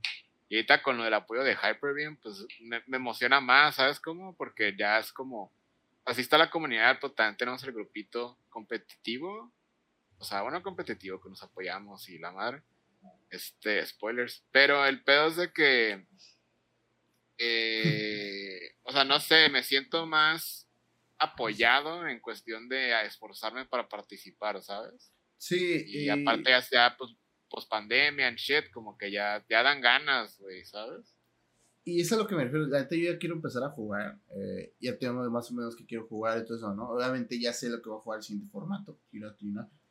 y 0.50 0.56
ahorita 0.56 0.82
con 0.82 0.98
lo 0.98 1.04
del 1.04 1.14
apoyo 1.14 1.44
de 1.44 1.56
Hyperbeam, 1.56 2.18
pues 2.18 2.46
me, 2.60 2.82
emociona 2.88 3.42
más, 3.42 3.76
¿sabes 3.76 4.00
cómo? 4.00 4.36
Porque 4.36 4.76
ya 4.78 5.00
es 5.00 5.12
como, 5.12 5.52
así 6.06 6.22
está 6.22 6.38
la 6.38 6.50
comunidad, 6.50 6.98
pero 7.02 7.14
también 7.14 7.38
tenemos 7.38 7.64
el 7.64 7.74
grupito 7.74 8.38
competitivo. 8.50 9.52
O 10.20 10.24
sea, 10.24 10.42
bueno, 10.42 10.64
competitivo 10.64 11.22
que 11.22 11.30
nos 11.30 11.44
apoyamos 11.44 12.08
y 12.10 12.18
la 12.18 12.32
madre. 12.32 12.62
Este, 13.30 13.86
spoilers. 13.86 14.44
Pero 14.52 14.86
el 14.86 15.04
pedo 15.04 15.28
es 15.28 15.36
de 15.36 15.52
que. 15.52 16.06
Eh, 17.38 18.76
o 18.84 18.92
sea, 18.92 19.04
no 19.04 19.20
sé, 19.20 19.50
me 19.50 19.64
siento 19.64 20.06
más 20.06 20.68
apoyado 21.20 22.08
en 22.08 22.20
cuestión 22.20 22.70
de 22.70 23.06
esforzarme 23.06 23.66
para 23.66 23.90
participar, 23.90 24.62
¿sabes? 24.62 25.12
Sí. 25.38 25.84
Y, 25.88 26.10
aparte 26.10 26.50
ya 26.50 26.62
sea, 26.62 26.96
pues, 26.98 27.16
post 27.50 27.70
pandemia 27.70 28.28
and 28.28 28.38
shit, 28.38 28.70
como 28.72 28.98
que 28.98 29.12
ya, 29.12 29.46
ya 29.50 29.64
dan 29.64 29.82
ganas, 29.82 30.38
güey, 30.40 30.66
¿sabes? 30.66 31.16
Y 31.88 32.02
eso 32.02 32.16
es 32.16 32.20
a 32.20 32.24
lo 32.24 32.28
que 32.28 32.36
me 32.36 32.44
refiero. 32.44 32.68
La 32.68 32.88
yo 32.90 32.98
ya 32.98 33.18
quiero 33.18 33.36
empezar 33.36 33.64
a 33.64 33.70
jugar. 33.70 34.20
Eh, 34.36 34.74
ya 34.82 34.98
tengo 34.98 35.30
más 35.30 35.50
o 35.50 35.54
menos 35.54 35.74
que 35.74 35.86
quiero 35.86 36.06
jugar 36.06 36.38
y 36.38 36.46
todo 36.46 36.58
eso, 36.58 36.74
¿no? 36.74 36.90
Obviamente 36.90 37.40
ya 37.40 37.54
sé 37.54 37.70
lo 37.70 37.82
que 37.82 37.90
voy 37.90 38.00
a 38.00 38.02
jugar 38.02 38.18
el 38.20 38.24
siguiente 38.24 38.52
formato, 38.52 39.00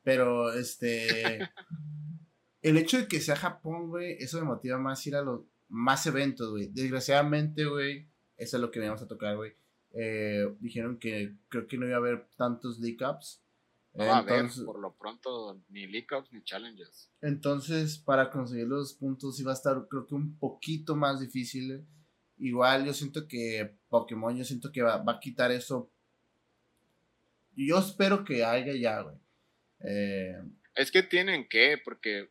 Pero 0.02 0.52
este. 0.52 1.38
el 2.60 2.76
hecho 2.76 2.98
de 2.98 3.08
que 3.08 3.18
sea 3.18 3.34
Japón, 3.34 3.88
güey, 3.88 4.16
eso 4.20 4.38
me 4.38 4.44
motiva 4.44 4.76
más 4.76 5.06
ir 5.06 5.16
a 5.16 5.22
los 5.22 5.40
más 5.68 6.06
eventos, 6.06 6.50
güey. 6.50 6.68
Desgraciadamente, 6.68 7.64
güey, 7.64 8.08
eso 8.36 8.56
es 8.56 8.60
lo 8.60 8.70
que 8.70 8.80
me 8.80 8.86
vamos 8.86 9.02
a 9.02 9.08
tocar, 9.08 9.36
güey. 9.36 9.52
Eh, 9.92 10.46
dijeron 10.60 10.98
que 10.98 11.36
creo 11.48 11.66
que 11.66 11.78
no 11.78 11.86
iba 11.86 11.96
a 11.96 11.98
haber 11.98 12.28
tantos 12.36 12.78
leak 12.78 13.00
ups. 13.00 13.42
No 13.94 14.04
va 14.04 14.16
a 14.16 14.18
haber, 14.18 14.46
por 14.66 14.78
lo 14.78 14.94
pronto, 14.94 15.62
ni 15.70 15.86
leak 15.86 16.12
ups 16.12 16.30
ni 16.32 16.42
challenges. 16.42 17.10
Entonces, 17.22 17.96
para 17.96 18.30
conseguir 18.30 18.66
los 18.66 18.92
puntos 18.92 19.40
iba 19.40 19.52
a 19.52 19.54
estar, 19.54 19.86
creo 19.88 20.06
que 20.06 20.14
un 20.14 20.38
poquito 20.38 20.94
más 20.96 21.20
difícil. 21.20 21.86
Igual, 22.36 22.84
yo 22.84 22.92
siento 22.92 23.26
que 23.26 23.78
Pokémon, 23.88 24.36
yo 24.36 24.44
siento 24.44 24.70
que 24.70 24.82
va, 24.82 24.98
va 24.98 25.14
a 25.14 25.20
quitar 25.20 25.50
eso. 25.50 25.90
Yo 27.56 27.78
espero 27.78 28.22
que 28.22 28.44
haya 28.44 28.74
ya, 28.74 29.00
güey. 29.00 29.16
Eh, 29.80 30.42
es 30.74 30.90
que 30.90 31.02
tienen 31.02 31.48
que, 31.48 31.78
porque 31.82 32.28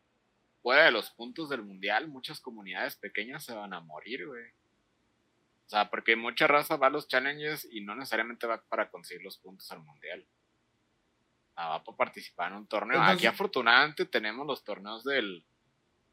fuera 0.66 0.86
de 0.86 0.90
los 0.90 1.12
puntos 1.12 1.48
del 1.48 1.62
mundial, 1.62 2.08
muchas 2.08 2.40
comunidades 2.40 2.96
pequeñas 2.96 3.44
se 3.44 3.54
van 3.54 3.72
a 3.72 3.78
morir, 3.78 4.26
güey. 4.26 4.46
O 5.64 5.68
sea, 5.68 5.88
porque 5.88 6.16
mucha 6.16 6.48
raza 6.48 6.74
va 6.74 6.88
a 6.88 6.90
los 6.90 7.06
challenges 7.06 7.68
y 7.70 7.82
no 7.82 7.94
necesariamente 7.94 8.48
va 8.48 8.60
para 8.68 8.90
conseguir 8.90 9.22
los 9.22 9.38
puntos 9.38 9.70
al 9.70 9.84
mundial. 9.84 10.26
va 11.56 11.84
para 11.84 11.96
participar 11.96 12.50
en 12.50 12.58
un 12.58 12.66
torneo. 12.66 13.00
Aquí 13.00 13.26
afortunadamente 13.26 14.06
tenemos 14.06 14.44
los 14.44 14.64
torneos 14.64 15.04
del, 15.04 15.46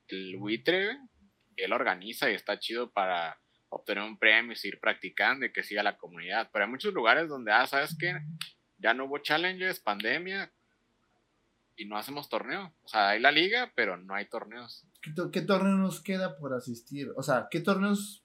del 0.07 0.37
buitre, 0.37 0.99
que 1.57 1.65
él 1.65 1.73
organiza 1.73 2.29
y 2.29 2.35
está 2.35 2.59
chido 2.59 2.91
para 2.91 3.41
obtener 3.69 4.03
un 4.03 4.19
premio 4.19 4.51
y 4.51 4.55
seguir 4.55 4.79
practicando 4.79 5.47
y 5.47 5.51
que 5.51 5.63
siga 5.63 5.81
la 5.81 5.97
comunidad. 5.97 6.51
Pero 6.53 6.65
hay 6.65 6.69
muchos 6.69 6.93
lugares 6.93 7.27
donde, 7.27 7.51
ah, 7.51 7.65
¿sabes 7.65 7.97
qué? 7.99 8.13
Ya 8.77 8.93
no 8.93 9.05
hubo 9.05 9.17
challenges, 9.17 9.79
pandemia, 9.79 10.53
y 11.75 11.85
no 11.85 11.97
hacemos 11.97 12.29
torneo. 12.29 12.73
O 12.83 12.87
sea, 12.87 13.09
hay 13.09 13.19
la 13.19 13.31
liga, 13.31 13.71
pero 13.75 13.97
no 13.97 14.15
hay 14.15 14.27
torneos. 14.27 14.85
¿Qué, 15.01 15.41
torneo 15.41 15.75
nos 15.75 16.01
queda 16.01 16.37
por 16.37 16.53
asistir? 16.53 17.11
O 17.15 17.23
sea, 17.23 17.47
¿qué 17.49 17.59
torneos 17.59 18.23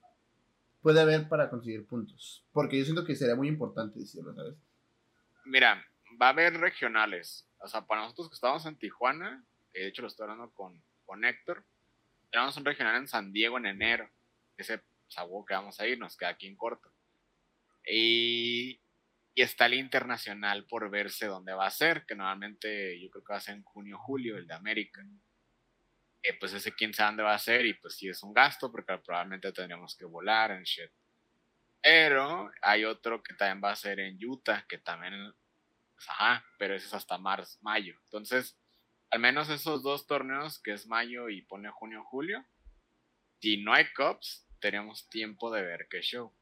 puede 0.80 1.00
haber 1.00 1.28
para 1.28 1.50
conseguir 1.50 1.86
puntos? 1.86 2.44
Porque 2.52 2.78
yo 2.78 2.84
siento 2.84 3.04
que 3.04 3.16
sería 3.16 3.36
muy 3.36 3.48
importante 3.48 3.98
decirlo, 3.98 4.34
¿sabes? 4.34 4.56
Mira, 5.44 5.84
va 6.20 6.26
a 6.26 6.30
haber 6.30 6.54
regionales. 6.54 7.48
O 7.60 7.68
sea, 7.68 7.86
para 7.86 8.02
nosotros 8.02 8.28
que 8.28 8.34
estamos 8.34 8.64
en 8.66 8.78
Tijuana, 8.78 9.44
de 9.72 9.88
hecho 9.88 10.02
lo 10.02 10.08
estoy 10.08 10.24
hablando 10.24 10.52
con, 10.52 10.82
con 11.04 11.24
Héctor, 11.24 11.64
tenemos 12.30 12.56
un 12.56 12.64
regional 12.64 12.96
en 12.96 13.08
San 13.08 13.32
Diego 13.32 13.58
en 13.58 13.66
enero, 13.66 14.10
ese 14.56 14.82
sabor 15.08 15.44
que 15.46 15.54
vamos 15.54 15.80
a 15.80 15.86
ir, 15.86 15.98
nos 15.98 16.16
queda 16.16 16.30
aquí 16.30 16.46
en 16.46 16.56
corto. 16.56 16.92
Y, 17.86 18.80
y 19.38 19.42
está 19.42 19.66
el 19.66 19.74
internacional 19.74 20.66
por 20.66 20.90
verse 20.90 21.26
dónde 21.26 21.52
va 21.52 21.68
a 21.68 21.70
ser, 21.70 22.04
que 22.06 22.16
normalmente 22.16 23.00
yo 23.00 23.08
creo 23.08 23.22
que 23.22 23.32
va 23.34 23.36
a 23.36 23.40
ser 23.40 23.54
en 23.54 23.62
junio 23.62 23.96
julio, 23.96 24.36
el 24.36 24.48
de 24.48 24.54
América. 24.54 25.00
Eh, 26.24 26.36
pues 26.40 26.54
ese 26.54 26.74
quién 26.74 26.92
sabe 26.92 27.10
dónde 27.10 27.22
va 27.22 27.34
a 27.34 27.38
ser 27.38 27.64
y 27.64 27.74
pues 27.74 27.94
sí 27.94 28.08
es 28.08 28.20
un 28.24 28.34
gasto 28.34 28.72
porque 28.72 28.98
probablemente 28.98 29.52
tendríamos 29.52 29.96
que 29.96 30.06
volar 30.06 30.50
en 30.50 30.64
shit. 30.64 30.90
Pero 31.80 32.50
hay 32.62 32.84
otro 32.84 33.22
que 33.22 33.32
también 33.34 33.62
va 33.62 33.70
a 33.70 33.76
ser 33.76 34.00
en 34.00 34.18
Utah, 34.20 34.66
que 34.68 34.78
también, 34.78 35.14
pues, 35.94 36.08
ajá, 36.08 36.44
pero 36.58 36.74
ese 36.74 36.88
es 36.88 36.94
hasta 36.94 37.16
marzo, 37.16 37.58
mayo. 37.60 37.94
Entonces, 38.06 38.58
al 39.08 39.20
menos 39.20 39.50
esos 39.50 39.84
dos 39.84 40.08
torneos, 40.08 40.60
que 40.60 40.72
es 40.72 40.88
mayo 40.88 41.28
y 41.28 41.42
pone 41.42 41.70
junio, 41.70 42.02
julio, 42.02 42.44
si 43.40 43.62
no 43.62 43.72
hay 43.72 43.84
Cups, 43.94 44.48
tenemos 44.58 45.08
tiempo 45.08 45.52
de 45.52 45.62
ver 45.62 45.86
qué 45.88 46.00
show. 46.00 46.34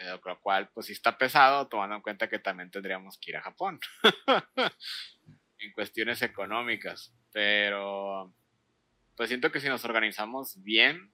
Eh, 0.00 0.18
lo 0.24 0.40
cual, 0.40 0.70
pues 0.72 0.86
sí 0.86 0.92
está 0.92 1.16
pesado, 1.18 1.68
tomando 1.68 1.96
en 1.96 2.02
cuenta 2.02 2.28
que 2.28 2.38
también 2.38 2.70
tendríamos 2.70 3.18
que 3.18 3.32
ir 3.32 3.36
a 3.36 3.42
Japón. 3.42 3.78
en 5.58 5.72
cuestiones 5.72 6.22
económicas. 6.22 7.14
Pero, 7.32 8.34
pues 9.14 9.28
siento 9.28 9.52
que 9.52 9.60
si 9.60 9.68
nos 9.68 9.84
organizamos 9.84 10.62
bien, 10.62 11.12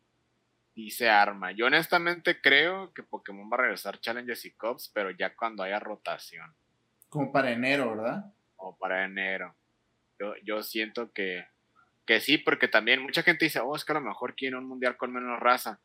y 0.76 0.90
se 0.90 1.08
arma. 1.08 1.52
Yo 1.52 1.66
honestamente 1.66 2.40
creo 2.40 2.92
que 2.92 3.02
Pokémon 3.02 3.50
va 3.50 3.56
a 3.56 3.60
regresar 3.62 3.98
Challenges 3.98 4.44
y 4.44 4.52
Cups, 4.52 4.90
pero 4.94 5.10
ya 5.10 5.34
cuando 5.34 5.62
haya 5.62 5.80
rotación. 5.80 6.54
Como 7.08 7.32
para 7.32 7.50
enero, 7.50 7.96
¿verdad? 7.96 8.26
O 8.56 8.76
para 8.76 9.04
enero. 9.06 9.56
Yo, 10.20 10.34
yo 10.44 10.62
siento 10.62 11.12
que, 11.12 11.46
que 12.04 12.20
sí, 12.20 12.36
porque 12.36 12.68
también 12.68 13.02
mucha 13.02 13.22
gente 13.22 13.46
dice, 13.46 13.60
oh, 13.60 13.74
es 13.74 13.86
que 13.86 13.92
a 13.92 13.94
lo 13.94 14.02
mejor 14.02 14.36
quiere 14.36 14.56
un 14.56 14.68
mundial 14.68 14.98
con 14.98 15.14
menos 15.14 15.40
raza. 15.40 15.80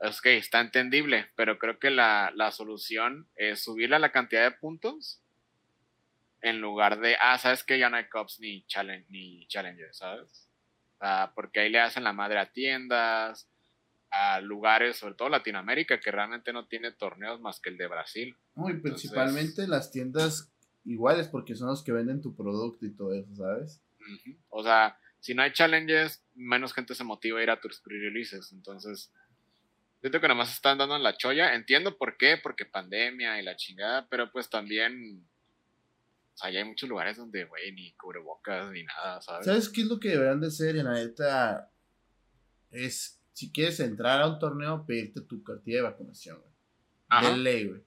Es 0.00 0.20
que 0.20 0.36
está 0.36 0.60
entendible, 0.60 1.26
pero 1.34 1.58
creo 1.58 1.78
que 1.78 1.90
la, 1.90 2.30
la 2.34 2.52
solución 2.52 3.26
es 3.34 3.62
subirle 3.62 3.96
a 3.96 4.00
la 4.00 4.12
cantidad 4.12 4.44
de 4.44 4.56
puntos 4.56 5.20
en 6.40 6.60
lugar 6.60 7.00
de, 7.00 7.16
ah, 7.20 7.38
sabes 7.38 7.64
que 7.64 7.78
ya 7.78 7.90
no 7.90 7.96
hay 7.96 8.08
Cups 8.08 8.40
ni, 8.40 8.64
challenge, 8.66 9.06
ni 9.10 9.46
Challenges, 9.48 9.96
¿sabes? 9.96 10.48
Ah, 11.00 11.32
porque 11.34 11.60
ahí 11.60 11.70
le 11.70 11.80
hacen 11.80 12.04
la 12.04 12.12
madre 12.12 12.38
a 12.38 12.52
tiendas, 12.52 13.48
a 14.10 14.40
lugares, 14.40 14.96
sobre 14.96 15.14
todo 15.14 15.28
Latinoamérica, 15.28 16.00
que 16.00 16.10
realmente 16.10 16.52
no 16.52 16.66
tiene 16.66 16.92
torneos 16.92 17.40
más 17.40 17.60
que 17.60 17.70
el 17.70 17.76
de 17.76 17.86
Brasil. 17.86 18.36
No, 18.54 18.70
y 18.70 18.74
principalmente 18.74 19.66
las 19.66 19.90
tiendas 19.90 20.50
iguales, 20.84 21.28
porque 21.28 21.54
son 21.54 21.68
los 21.68 21.82
que 21.82 21.92
venden 21.92 22.22
tu 22.22 22.34
producto 22.34 22.86
y 22.86 22.94
todo 22.94 23.14
eso, 23.14 23.34
¿sabes? 23.34 23.82
O 24.48 24.62
sea, 24.62 24.98
si 25.20 25.34
no 25.34 25.42
hay 25.42 25.52
challenges, 25.52 26.24
menos 26.34 26.72
gente 26.72 26.94
se 26.94 27.04
motiva 27.04 27.40
a 27.40 27.42
ir 27.42 27.50
a 27.50 27.60
tus 27.60 27.82
releases. 27.84 28.52
Entonces, 28.52 29.12
siento 30.00 30.20
que 30.20 30.28
nomás 30.28 30.52
están 30.52 30.78
dando 30.78 30.96
en 30.96 31.02
la 31.02 31.16
cholla. 31.16 31.54
Entiendo 31.54 31.96
por 31.96 32.16
qué, 32.16 32.38
porque 32.42 32.66
pandemia 32.66 33.40
y 33.40 33.44
la 33.44 33.56
chingada, 33.56 34.06
pero 34.08 34.30
pues 34.30 34.48
también. 34.48 35.26
O 36.34 36.40
sea, 36.40 36.50
ya 36.50 36.60
hay 36.60 36.64
muchos 36.64 36.88
lugares 36.88 37.16
donde, 37.16 37.44
güey, 37.44 37.72
ni 37.72 37.92
cubrebocas 37.94 38.70
ni 38.70 38.84
nada, 38.84 39.20
¿sabes? 39.20 39.46
¿Sabes 39.46 39.68
qué 39.68 39.80
es 39.80 39.88
lo 39.88 39.98
que 39.98 40.10
deberían 40.10 40.40
de 40.40 40.46
hacer? 40.46 40.76
Y 40.76 40.82
la 40.82 40.92
neta, 40.92 41.72
es 42.70 43.20
si 43.32 43.52
quieres 43.52 43.78
entrar 43.80 44.20
a 44.20 44.26
un 44.26 44.38
torneo, 44.38 44.84
pedirte 44.84 45.20
tu 45.20 45.42
cartilla 45.44 45.76
de 45.76 45.82
vacunación, 45.82 46.40
güey. 46.40 47.22
De 47.22 47.36
ley, 47.38 47.66
güey. 47.68 47.82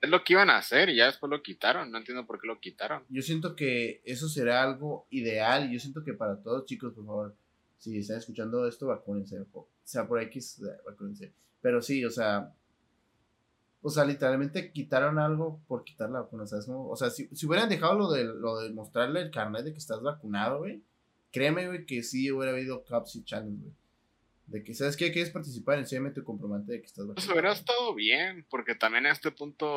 Es 0.00 0.08
lo 0.08 0.22
que 0.22 0.34
iban 0.34 0.50
a 0.50 0.58
hacer 0.58 0.88
y 0.88 0.96
ya 0.96 1.06
después 1.06 1.30
lo 1.30 1.42
quitaron. 1.42 1.90
No 1.90 1.98
entiendo 1.98 2.26
por 2.26 2.40
qué 2.40 2.46
lo 2.46 2.60
quitaron. 2.60 3.04
Yo 3.08 3.22
siento 3.22 3.56
que 3.56 4.02
eso 4.04 4.28
será 4.28 4.62
algo 4.62 5.08
ideal. 5.10 5.70
Yo 5.70 5.80
siento 5.80 6.04
que 6.04 6.12
para 6.12 6.42
todos, 6.42 6.66
chicos, 6.66 6.92
por 6.94 7.06
favor, 7.06 7.36
si 7.84 7.98
están 7.98 8.18
escuchando 8.18 8.66
esto, 8.66 8.86
vacúnense. 8.86 9.38
O 9.52 9.68
sea, 9.82 10.08
por 10.08 10.20
X, 10.22 10.62
vacúnense. 10.86 11.34
Pero 11.60 11.82
sí, 11.82 12.04
o 12.04 12.10
sea, 12.10 12.50
o 13.82 13.90
sea, 13.90 14.06
literalmente 14.06 14.72
quitaron 14.72 15.18
algo 15.18 15.60
por 15.68 15.84
quitar 15.84 16.08
la 16.08 16.22
vacuna, 16.22 16.46
¿sabes? 16.46 16.66
O 16.70 16.96
sea, 16.96 17.10
si, 17.10 17.28
si, 17.28 17.46
hubieran 17.46 17.68
dejado 17.68 17.98
lo 17.98 18.10
de, 18.10 18.24
lo 18.24 18.60
de 18.60 18.72
mostrarle 18.72 19.20
el 19.20 19.30
carnet 19.30 19.64
de 19.64 19.72
que 19.72 19.78
estás 19.78 20.00
vacunado, 20.00 20.60
güey, 20.60 20.82
créeme, 21.30 21.66
güey, 21.66 21.84
que 21.84 22.02
sí 22.02 22.32
hubiera 22.32 22.52
habido 22.52 22.82
Cups 22.84 23.16
y 23.16 23.24
Challenge, 23.24 23.60
güey. 23.60 23.74
De 24.46 24.64
que, 24.64 24.74
¿sabes 24.74 24.96
qué? 24.96 25.12
Quieres 25.12 25.30
participar, 25.30 25.78
enséñame 25.78 26.10
tu 26.10 26.24
comprobante 26.24 26.72
de 26.72 26.80
que 26.80 26.86
estás 26.86 27.06
vacunado. 27.06 27.26
Pues 27.26 27.30
hubiera 27.30 27.52
estado 27.52 27.94
bien, 27.94 28.46
porque 28.48 28.74
también 28.74 29.04
a 29.04 29.12
este 29.12 29.30
punto, 29.30 29.68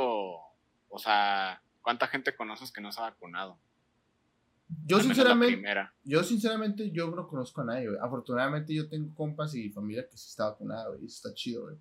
o 0.88 1.00
sea, 1.00 1.62
¿cuánta 1.82 2.08
gente 2.08 2.36
conoces 2.36 2.72
que 2.72 2.82
no 2.82 2.94
se 2.94 3.02
ha 3.02 3.10
vacunado? 3.10 3.60
Yo 4.86 5.00
sinceramente, 5.00 5.64
yo 6.04 6.24
sinceramente, 6.24 6.92
yo 6.92 7.10
no 7.10 7.28
conozco 7.28 7.62
a 7.62 7.66
nadie, 7.66 7.88
güey. 7.88 8.00
Afortunadamente 8.02 8.74
yo 8.74 8.90
tengo 8.90 9.14
compas 9.16 9.56
y 9.56 9.70
familia 9.70 10.08
que 10.10 10.18
sí 10.18 10.28
está 10.30 10.50
vacunada, 10.50 10.90
güey. 10.90 11.06
Eso 11.06 11.28
está 11.28 11.34
chido, 11.34 11.64
güey. 11.64 11.78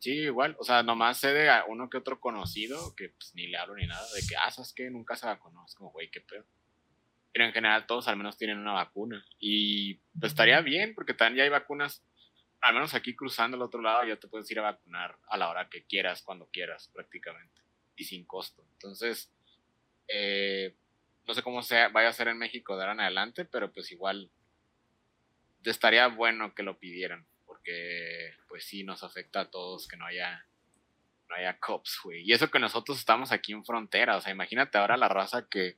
Sí, 0.00 0.12
igual, 0.12 0.56
o 0.58 0.64
sea, 0.64 0.82
nomás 0.82 1.18
sé 1.18 1.32
de 1.32 1.50
uno 1.68 1.88
que 1.90 1.96
otro 1.96 2.20
conocido 2.20 2.94
que 2.94 3.10
pues, 3.10 3.34
ni 3.34 3.48
le 3.48 3.56
hablo 3.56 3.74
ni 3.76 3.86
nada, 3.86 4.04
de 4.14 4.20
que, 4.26 4.36
ah, 4.36 4.50
¿sabes 4.50 4.72
qué? 4.72 4.90
Nunca 4.90 5.16
se 5.16 5.26
vacunó. 5.26 5.64
Es 5.66 5.74
como, 5.74 5.90
güey, 5.90 6.10
qué 6.10 6.20
pedo 6.20 6.44
pero 7.38 7.46
en 7.46 7.52
general 7.52 7.86
todos 7.86 8.08
al 8.08 8.16
menos 8.16 8.36
tienen 8.36 8.58
una 8.58 8.72
vacuna. 8.72 9.24
Y 9.38 9.94
pues 10.18 10.32
estaría 10.32 10.60
bien, 10.60 10.92
porque 10.94 11.14
también 11.14 11.36
ya 11.38 11.42
hay 11.44 11.50
vacunas, 11.50 12.04
al 12.60 12.74
menos 12.74 12.94
aquí 12.94 13.14
cruzando 13.14 13.56
al 13.56 13.62
otro 13.62 13.80
lado, 13.80 14.04
ya 14.04 14.16
te 14.16 14.26
puedes 14.26 14.50
ir 14.50 14.58
a 14.58 14.62
vacunar 14.62 15.16
a 15.28 15.36
la 15.36 15.48
hora 15.48 15.68
que 15.68 15.84
quieras, 15.84 16.22
cuando 16.22 16.48
quieras, 16.50 16.90
prácticamente, 16.92 17.60
y 17.94 18.02
sin 18.02 18.24
costo. 18.24 18.64
Entonces, 18.72 19.30
eh, 20.08 20.74
no 21.28 21.34
sé 21.34 21.42
cómo 21.42 21.62
sea, 21.62 21.90
vaya 21.90 22.08
a 22.08 22.12
ser 22.14 22.28
en 22.28 22.38
México 22.38 22.74
de 22.74 22.80
ahora 22.80 22.94
en 22.94 23.00
adelante, 23.00 23.44
pero 23.44 23.70
pues 23.70 23.92
igual 23.92 24.30
estaría 25.62 26.08
bueno 26.08 26.54
que 26.54 26.62
lo 26.62 26.78
pidieran, 26.78 27.26
porque 27.44 28.32
pues 28.48 28.64
sí 28.64 28.82
nos 28.82 29.04
afecta 29.04 29.40
a 29.40 29.50
todos 29.50 29.86
que 29.86 29.98
no 29.98 30.06
haya 30.06 30.46
no 31.28 31.34
haya 31.34 31.60
cops, 31.60 32.00
güey. 32.02 32.22
Y 32.22 32.32
eso 32.32 32.50
que 32.50 32.58
nosotros 32.58 32.98
estamos 32.98 33.30
aquí 33.30 33.52
en 33.52 33.62
frontera, 33.62 34.16
o 34.16 34.20
sea, 34.22 34.32
imagínate 34.32 34.78
ahora 34.78 34.96
la 34.96 35.08
raza 35.08 35.46
que 35.50 35.76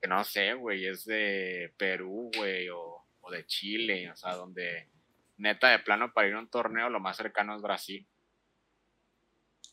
que 0.00 0.08
no 0.08 0.24
sé, 0.24 0.54
güey, 0.54 0.86
es 0.86 1.04
de 1.04 1.74
Perú, 1.76 2.30
güey, 2.36 2.68
o, 2.70 3.02
de 3.30 3.44
Chile, 3.44 4.10
o 4.10 4.16
sea, 4.16 4.36
donde 4.36 4.88
neta 5.36 5.68
de 5.68 5.80
plano 5.80 6.12
para 6.14 6.28
ir 6.28 6.34
a 6.34 6.38
un 6.38 6.48
torneo 6.48 6.88
lo 6.88 7.00
más 7.00 7.18
cercano 7.18 7.56
es 7.56 7.60
Brasil. 7.60 8.06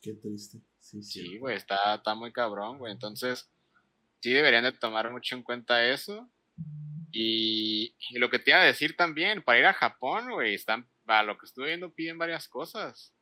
Qué 0.02 0.14
triste. 0.16 0.60
Sí, 0.80 1.04
sí, 1.04 1.38
güey, 1.38 1.56
está, 1.56 1.96
está 1.96 2.16
muy 2.16 2.34
cabrón, 2.34 2.80
güey. 2.80 2.92
Entonces, 2.92 3.53
sí 4.24 4.32
deberían 4.32 4.64
de 4.64 4.72
tomar 4.72 5.12
mucho 5.12 5.36
en 5.36 5.44
cuenta 5.44 5.86
eso. 5.86 6.32
Y, 7.12 7.94
lo 8.18 8.30
que 8.30 8.40
te 8.40 8.52
iba 8.52 8.62
a 8.62 8.66
decir 8.66 8.96
también, 8.96 9.44
para 9.44 9.60
ir 9.60 9.66
a 9.66 9.74
Japón, 9.74 10.32
güey, 10.32 10.56
están, 10.56 10.90
a 11.08 11.24
lo 11.24 11.38
que 11.38 11.46
estuve 11.46 11.68
viendo, 11.68 11.94
piden 11.94 12.18
varias 12.18 12.48
cosas. 12.48 13.14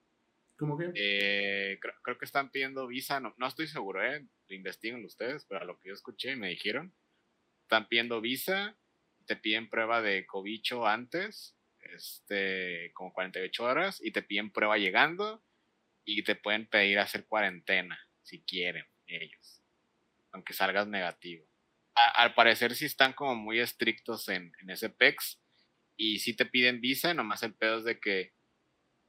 ¿Cómo 0.58 0.78
que? 0.78 0.92
Eh, 0.94 1.80
creo, 2.04 2.18
que 2.20 2.26
están 2.26 2.52
pidiendo 2.52 2.86
visa, 2.86 3.20
no, 3.20 3.34
no 3.38 3.48
estoy 3.48 3.66
seguro, 3.66 4.06
¿eh? 4.06 4.28
Investiguen 4.50 5.04
ustedes, 5.04 5.44
pero 5.46 5.62
a 5.62 5.66
lo 5.66 5.80
que 5.80 5.90
yo 5.90 5.96
escuché 5.96 6.34
y 6.34 6.36
me 6.36 6.50
dijeron, 6.50 6.94
están 7.64 7.88
pidiendo 7.88 8.22
visa, 8.22 8.78
te 9.26 9.36
piden 9.36 9.70
prueba 9.70 10.04
de 10.04 10.28
cobicho 10.28 10.86
antes, 10.86 11.58
este, 11.80 12.92
como 12.94 13.12
48 13.12 13.64
horas, 13.64 14.00
y 14.04 14.12
te 14.12 14.22
piden 14.22 14.52
prueba 14.52 14.78
llegando, 14.78 15.44
y 16.06 16.22
te 16.22 16.36
pueden 16.36 16.68
pedir 16.68 17.00
hacer 17.00 17.26
cuarentena, 17.26 18.00
si 18.22 18.44
quieren, 18.44 18.86
ellos, 19.08 19.61
aunque 20.32 20.54
salgas 20.54 20.88
negativo. 20.88 21.46
al 21.94 22.34
parecer 22.34 22.76
sí 22.76 22.86
están 22.86 23.14
como 23.14 23.36
muy 23.36 23.60
estrictos 23.60 24.30
en, 24.30 24.52
en 24.62 24.70
ese 24.70 24.90
PEX, 24.90 25.40
y 25.98 26.20
si 26.20 26.36
te 26.36 26.46
piden 26.46 26.82
visa, 26.82 27.14
nomás 27.14 27.44
el 27.44 27.54
pedo 27.54 27.80
es 27.80 27.84
de 27.84 28.00
que 28.00 28.34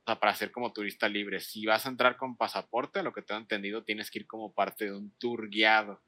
o 0.05 0.11
sea, 0.11 0.19
para 0.19 0.35
ser 0.35 0.51
como 0.51 0.73
turista 0.73 1.09
libre. 1.09 1.39
Si 1.39 1.65
vas 1.65 1.87
a 1.87 1.89
entrar 1.89 2.17
con 2.17 2.37
pasaporte, 2.37 3.03
lo 3.03 3.13
que 3.13 3.23
tengo 3.23 3.41
entendido, 3.41 3.85
tienes 3.85 4.11
que 4.11 4.21
ir 4.21 4.27
como 4.27 4.53
parte 4.53 4.87
de 4.87 4.93
un 4.93 5.13
tour 5.19 5.49
guiado. 5.49 6.03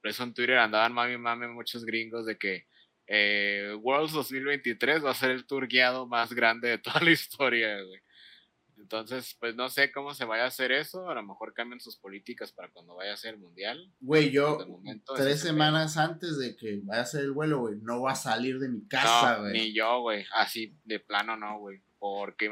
Por 0.00 0.10
eso 0.10 0.22
en 0.24 0.32
Twitter 0.32 0.56
andaban 0.58 0.94
mami 0.94 1.18
mami 1.18 1.46
muchos 1.48 1.84
gringos 1.84 2.24
de 2.24 2.38
que 2.38 2.66
eh, 3.06 3.76
Worlds 3.80 4.12
2023 4.12 5.04
va 5.04 5.10
a 5.10 5.14
ser 5.14 5.30
el 5.30 5.46
tour 5.46 5.68
guiado 5.68 6.06
más 6.06 6.32
grande 6.32 6.68
de 6.68 6.78
toda 6.78 7.00
la 7.00 7.10
historia, 7.10 7.82
güey. 7.82 8.00
Entonces, 8.82 9.36
pues 9.38 9.54
no 9.54 9.70
sé 9.70 9.92
cómo 9.92 10.12
se 10.12 10.24
vaya 10.24 10.42
a 10.42 10.48
hacer 10.48 10.72
eso. 10.72 11.08
A 11.08 11.14
lo 11.14 11.22
mejor 11.22 11.54
cambian 11.54 11.80
sus 11.80 11.96
políticas 11.96 12.50
para 12.50 12.68
cuando 12.68 12.96
vaya 12.96 13.14
a 13.14 13.16
ser 13.16 13.34
el 13.34 13.40
mundial. 13.40 13.92
Güey, 14.00 14.30
yo 14.32 14.58
tres 15.14 15.40
semanas 15.40 15.96
antes 15.96 16.36
de 16.36 16.56
que 16.56 16.80
vaya 16.82 17.02
a 17.02 17.06
ser 17.06 17.22
el 17.22 17.30
vuelo, 17.30 17.60
güey, 17.60 17.76
no 17.80 18.02
va 18.02 18.12
a 18.12 18.16
salir 18.16 18.58
de 18.58 18.68
mi 18.68 18.86
casa, 18.88 19.38
güey. 19.38 19.52
ni 19.52 19.72
yo, 19.72 20.00
güey. 20.00 20.26
Así, 20.34 20.76
de 20.84 20.98
plano 20.98 21.36
no, 21.36 21.60
güey. 21.60 21.80
Porque 22.00 22.50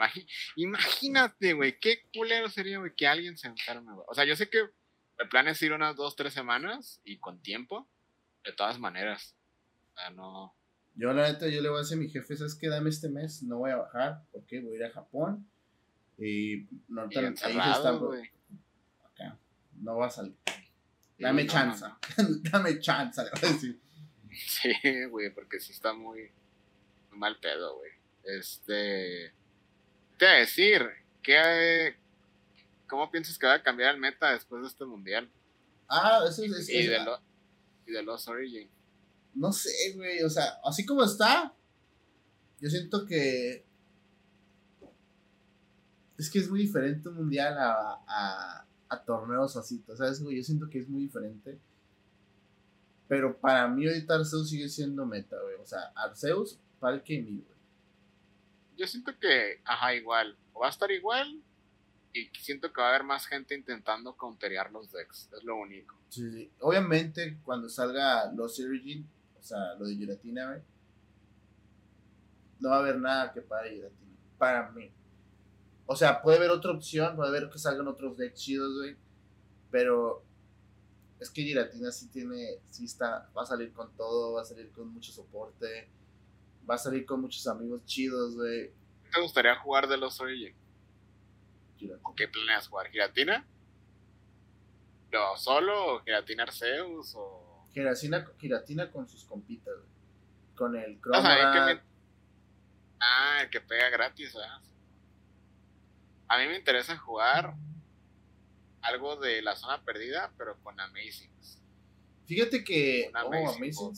imagínate, 0.54 1.52
güey, 1.54 1.80
qué 1.80 2.04
culero 2.14 2.48
sería, 2.48 2.78
güey, 2.78 2.94
que 2.94 3.08
alguien 3.08 3.36
se 3.36 3.48
enferme, 3.48 3.92
güey. 3.92 4.06
O 4.08 4.14
sea, 4.14 4.24
yo 4.24 4.36
sé 4.36 4.48
que 4.48 4.58
el 5.18 5.28
plan 5.28 5.48
es 5.48 5.60
ir 5.62 5.72
unas 5.72 5.96
dos, 5.96 6.14
tres 6.14 6.32
semanas 6.32 7.00
y 7.02 7.18
con 7.18 7.42
tiempo, 7.42 7.88
de 8.44 8.52
todas 8.52 8.78
maneras. 8.78 9.34
O 9.90 9.94
sea, 9.94 10.10
no. 10.10 10.54
Yo, 10.94 11.12
la 11.12 11.28
neta, 11.28 11.48
yo 11.48 11.60
le 11.60 11.68
voy 11.68 11.78
a 11.78 11.82
decir 11.82 11.96
a 11.96 12.00
mi 12.00 12.08
jefe, 12.08 12.36
¿sabes 12.36 12.54
qué? 12.54 12.68
Dame 12.68 12.90
este 12.90 13.08
mes, 13.08 13.42
no 13.42 13.58
voy 13.58 13.72
a 13.72 13.76
bajar, 13.78 14.22
porque 14.30 14.60
voy 14.60 14.74
a 14.74 14.76
ir 14.76 14.84
a 14.84 14.92
Japón. 14.92 15.49
Y 16.20 16.68
no 16.88 17.08
y 17.10 17.16
ahí 17.16 17.32
está, 17.34 17.92
güey. 17.92 18.30
Acá, 19.04 19.38
no 19.80 19.96
va 19.96 20.06
a 20.06 20.10
salir. 20.10 20.36
Dame 21.18 21.46
chance, 21.46 21.84
dame 22.50 22.78
chance, 22.80 23.22
le 23.22 23.30
voy 23.30 23.48
a 23.48 23.52
decir. 23.52 23.80
Sí, 24.32 25.04
güey, 25.06 25.34
porque 25.34 25.60
sí 25.60 25.72
está 25.72 25.92
muy, 25.92 26.30
muy 27.10 27.18
mal 27.18 27.38
pedo, 27.40 27.76
güey. 27.76 27.90
Este. 28.24 29.32
Te 30.18 30.26
voy 30.26 30.34
a 30.34 30.38
decir, 30.38 30.86
¿qué, 31.22 31.96
¿cómo 32.86 33.10
piensas 33.10 33.38
que 33.38 33.46
va 33.46 33.54
a 33.54 33.62
cambiar 33.62 33.94
el 33.94 34.00
meta 34.00 34.32
después 34.32 34.62
de 34.62 34.68
este 34.68 34.84
mundial? 34.84 35.30
Ah, 35.88 36.20
eso 36.28 36.44
es. 36.44 36.68
y, 36.68 36.86
de 36.86 37.02
lo, 37.02 37.18
y 37.86 37.92
de 37.92 38.02
los 38.02 38.28
Origin. 38.28 38.70
No 39.34 39.52
sé, 39.52 39.92
güey, 39.94 40.22
o 40.22 40.28
sea, 40.28 40.60
así 40.64 40.84
como 40.84 41.04
está, 41.04 41.54
yo 42.60 42.68
siento 42.68 43.06
que. 43.06 43.64
Es 46.20 46.28
que 46.28 46.38
es 46.38 46.50
muy 46.50 46.60
diferente 46.60 47.08
un 47.08 47.14
mundial 47.14 47.56
a, 47.56 47.98
a, 48.06 48.66
a 48.90 49.04
torneos 49.04 49.56
así, 49.56 49.82
¿sabes? 49.96 50.20
Yo 50.20 50.42
siento 50.42 50.68
que 50.68 50.80
es 50.80 50.86
muy 50.86 51.00
diferente. 51.00 51.58
Pero 53.08 53.40
para 53.40 53.66
mí 53.68 53.88
ahorita 53.88 54.16
Arceus 54.16 54.50
sigue 54.50 54.68
siendo 54.68 55.06
meta, 55.06 55.40
güey. 55.40 55.54
O 55.54 55.66
sea, 55.66 55.90
Arceus, 55.94 56.58
Palke 56.78 57.14
y 57.14 57.38
güey. 57.40 57.58
Yo 58.76 58.86
siento 58.86 59.18
que, 59.18 59.62
ajá, 59.64 59.94
igual. 59.94 60.36
O 60.52 60.60
va 60.60 60.66
a 60.66 60.70
estar 60.70 60.90
igual. 60.90 61.42
Y 62.12 62.26
siento 62.38 62.70
que 62.70 62.82
va 62.82 62.88
a 62.88 62.90
haber 62.90 63.04
más 63.04 63.24
gente 63.24 63.54
intentando 63.54 64.14
counterear 64.14 64.70
los 64.70 64.92
decks. 64.92 65.30
Es 65.34 65.42
lo 65.42 65.56
único. 65.56 65.96
Sí, 66.10 66.30
sí. 66.30 66.50
Obviamente, 66.60 67.38
cuando 67.44 67.70
salga 67.70 68.30
los 68.34 68.60
Origin, 68.60 69.08
o 69.40 69.42
sea, 69.42 69.72
lo 69.78 69.86
de 69.86 69.96
Giratina, 69.96 70.50
güey. 70.50 70.62
No 72.58 72.68
va 72.68 72.76
a 72.76 72.80
haber 72.80 72.98
nada 72.98 73.32
que 73.32 73.40
para 73.40 73.70
Giratina. 73.70 74.16
Para 74.36 74.70
mí. 74.72 74.92
O 75.92 75.96
sea, 75.96 76.22
puede 76.22 76.36
haber 76.36 76.50
otra 76.50 76.70
opción, 76.70 77.16
puede 77.16 77.30
haber 77.30 77.50
que 77.50 77.58
salgan 77.58 77.88
otros 77.88 78.16
decks 78.16 78.38
chidos, 78.38 78.76
güey. 78.76 78.96
Pero 79.72 80.22
es 81.18 81.28
que 81.30 81.42
Giratina 81.42 81.90
sí 81.90 82.06
tiene, 82.10 82.60
sí 82.70 82.84
está, 82.84 83.28
va 83.36 83.42
a 83.42 83.46
salir 83.46 83.72
con 83.72 83.92
todo, 83.96 84.34
va 84.34 84.42
a 84.42 84.44
salir 84.44 84.70
con 84.70 84.86
mucho 84.86 85.10
soporte, 85.10 85.90
va 86.70 86.76
a 86.76 86.78
salir 86.78 87.04
con 87.04 87.20
muchos 87.20 87.44
amigos 87.48 87.84
chidos, 87.86 88.36
güey. 88.36 88.70
¿Te 89.12 89.20
gustaría 89.20 89.56
jugar 89.56 89.88
de 89.88 89.96
los 89.96 90.20
Origin? 90.20 90.54
¿Qué 91.76 92.28
planeas 92.28 92.68
jugar? 92.68 92.88
¿Giratina? 92.88 93.44
¿No 95.10 95.36
solo? 95.38 95.96
¿O 95.96 96.04
Giratina 96.04 96.44
Arceus? 96.44 97.16
O... 97.16 97.66
Giratina, 97.74 98.24
Giratina 98.38 98.92
con 98.92 99.08
sus 99.08 99.24
compitas, 99.24 99.74
güey. 99.74 99.90
Con 100.54 100.76
el 100.76 101.00
Chroma. 101.00 101.82
Ah, 103.00 103.40
el 103.42 103.50
que 103.50 103.60
pega 103.60 103.88
gratis, 103.88 104.32
¿verdad? 104.34 104.69
A 106.30 106.38
mí 106.38 106.46
me 106.46 106.56
interesa 106.56 106.96
jugar 106.96 107.56
algo 108.82 109.16
de 109.16 109.42
la 109.42 109.56
zona 109.56 109.82
perdida, 109.82 110.32
pero 110.38 110.56
con 110.62 110.78
Amazings. 110.78 111.60
Fíjate 112.24 112.62
que. 112.62 113.10
Oh, 113.24 113.92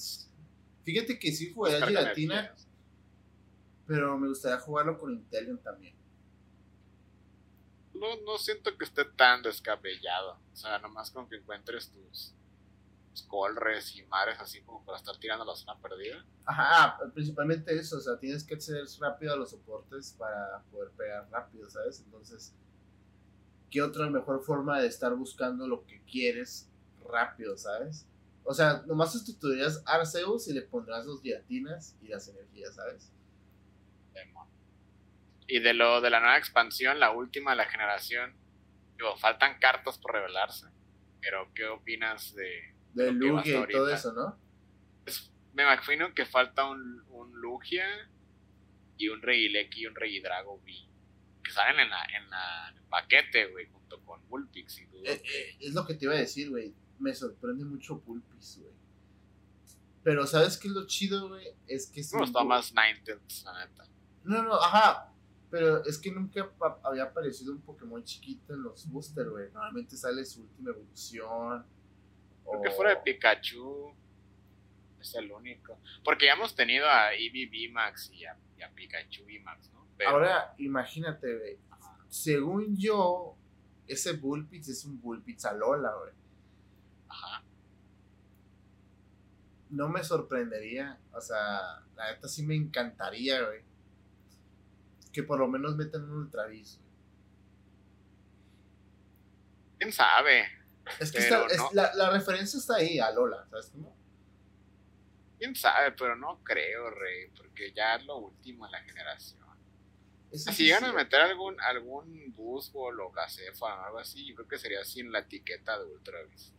Fíjate 0.83 1.19
que 1.19 1.31
sí 1.31 1.53
jugaría 1.53 1.87
Giratina. 1.87 2.55
Pero 3.87 4.17
me 4.17 4.29
gustaría 4.29 4.59
jugarlo 4.61 4.99
con 4.99 5.13
Intelion 5.13 5.59
también. 5.59 5.95
No, 7.93 8.17
no 8.23 8.39
siento 8.39 8.79
que 8.79 8.87
esté 8.87 9.05
tan 9.05 9.43
descabellado. 9.43 10.39
O 10.55 10.57
sea, 10.57 10.79
nomás 10.79 11.11
con 11.11 11.29
que 11.29 11.37
encuentres 11.37 11.91
tus, 11.91 12.33
tus 13.13 13.23
colres 13.25 13.95
y 13.97 14.03
mares 14.05 14.39
así 14.41 14.63
como 14.63 14.85
para 14.85 14.99
estar 14.99 15.17
tirando 15.19 15.45
la 15.45 15.55
zona 15.55 15.79
perdida. 15.81 16.25
Ajá, 16.45 16.99
principalmente 17.15 17.75
eso. 17.75 17.99
O 17.99 18.01
sea, 18.01 18.19
tienes 18.19 18.45
que 18.45 18.61
ser 18.61 18.85
rápido 19.01 19.33
a 19.33 19.37
los 19.37 19.51
soportes 19.51 20.17
para 20.19 20.63
poder 20.71 20.91
pegar 20.93 21.29
rápido, 21.31 21.71
¿sabes? 21.71 22.01
Entonces 22.01 22.55
¿qué 23.73 23.81
otra 23.81 24.09
mejor 24.11 24.45
forma 24.45 24.81
de 24.81 24.87
estar 24.87 25.15
buscando 25.15 25.67
lo 25.67 25.85
que 25.87 26.03
quieres 26.05 26.71
rápido, 27.11 27.57
¿sabes? 27.57 28.07
O 28.45 28.53
sea, 28.53 28.83
nomás 28.87 29.13
sustituirías 29.13 29.83
Arceus 29.87 30.47
y 30.49 30.53
le 30.53 30.63
pondrás 30.63 31.07
los 31.07 31.23
diatinas 31.23 31.97
y 32.03 32.09
las 32.09 32.29
energías, 32.29 32.75
¿sabes? 32.75 33.11
Y 35.49 35.59
de 35.59 35.75
lo 35.75 36.01
de 36.01 36.11
la 36.11 36.21
nueva 36.21 36.39
expansión, 36.39 37.01
la 37.01 37.11
última 37.11 37.51
de 37.51 37.57
la 37.59 37.67
generación, 37.67 38.35
digo, 38.97 39.17
faltan 39.17 39.59
cartas 39.59 39.99
por 39.99 40.13
revelarse. 40.13 40.67
Pero, 41.21 41.53
¿qué 41.55 41.67
opinas 41.67 42.35
de. 42.35 42.72
De 42.95 43.13
Lugia 43.13 43.67
y 43.69 43.73
todo 43.73 43.89
eso, 43.89 44.13
¿no? 44.13 44.39
me 45.55 45.65
imagino 45.65 46.15
que 46.15 46.25
falta 46.25 46.69
un, 46.69 47.05
un 47.11 47.33
Lugia 47.41 47.85
y 48.97 49.09
un 49.09 49.21
Regieleki 49.21 49.83
y 49.83 49.87
un 49.87 49.95
Regidrago 49.95 50.55
V 50.55 50.73
que 51.43 51.51
salen 51.51 51.81
en, 51.81 51.91
la, 51.91 52.05
en, 52.17 52.31
la, 52.31 52.69
el 52.75 52.83
paquete, 52.85 53.51
güey, 53.51 53.67
junto 53.67 54.01
con 54.05 54.23
Pulpix 54.23 54.79
y 54.79 54.83
eh, 54.83 55.23
eh, 55.25 55.57
es 55.61 55.75
lo 55.75 55.85
que 55.85 55.95
te 55.95 56.05
iba 56.05 56.15
a 56.15 56.19
decir, 56.19 56.51
güey. 56.51 56.73
Me 56.99 57.15
sorprende 57.15 57.65
mucho 57.65 57.99
Pulpix, 58.01 58.59
güey. 58.61 58.73
Pero 60.05 60.27
¿sabes 60.27 60.57
qué 60.57 60.69
es 60.69 60.75
lo 60.75 60.87
chido, 60.87 61.29
güey? 61.29 61.49
Es 61.67 61.89
que... 61.89 62.03
No, 62.13 62.25
está 62.25 62.45
más 62.45 62.73
Ninetales, 62.73 63.43
la 63.45 63.67
neta. 63.67 63.89
No, 64.25 64.43
no, 64.43 64.55
ajá. 64.55 65.13
Pero 65.51 65.85
es 65.85 65.99
que 65.99 66.13
nunca 66.13 66.51
había 66.85 67.05
aparecido 67.05 67.53
un 67.53 67.61
Pokémon 67.61 68.03
chiquito 68.05 68.55
en 68.55 68.63
los 68.63 68.89
boosters, 68.89 69.29
güey. 69.29 69.51
Normalmente 69.53 69.97
sale 69.97 70.25
su 70.25 70.43
última 70.43 70.71
evolución. 70.71 71.67
Porque 72.45 72.71
fuera 72.71 72.91
de 72.91 72.97
Pikachu 73.03 73.95
es 75.01 75.15
el 75.15 75.31
único. 75.33 75.79
Porque 76.05 76.27
ya 76.27 76.33
hemos 76.33 76.55
tenido 76.55 76.87
a 76.89 77.13
Eevee 77.15 77.47
VMAX 77.47 78.11
y 78.13 78.25
a, 78.25 78.37
y 78.57 78.63
a 78.63 78.71
Pikachu 78.71 79.25
VMAX, 79.25 79.73
¿no? 79.73 79.87
Ahora, 80.07 80.55
imagínate, 80.59 81.39
güey. 81.39 81.59
Según 82.09 82.77
yo, 82.77 83.37
ese 83.87 84.13
Bullpitz 84.13 84.69
es 84.69 84.85
un 84.85 85.01
Bullpitz 85.01 85.45
a 85.45 85.53
Lola, 85.53 85.93
güey. 85.95 86.13
Ajá. 87.09 87.45
No 89.71 89.89
me 89.89 90.03
sorprendería. 90.03 90.99
O 91.13 91.21
sea, 91.21 91.83
la 91.97 92.13
neta 92.13 92.29
sí 92.29 92.45
me 92.45 92.57
encantaría, 92.57 93.43
güey. 93.43 93.63
Que 95.13 95.23
por 95.23 95.39
lo 95.39 95.47
menos 95.47 95.77
metan 95.77 96.05
un 96.05 96.25
Ultravis, 96.25 96.81
¿Quién 99.83 99.93
sabe? 99.93 100.45
Es 100.99 101.13
que 101.13 101.31
la, 101.73 101.95
la, 101.95 102.11
referencia 102.11 102.59
está 102.59 102.77
ahí, 102.77 102.99
a 102.99 103.11
Lola, 103.11 103.47
¿sabes 103.51 103.71
cómo? 103.71 103.97
¿Quién 105.39 105.55
sabe? 105.55 105.93
Pero 105.93 106.17
no 106.17 106.43
creo, 106.43 106.91
Rey, 106.91 107.29
porque 107.37 107.73
ya 107.73 107.97
es 107.97 108.05
lo 108.05 108.17
último 108.19 108.67
en 108.67 108.73
la 108.73 108.81
generación 108.83 109.43
si 110.39 110.65
llegan 110.65 110.85
a 110.85 110.93
meter 110.93 111.21
algún, 111.21 111.61
algún 111.61 112.33
Busbol 112.35 113.01
o 113.01 113.11
Gacefa 113.11 113.67
o 113.67 113.85
algo 113.85 113.99
así, 113.99 114.27
yo 114.27 114.35
creo 114.35 114.49
que 114.49 114.59
sería 114.59 114.85
sin 114.85 115.13
la 115.13 115.21
etiqueta 115.21 115.79
de 115.79 115.85
Ultravis. 115.85 116.53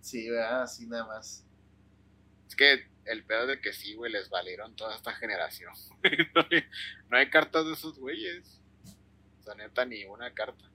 Sí, 0.00 0.30
¿verdad? 0.30 0.62
Así 0.62 0.86
nada 0.86 1.06
más. 1.06 1.44
Es 2.48 2.56
que 2.56 2.88
el 3.04 3.24
pedo 3.24 3.46
de 3.46 3.60
que 3.60 3.72
sí, 3.72 3.94
güey, 3.94 4.12
les 4.12 4.30
valieron 4.30 4.76
toda 4.76 4.94
esta 4.96 5.12
generación. 5.12 5.72
no, 7.10 7.16
hay, 7.16 7.30
cartas 7.30 7.66
de 7.66 7.72
esos 7.72 7.98
güeyes. 7.98 8.60
O 9.40 9.42
sea, 9.42 9.54
neta, 9.54 9.84
ni 9.84 10.04
una 10.04 10.32
carta. 10.32 10.69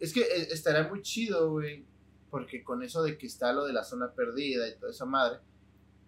Es 0.00 0.12
que 0.12 0.20
eh, 0.20 0.48
estaría 0.50 0.84
muy 0.84 1.02
chido, 1.02 1.50
güey. 1.50 1.84
Porque 2.30 2.62
con 2.62 2.82
eso 2.82 3.02
de 3.02 3.16
que 3.16 3.26
está 3.26 3.52
lo 3.52 3.64
de 3.64 3.72
la 3.72 3.84
zona 3.84 4.12
perdida 4.12 4.68
y 4.68 4.76
toda 4.76 4.92
esa 4.92 5.06
madre, 5.06 5.38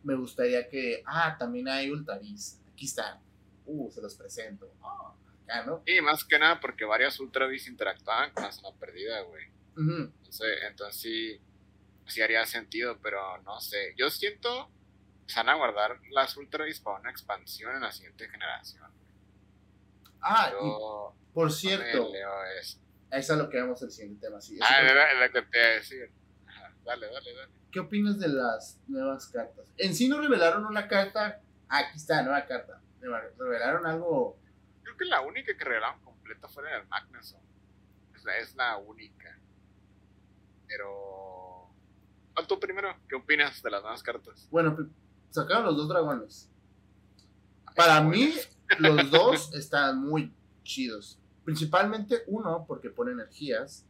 me 0.03 0.15
gustaría 0.15 0.69
que. 0.69 1.03
Ah, 1.07 1.37
también 1.39 1.69
hay 1.69 1.91
Ultravis. 1.91 2.61
Aquí 2.73 2.87
está 2.87 3.21
uh, 3.67 3.91
se 3.91 4.03
los 4.03 4.15
presento. 4.15 4.73
Oh, 4.83 5.15
acá, 5.45 5.65
¿no? 5.65 5.83
Y 5.87 6.01
más 6.01 6.25
que 6.25 6.39
nada 6.39 6.61
porque 6.61 6.85
varias 6.85 7.19
Ultravis 7.21 7.69
interactuaban 7.69 8.33
con 8.33 8.45
la 8.45 8.53
zona 8.53 8.77
perdida, 8.79 9.23
güey. 9.23 9.47
entonces, 9.77 10.59
entonces 10.69 11.01
sí, 11.01 11.41
sí 12.07 12.21
haría 12.21 12.45
sentido, 12.47 12.99
pero 13.03 13.39
no 13.43 13.61
sé. 13.61 13.95
Yo 13.97 14.11
siento 14.11 14.71
se 15.31 15.37
van 15.37 15.49
a 15.49 15.55
guardar 15.55 16.01
las 16.11 16.37
Ultravis 16.37 16.81
para 16.81 16.99
una 16.99 17.11
expansión 17.11 17.77
en 17.77 17.83
la 17.83 17.93
siguiente 17.93 18.29
generación. 18.29 18.91
Ah, 20.21 20.53
y 20.53 21.33
por 21.33 21.53
cierto, 21.53 22.13
eso. 22.61 22.80
Es 23.11 23.29
lo 23.29 23.49
que 23.49 23.57
vemos 23.57 23.83
el 23.83 23.91
siguiente 23.91 24.27
tema. 24.27 24.41
Sí, 24.41 24.59
ah, 24.63 24.81
es 24.83 25.21
lo 25.21 25.33
que 25.33 25.43
te 25.43 25.59
iba 25.59 25.67
a 25.67 25.71
decir. 25.71 26.11
dale, 26.85 27.07
dale, 27.07 27.35
dale. 27.35 27.53
¿Qué 27.71 27.81
opinas 27.81 28.19
de 28.19 28.29
las 28.29 28.81
nuevas 28.89 29.29
cartas? 29.29 29.65
En 29.77 29.95
sí 29.95 30.09
no 30.09 30.21
revelaron 30.21 30.67
una 30.67 30.89
carta. 30.89 31.41
Aquí 31.69 31.97
está, 31.97 32.23
nueva 32.23 32.45
carta 32.47 32.81
revelaron 33.01 33.87
algo. 33.87 34.39
Creo 34.83 34.97
que 34.97 35.05
la 35.05 35.21
única 35.21 35.57
que 35.57 35.65
revelaron 35.65 36.01
completa 36.01 36.49
fue 36.49 36.65
del 36.71 36.87
Magnuson. 36.89 37.41
Es 38.15 38.25
la, 38.25 38.39
es 38.39 38.55
la 38.57 38.77
única. 38.77 39.39
Pero. 40.67 41.69
tú 42.47 42.59
primero, 42.59 42.95
¿qué 43.09 43.17
opinas 43.17 43.63
de 43.63 43.71
las 43.71 43.83
nuevas 43.83 44.03
cartas? 44.03 44.49
Bueno, 44.51 44.77
sacaron 45.31 45.65
los 45.67 45.77
dos 45.77 45.89
dragones. 45.89 46.51
Para 47.75 48.01
mí, 48.03 48.35
los 48.79 49.11
dos 49.11 49.55
están 49.55 49.99
muy 49.99 50.33
chidos. 50.63 51.19
Principalmente 51.51 52.23
uno 52.29 52.65
porque 52.65 52.91
pone 52.91 53.11
energías 53.11 53.85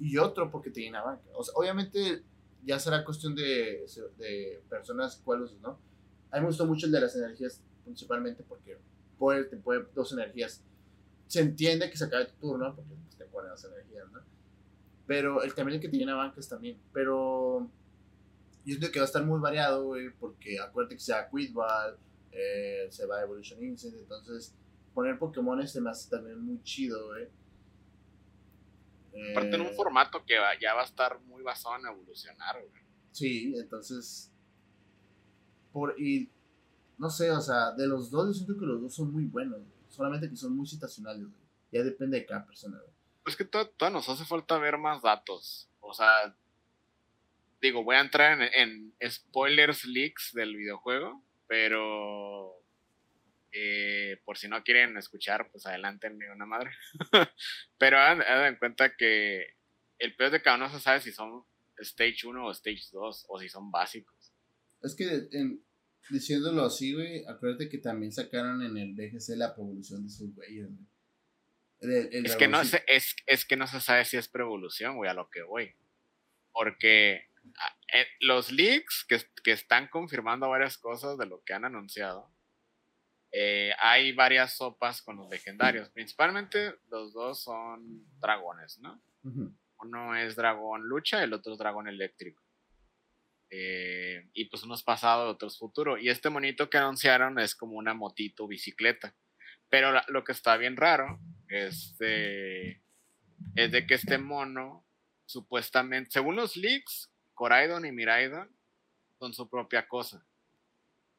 y 0.00 0.16
otro 0.16 0.50
porque 0.50 0.70
te 0.70 0.80
llena 0.80 1.02
banca. 1.02 1.22
obviamente 1.54 2.22
ya 2.64 2.78
será 2.78 3.04
cuestión 3.04 3.34
de, 3.34 3.84
de 4.16 4.62
personas 4.70 5.20
cuáles, 5.22 5.52
¿no? 5.60 5.78
A 6.30 6.36
mí 6.36 6.40
me 6.40 6.46
gustó 6.46 6.64
mucho 6.64 6.86
el 6.86 6.92
de 6.92 7.02
las 7.02 7.14
energías 7.14 7.60
principalmente 7.84 8.42
porque 8.42 8.78
puede, 9.18 9.44
te 9.44 9.58
puede 9.58 9.84
dos 9.94 10.14
energías. 10.14 10.62
Se 11.26 11.40
entiende 11.40 11.90
que 11.90 11.98
se 11.98 12.04
acabe 12.06 12.24
tu 12.24 12.36
turno 12.36 12.74
porque 12.74 12.94
pues, 12.94 13.18
te 13.18 13.26
ponen 13.26 13.50
las 13.50 13.62
energías, 13.64 14.10
¿no? 14.10 14.20
Pero 15.06 15.42
el 15.42 15.54
también 15.54 15.76
el 15.76 15.82
que 15.82 15.90
te 15.90 15.98
llena 15.98 16.14
bancas 16.14 16.48
también. 16.48 16.78
Pero 16.94 17.68
yo 18.64 18.78
creo 18.78 18.90
que 18.90 18.98
va 18.98 19.04
a 19.04 19.06
estar 19.06 19.26
muy 19.26 19.40
variado, 19.40 19.84
güey, 19.84 20.08
porque 20.08 20.58
acuérdate 20.58 20.94
que 20.94 21.02
sea 21.02 21.28
Quidball, 21.28 21.98
eh, 22.32 22.86
se 22.88 23.04
va 23.04 23.20
Evolution 23.20 23.62
Instinct, 23.62 23.98
entonces 23.98 24.54
poner 24.94 25.18
Pokémon 25.18 25.66
se 25.66 25.80
me 25.80 25.90
hace 25.90 26.08
también 26.08 26.40
muy 26.40 26.62
chido, 26.62 27.08
güey. 27.08 27.28
Aparte 29.30 29.54
en 29.54 29.60
un 29.60 29.68
eh, 29.68 29.74
formato 29.76 30.24
que 30.24 30.34
ya 30.60 30.74
va 30.74 30.82
a 30.82 30.84
estar 30.84 31.20
muy 31.20 31.42
basado 31.42 31.76
en 31.76 31.86
evolucionar, 31.86 32.60
güey. 32.60 32.82
Sí, 33.12 33.54
entonces. 33.56 34.32
Por, 35.72 36.00
y 36.00 36.30
no 36.98 37.10
sé, 37.10 37.30
o 37.30 37.40
sea, 37.40 37.72
de 37.72 37.86
los 37.86 38.10
dos, 38.10 38.28
yo 38.28 38.32
siento 38.32 38.58
que 38.58 38.66
los 38.66 38.80
dos 38.80 38.94
son 38.94 39.12
muy 39.12 39.24
buenos, 39.24 39.60
solamente 39.88 40.28
que 40.28 40.36
son 40.36 40.56
muy 40.56 40.66
situacionales, 40.66 41.22
güey. 41.22 41.42
Ya 41.72 41.82
depende 41.82 42.20
de 42.20 42.26
cada 42.26 42.46
persona, 42.46 42.78
güey. 42.78 42.94
Es 43.26 43.36
que 43.36 43.44
todavía 43.44 43.90
nos 43.90 44.08
hace 44.08 44.24
falta 44.24 44.58
ver 44.58 44.78
más 44.78 45.02
datos. 45.02 45.68
O 45.80 45.92
sea, 45.94 46.36
digo, 47.60 47.82
voy 47.82 47.96
a 47.96 48.00
entrar 48.00 48.40
en, 48.40 48.94
spoilers 49.08 49.84
leaks 49.86 50.32
del 50.34 50.56
videojuego, 50.56 51.22
pero 51.46 52.62
eh, 53.54 54.20
por 54.24 54.36
si 54.36 54.48
no 54.48 54.62
quieren 54.62 54.96
escuchar, 54.96 55.48
pues 55.50 55.66
adelántenme 55.66 56.30
una 56.32 56.46
madre. 56.46 56.70
pero 57.78 57.98
hagan, 57.98 58.46
en 58.46 58.56
cuenta 58.56 58.94
que 58.96 59.46
el 59.98 60.16
peor 60.16 60.30
de 60.30 60.42
cada 60.42 60.56
uno 60.56 60.68
se 60.70 60.80
sabe 60.80 61.00
si 61.00 61.12
son 61.12 61.44
Stage 61.78 62.26
1 62.26 62.44
o 62.44 62.50
Stage 62.50 62.88
2 62.92 63.26
o 63.28 63.40
si 63.40 63.48
son 63.48 63.70
básicos. 63.70 64.32
Es 64.82 64.94
que 64.94 65.28
diciéndolo 66.10 66.64
así, 66.64 66.92
güey, 66.92 67.24
acuérdate 67.26 67.68
que 67.68 67.78
también 67.78 68.12
sacaron 68.12 68.62
en 68.62 68.76
el 68.76 68.94
BGC 68.94 69.36
la 69.36 69.54
evolución 69.56 70.04
de 70.04 70.10
sus 70.10 70.34
güeyes, 70.34 70.68
es, 71.80 72.36
que 72.36 72.48
no 72.48 72.62
es, 72.62 73.16
es 73.26 73.44
que 73.44 73.56
no 73.56 73.66
se 73.66 73.78
sabe 73.78 74.06
si 74.06 74.16
es 74.16 74.28
pre-evolución, 74.28 74.96
güey, 74.96 75.10
a 75.10 75.14
lo 75.14 75.28
que 75.28 75.42
voy. 75.42 75.74
Porque 76.50 77.28
Ah, 77.58 77.76
eh, 77.92 78.06
los 78.20 78.50
leaks 78.50 79.04
que, 79.04 79.52
están 79.52 79.88
confirmando 79.88 80.48
varias 80.48 80.78
cosas 80.78 81.18
de 81.18 81.26
lo 81.26 81.42
que 81.44 81.52
han 81.52 81.64
anunciado, 81.64 82.30
eh, 83.36 83.72
hay 83.80 84.12
varias 84.12 84.56
sopas 84.56 85.02
con 85.02 85.16
los 85.16 85.28
legendarios. 85.28 85.90
Principalmente 85.90 86.76
los 86.88 87.12
dos 87.12 87.42
son 87.42 88.06
dragones, 88.20 88.78
¿no? 88.78 89.02
Uno 89.80 90.14
es 90.14 90.36
dragón 90.36 90.84
lucha, 90.86 91.20
el 91.24 91.32
otro 91.32 91.52
es 91.52 91.58
dragón 91.58 91.88
eléctrico. 91.88 92.40
Eh, 93.50 94.30
y 94.34 94.44
pues 94.44 94.62
uno 94.62 94.74
es 94.74 94.84
pasado, 94.84 95.28
otro 95.28 95.48
es 95.48 95.58
futuro. 95.58 95.98
Y 95.98 96.10
este 96.10 96.30
monito 96.30 96.70
que 96.70 96.78
anunciaron 96.78 97.40
es 97.40 97.56
como 97.56 97.76
una 97.76 97.92
motito 97.92 98.46
bicicleta. 98.46 99.16
Pero 99.68 100.00
lo 100.06 100.22
que 100.22 100.30
está 100.30 100.56
bien 100.56 100.76
raro 100.76 101.18
es 101.48 101.98
de, 101.98 102.84
es 103.56 103.72
de 103.72 103.84
que 103.84 103.94
este 103.94 104.16
mono, 104.18 104.86
supuestamente, 105.26 106.12
según 106.12 106.36
los 106.36 106.56
leaks, 106.56 107.10
Coraidon 107.32 107.84
y 107.84 107.90
Miraidon 107.90 108.56
son 109.18 109.34
su 109.34 109.50
propia 109.50 109.88
cosa. 109.88 110.24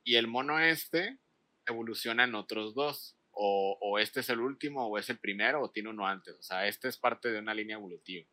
Y 0.05 0.15
el 0.15 0.27
mono 0.27 0.61
este 0.61 1.19
evoluciona 1.67 2.23
en 2.23 2.35
otros 2.35 2.73
dos. 2.73 3.17
O, 3.37 3.99
este 3.99 4.21
es 4.21 4.29
el 4.29 4.39
último, 4.39 4.87
o 4.87 4.97
es 4.97 5.09
el 5.09 5.19
primero, 5.19 5.61
o 5.61 5.69
tiene 5.69 5.89
uno 5.89 6.07
antes. 6.07 6.35
O 6.35 6.41
sea, 6.41 6.67
este 6.67 6.87
es 6.87 6.97
parte 6.97 7.29
de 7.29 7.39
una 7.39 7.53
línea 7.53 7.75
evolutiva. 7.75 8.25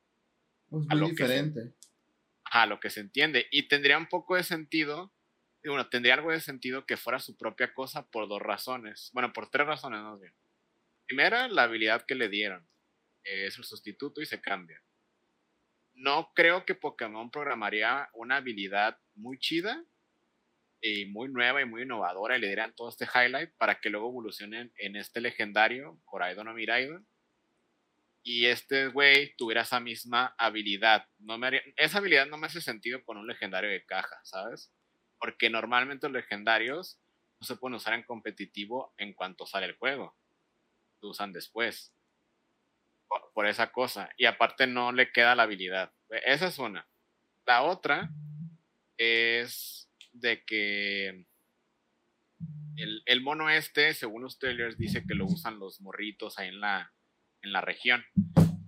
Es 0.71 0.97
muy 0.97 1.11
diferente. 1.11 1.75
a 2.45 2.67
lo 2.67 2.79
que 2.79 2.89
se 2.89 3.01
entiende. 3.01 3.47
Y 3.51 3.67
tendría 3.67 3.99
un 3.99 4.09
poco 4.09 4.37
de 4.37 4.45
sentido. 4.45 5.13
Bueno, 5.65 5.89
tendría 5.89 6.15
algo 6.15 6.31
de 6.31 6.41
sentido 6.41 6.87
que 6.87 6.97
fuera 6.97 7.19
su 7.19 7.37
propia 7.37 7.75
cosa 7.75 8.09
por 8.11 8.29
dos 8.29 8.41
razones. 8.41 9.11
Bueno, 9.13 9.33
por 9.33 9.51
tres 9.51 9.67
razones 9.67 10.03
más 10.03 10.21
bien. 10.21 10.35
Primera, 11.07 11.49
la 11.49 11.65
habilidad 11.65 12.07
que 12.07 12.15
le 12.15 12.29
dieron. 12.29 12.67
es 13.25 13.59
el 13.59 13.65
sustituto 13.65 14.21
y 14.21 14.27
se 14.27 14.41
cambia 14.41 14.83
no 15.95 16.33
creo 16.35 16.65
que 16.65 16.75
Pokémon 16.75 17.31
programaría 17.31 18.09
una 18.15 18.37
habilidad 18.37 18.99
muy 19.15 19.39
chida 19.39 19.85
y 20.83 21.07
muy 21.07 21.29
nueva 21.29 21.63
y 21.63 21.65
muy 21.65 21.83
innovadora 21.83 22.37
y 22.37 22.41
le 22.41 22.49
dieran 22.49 22.75
todo 22.75 22.89
este 22.89 23.07
highlight 23.07 23.53
para 23.57 23.81
que 23.81 23.89
luego 23.89 24.09
evolucionen 24.09 24.73
en 24.77 24.97
este 24.97 25.21
legendario, 25.21 26.01
Coraidon 26.05 26.49
o 26.49 26.55
Miraidon. 26.55 27.07
Y 28.25 28.47
este 28.47 28.89
güey 28.89 29.35
tuviera 29.37 29.63
esa 29.63 29.81
misma 29.81 30.35
habilidad. 30.37 31.09
No 31.19 31.39
me 31.39 31.63
esa 31.77 31.99
habilidad 31.99 32.27
no 32.27 32.37
me 32.37 32.49
hace 32.49 32.61
sentido 32.61 33.03
con 33.05 33.17
un 33.17 33.27
legendario 33.27 33.71
de 33.71 33.85
caja, 33.85 34.21
¿sabes? 34.25 34.73
Porque 35.19 35.51
normalmente 35.51 36.09
los 36.09 36.15
legendarios 36.15 37.01
no 37.41 37.47
se 37.47 37.57
pueden 37.57 37.77
usar 37.77 37.95
en 37.95 38.03
competitivo 38.03 38.93
en 38.97 39.15
cuanto 39.15 39.47
sale 39.47 39.67
el 39.67 39.77
juego. 39.77 40.17
Se 41.01 41.07
usan 41.07 41.33
después 41.33 41.93
por, 43.35 43.47
esa 43.47 43.71
cosa. 43.71 44.11
Y 44.17 44.27
aparte 44.27 44.67
no 44.67 44.93
le 44.93 45.13
queda 45.13 45.35
la 45.35 45.45
habilidad. 45.45 45.93
Esa 46.09 46.49
es 46.49 46.59
una. 46.59 46.89
La 47.47 47.63
otra 47.63 48.11
es 48.97 49.82
de 50.13 50.45
que 50.45 51.27
el, 52.77 53.21
mono 53.21 53.51
este, 53.51 53.95
según 53.95 54.23
los 54.23 54.39
trailers, 54.39 54.79
dice 54.79 55.05
que 55.07 55.15
lo 55.15 55.27
usan 55.27 55.59
los 55.59 55.81
morritos 55.81 56.39
ahí 56.39 56.49
en 56.49 56.61
la, 56.61 56.93
en 57.43 57.53
la 57.53 57.61
región. 57.61 58.05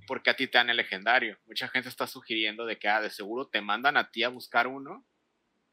Porque 0.06 0.30
a 0.30 0.36
ti 0.36 0.46
te 0.46 0.58
dan 0.58 0.70
el 0.70 0.76
legendario. 0.76 1.38
Mucha 1.46 1.68
gente 1.68 1.88
está 1.88 2.06
sugiriendo 2.06 2.66
de 2.66 2.78
que 2.78 2.88
ah, 2.88 3.00
de 3.00 3.10
seguro 3.10 3.48
te 3.48 3.62
mandan 3.62 3.96
a 3.96 4.10
ti 4.10 4.22
a 4.22 4.28
buscar 4.28 4.66
uno, 4.66 5.06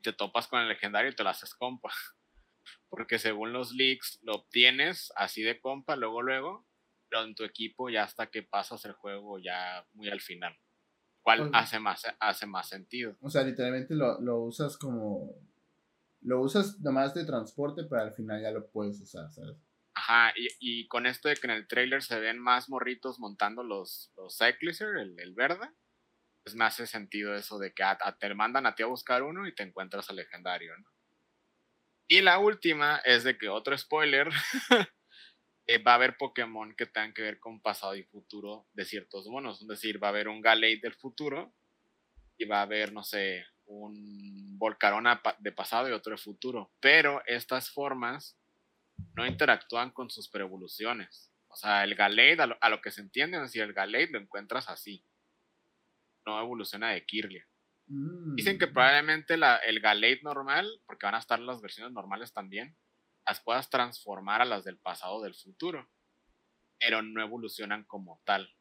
te 0.01 0.13
topas 0.13 0.47
con 0.47 0.61
el 0.61 0.69
legendario 0.69 1.11
y 1.11 1.15
te 1.15 1.23
lo 1.23 1.29
haces 1.29 1.53
compa. 1.53 1.91
Porque 2.89 3.19
según 3.19 3.53
los 3.53 3.73
leaks 3.73 4.19
lo 4.23 4.35
obtienes 4.35 5.11
así 5.15 5.41
de 5.41 5.59
compa, 5.59 5.95
luego, 5.95 6.21
luego, 6.21 6.65
pero 7.09 7.23
en 7.23 7.35
tu 7.35 7.43
equipo 7.43 7.89
ya 7.89 8.03
hasta 8.03 8.27
que 8.27 8.43
pasas 8.43 8.85
el 8.85 8.93
juego 8.93 9.39
ya 9.39 9.85
muy 9.93 10.09
al 10.09 10.21
final. 10.21 10.57
¿Cuál 11.21 11.51
hace, 11.53 11.79
más, 11.79 12.03
hace 12.19 12.47
más 12.47 12.67
sentido? 12.67 13.15
O 13.21 13.29
sea, 13.29 13.43
literalmente 13.43 13.93
lo, 13.93 14.19
lo, 14.21 14.39
usas 14.39 14.75
como... 14.77 15.35
Lo 16.21 16.41
usas 16.41 16.79
nomás 16.79 17.13
de 17.13 17.25
transporte, 17.25 17.83
pero 17.89 18.01
al 18.01 18.13
final 18.13 18.41
ya 18.41 18.51
lo 18.51 18.69
puedes 18.69 18.99
usar, 19.01 19.31
¿sabes? 19.31 19.57
Ajá, 19.93 20.33
y, 20.35 20.47
y 20.59 20.87
con 20.87 21.05
esto 21.05 21.27
de 21.27 21.35
que 21.35 21.47
en 21.47 21.53
el 21.53 21.67
trailer 21.67 22.01
se 22.01 22.19
ven 22.19 22.39
más 22.39 22.69
morritos 22.69 23.19
montando 23.19 23.63
los, 23.63 24.11
los 24.15 24.37
Cyclizer, 24.37 24.97
el, 24.97 25.19
el 25.19 25.33
verde, 25.33 25.69
pues 26.43 26.55
me 26.55 26.65
hace 26.65 26.87
sentido 26.87 27.35
eso 27.35 27.59
de 27.59 27.73
que 27.73 27.83
te 28.19 28.33
mandan 28.33 28.65
a 28.65 28.75
ti 28.75 28.83
a 28.83 28.87
buscar 28.87 29.23
uno 29.23 29.47
y 29.47 29.53
te 29.53 29.63
encuentras 29.63 30.09
al 30.09 30.15
legendario, 30.15 30.77
¿no? 30.77 30.89
Y 32.07 32.21
la 32.21 32.39
última 32.39 32.97
es 33.05 33.23
de 33.23 33.37
que 33.37 33.47
otro 33.47 33.77
spoiler 33.77 34.29
Eh, 35.67 35.77
va 35.77 35.93
a 35.93 35.95
haber 35.95 36.17
Pokémon 36.17 36.75
que 36.75 36.85
tengan 36.85 37.13
que 37.13 37.21
ver 37.21 37.39
con 37.39 37.61
pasado 37.61 37.95
y 37.95 38.03
futuro 38.03 38.67
de 38.73 38.83
ciertos 38.83 39.27
monos. 39.27 39.61
Es 39.61 39.67
decir, 39.67 40.03
va 40.03 40.07
a 40.07 40.09
haber 40.09 40.27
un 40.27 40.41
Galate 40.41 40.81
del 40.81 40.95
futuro 40.95 41.53
y 42.37 42.45
va 42.45 42.59
a 42.59 42.63
haber, 42.63 42.91
no 42.91 43.03
sé, 43.03 43.45
un 43.71 44.57
Volcarona 44.57 45.21
de 45.39 45.51
pasado 45.51 45.89
y 45.89 45.93
otro 45.93 46.11
de 46.11 46.17
futuro. 46.17 46.71
Pero 46.79 47.21
estas 47.25 47.71
formas 47.71 48.37
no 49.15 49.25
interactúan 49.25 49.91
con 49.91 50.09
sus 50.09 50.29
preevoluciones. 50.29 51.31
O 51.47 51.55
sea, 51.55 51.83
el 51.83 51.95
Galate, 51.95 52.55
a 52.59 52.69
lo, 52.69 52.81
que 52.81 52.91
se 52.91 53.01
entiende, 53.01 53.37
es 53.37 53.43
decir, 53.43 53.63
el 53.63 53.73
Galate 53.73 54.11
lo 54.11 54.19
encuentras 54.19 54.69
así. 54.69 55.03
No 56.25 56.39
evoluciona 56.39 56.91
de 56.91 57.05
Kirlia. 57.05 57.47
Dicen 57.87 58.57
que 58.57 58.67
mm. 58.67 58.73
probablemente 58.73 59.35
la, 59.35 59.57
el 59.57 59.79
Galate 59.79 60.21
normal, 60.23 60.69
porque 60.85 61.05
van 61.05 61.15
a 61.15 61.19
estar 61.19 61.39
las 61.39 61.61
versiones 61.61 61.91
normales 61.91 62.31
también, 62.31 62.77
las 63.27 63.41
puedas 63.41 63.69
transformar 63.69 64.41
a 64.41 64.45
las 64.45 64.63
del 64.63 64.77
pasado 64.77 65.15
o 65.15 65.23
del 65.23 65.35
futuro, 65.35 65.89
pero 66.79 67.01
no 67.01 67.21
evolucionan 67.21 67.83
como 67.85 68.21
tal. 68.23 68.53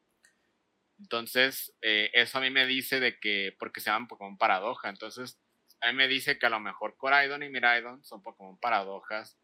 Entonces, 1.01 1.75
eh, 1.81 2.11
eso 2.13 2.37
a 2.37 2.41
mí 2.41 2.51
me 2.51 2.67
dice 2.67 2.99
de 2.99 3.19
que, 3.19 3.55
porque 3.57 3.81
se 3.81 3.89
llaman 3.89 4.07
Pokémon 4.07 4.37
paradoja, 4.37 4.87
entonces 4.89 5.39
a 5.81 5.87
mí 5.87 5.97
me 5.97 6.07
dice 6.07 6.37
que 6.37 6.45
a 6.45 6.49
lo 6.49 6.59
mejor 6.59 6.95
Coraidon 6.95 7.41
y 7.41 7.49
Miraidon 7.49 8.03
son 8.03 8.21
Pokémon 8.21 8.59
paradojas, 8.59 9.39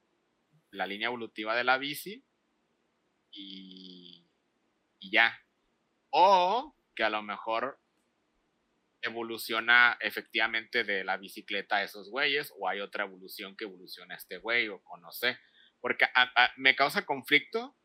la 0.69 0.85
línea 0.85 1.07
evolutiva 1.07 1.55
de 1.55 1.63
la 1.63 1.79
bici, 1.79 2.23
y, 3.31 4.23
y 4.99 5.11
ya. 5.11 5.41
O 6.11 6.75
que 6.95 7.03
a 7.03 7.09
lo 7.09 7.23
mejor 7.23 7.79
evoluciona 9.01 9.97
efectivamente 9.99 10.83
de 10.83 11.03
la 11.03 11.17
bicicleta 11.17 11.77
a 11.77 11.83
esos 11.83 12.09
güeyes 12.09 12.53
o 12.57 12.67
hay 12.67 12.81
otra 12.81 13.05
evolución 13.05 13.55
que 13.55 13.65
evoluciona 13.65 14.15
este 14.15 14.37
güey 14.37 14.67
o, 14.67 14.81
no 15.01 15.11
sé. 15.11 15.39
Porque 15.81 16.05
me 16.57 16.75
causa 16.75 17.05
conflicto. 17.05 17.75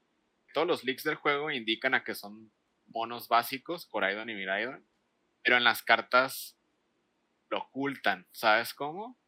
Todos 0.52 0.66
los 0.66 0.84
leaks 0.84 1.04
del 1.04 1.14
juego 1.14 1.50
indican 1.50 1.94
a 1.94 2.04
que 2.04 2.14
son 2.14 2.52
monos 2.92 3.28
básicos, 3.28 3.86
Coraidon 3.86 4.30
y 4.30 4.34
Miraidon, 4.34 4.86
pero 5.42 5.56
en 5.56 5.64
las 5.64 5.82
cartas 5.82 6.56
lo 7.50 7.58
ocultan, 7.58 8.26
¿sabes 8.32 8.74
cómo? 8.74 9.18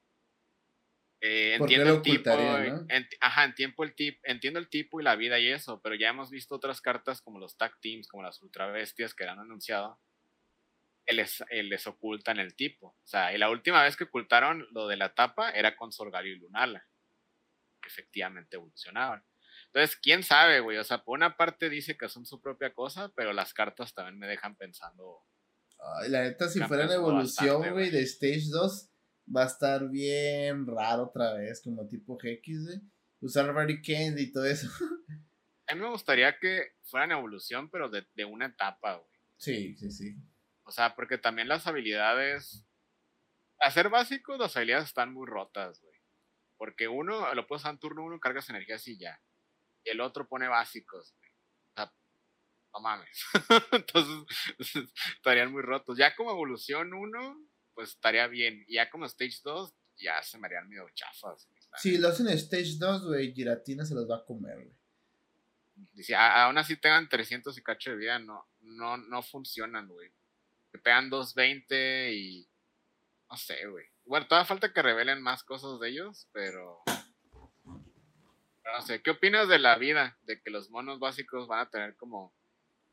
Eh, 1.21 1.55
entiendo 1.55 1.95
el 1.95 2.03
tipo, 2.03 2.31
ajá, 3.21 3.45
entiendo 3.45 3.83
el, 3.83 3.95
tip, 3.95 4.21
entiendo 4.25 4.59
el 4.61 4.69
tipo 4.69 5.01
y 5.01 5.05
la 5.05 5.17
vida 5.17 5.39
y 5.39 5.49
eso, 5.49 5.81
pero 5.81 5.95
ya 5.95 6.11
hemos 6.11 6.31
visto 6.31 6.55
otras 6.55 6.83
cartas 6.83 7.23
como 7.23 7.39
los 7.39 7.57
tag 7.57 7.81
teams, 7.81 8.09
como 8.09 8.23
las 8.23 8.43
ultra 8.43 8.67
bestias 8.67 9.15
que 9.15 9.25
han 9.25 9.39
anunciado, 9.39 9.99
les, 11.07 11.43
les 11.51 11.87
ocultan 11.87 12.39
el 12.39 12.55
tipo. 12.55 12.89
O 12.89 13.07
sea, 13.07 13.33
y 13.33 13.39
la 13.39 13.49
última 13.49 13.83
vez 13.83 13.97
que 13.97 14.05
ocultaron 14.05 14.67
lo 14.73 14.87
de 14.87 14.97
la 14.97 15.15
tapa 15.15 15.51
era 15.51 15.77
con 15.77 15.93
Sorgario 15.93 16.35
y 16.35 16.39
Lunala, 16.39 16.87
que 17.81 17.89
efectivamente 17.89 18.57
evolucionaban. 18.57 19.25
Entonces, 19.75 19.99
quién 20.01 20.23
sabe, 20.23 20.61
güey. 20.61 20.79
O 20.79 20.85
sea, 20.85 21.03
por 21.03 21.17
una 21.17 21.37
parte 21.37 21.69
dice 21.69 21.97
que 21.97 22.09
son 22.09 22.25
su 22.25 22.41
propia 22.41 22.73
cosa, 22.73 23.13
pero 23.17 23.33
las 23.33 23.53
cartas 23.53 23.93
también 23.93 24.21
me 24.21 24.29
dejan 24.29 24.55
pensando. 24.55 25.25
Ay, 25.99 26.11
la 26.11 26.23
neta, 26.23 26.49
si 26.49 26.61
fuera 26.61 26.85
una 26.85 26.95
evolución, 26.95 27.73
güey, 27.73 27.91
de 27.91 28.03
Stage 28.03 28.45
2, 28.51 28.91
va 29.37 29.43
a 29.43 29.47
estar 29.47 29.91
bien 29.91 30.65
raro 30.65 31.07
otra 31.07 31.35
vez, 31.35 31.61
como 31.61 31.89
tipo 31.89 32.17
GX, 32.17 32.67
güey. 32.67 32.81
Usar 33.21 33.53
Candy 33.53 34.23
y 34.23 34.33
todo 34.33 34.45
eso. 34.45 34.69
A 35.67 35.75
mí 35.75 35.81
me 35.81 35.89
gustaría 35.89 36.39
que 36.39 36.75
fueran 36.85 37.11
evolución, 37.11 37.69
pero 37.69 37.89
de, 37.89 38.07
de 38.15 38.25
una 38.25 38.47
etapa, 38.47 38.95
güey. 38.95 39.19
Sí, 39.39 39.75
sí, 39.77 39.91
sí. 39.91 40.15
O 40.63 40.71
sea, 40.71 40.95
porque 40.95 41.19
también 41.19 41.49
las 41.49 41.67
habilidades. 41.67 42.65
Hacer 43.59 43.89
básicos, 43.89 44.39
las 44.39 44.57
habilidades 44.57 44.87
están 44.87 45.13
muy 45.13 45.27
rotas, 45.27 45.81
güey. 45.81 45.97
Porque 46.59 46.87
uno 46.87 47.35
lo 47.35 47.47
puedes 47.49 47.63
usar 47.63 47.73
en 47.73 47.81
turno 47.81 48.05
uno, 48.05 48.21
cargas 48.21 48.49
energía 48.51 48.77
así 48.77 48.97
ya. 48.99 49.21
Y 49.85 49.91
el 49.91 50.01
otro 50.01 50.27
pone 50.27 50.49
básicos. 50.49 51.15
O 51.71 51.75
sea, 51.75 51.93
no 52.73 52.81
mames. 52.81 53.25
Entonces, 53.73 54.35
estarían 55.17 55.53
muy 55.53 55.63
rotos. 55.63 55.99
Ya 55.99 56.15
como 56.15 56.31
evolución 56.31 56.95
uno, 56.95 57.41
pues 57.75 57.91
estaría 57.91 58.27
bien. 58.27 58.65
Y 58.67 58.75
ya 58.75 58.91
como 58.91 59.07
stage 59.07 59.41
2, 59.45 59.75
ya 59.97 60.23
se 60.23 60.39
me 60.39 60.47
harían 60.47 60.69
medio 60.69 60.89
chafas. 60.95 61.49
Si 61.79 61.99
lo 61.99 62.09
hacen 62.09 62.29
en 62.29 62.35
stage 62.35 62.79
2, 62.79 63.07
güey, 63.07 63.35
Giratina 63.35 63.85
se 63.85 63.95
los 63.95 64.09
va 64.09 64.17
a 64.17 64.25
comer, 64.25 64.57
güey. 64.57 64.77
Dice, 65.93 66.15
aún 66.15 66.57
así 66.59 66.77
tengan 66.77 67.09
300 67.09 67.57
y 67.59 67.63
cacho 67.63 67.91
de 67.91 67.97
vida, 67.97 68.19
no, 68.19 68.47
no, 68.61 68.97
no 68.97 69.23
funcionan, 69.23 69.89
güey. 69.89 70.13
Te 70.71 70.79
pegan 70.79 71.11
220 71.11 72.13
y. 72.15 72.49
No 73.31 73.37
sé, 73.37 73.67
güey. 73.67 73.87
Bueno, 74.05 74.27
todavía 74.27 74.47
falta 74.47 74.73
que 74.73 74.83
revelen 74.83 75.21
más 75.23 75.43
cosas 75.43 75.81
de 75.81 75.89
ellos, 75.89 76.29
pero. 76.33 76.83
No 78.65 78.81
sé, 78.81 79.03
¿qué 79.03 79.11
opinas 79.11 79.49
de 79.49 79.59
la 79.59 79.77
vida? 79.77 80.19
De 80.23 80.41
que 80.41 80.51
los 80.51 80.71
monos 80.71 80.99
básicos 80.99 81.47
van 81.47 81.61
a 81.61 81.71
tener 81.71 81.97
como 81.97 82.35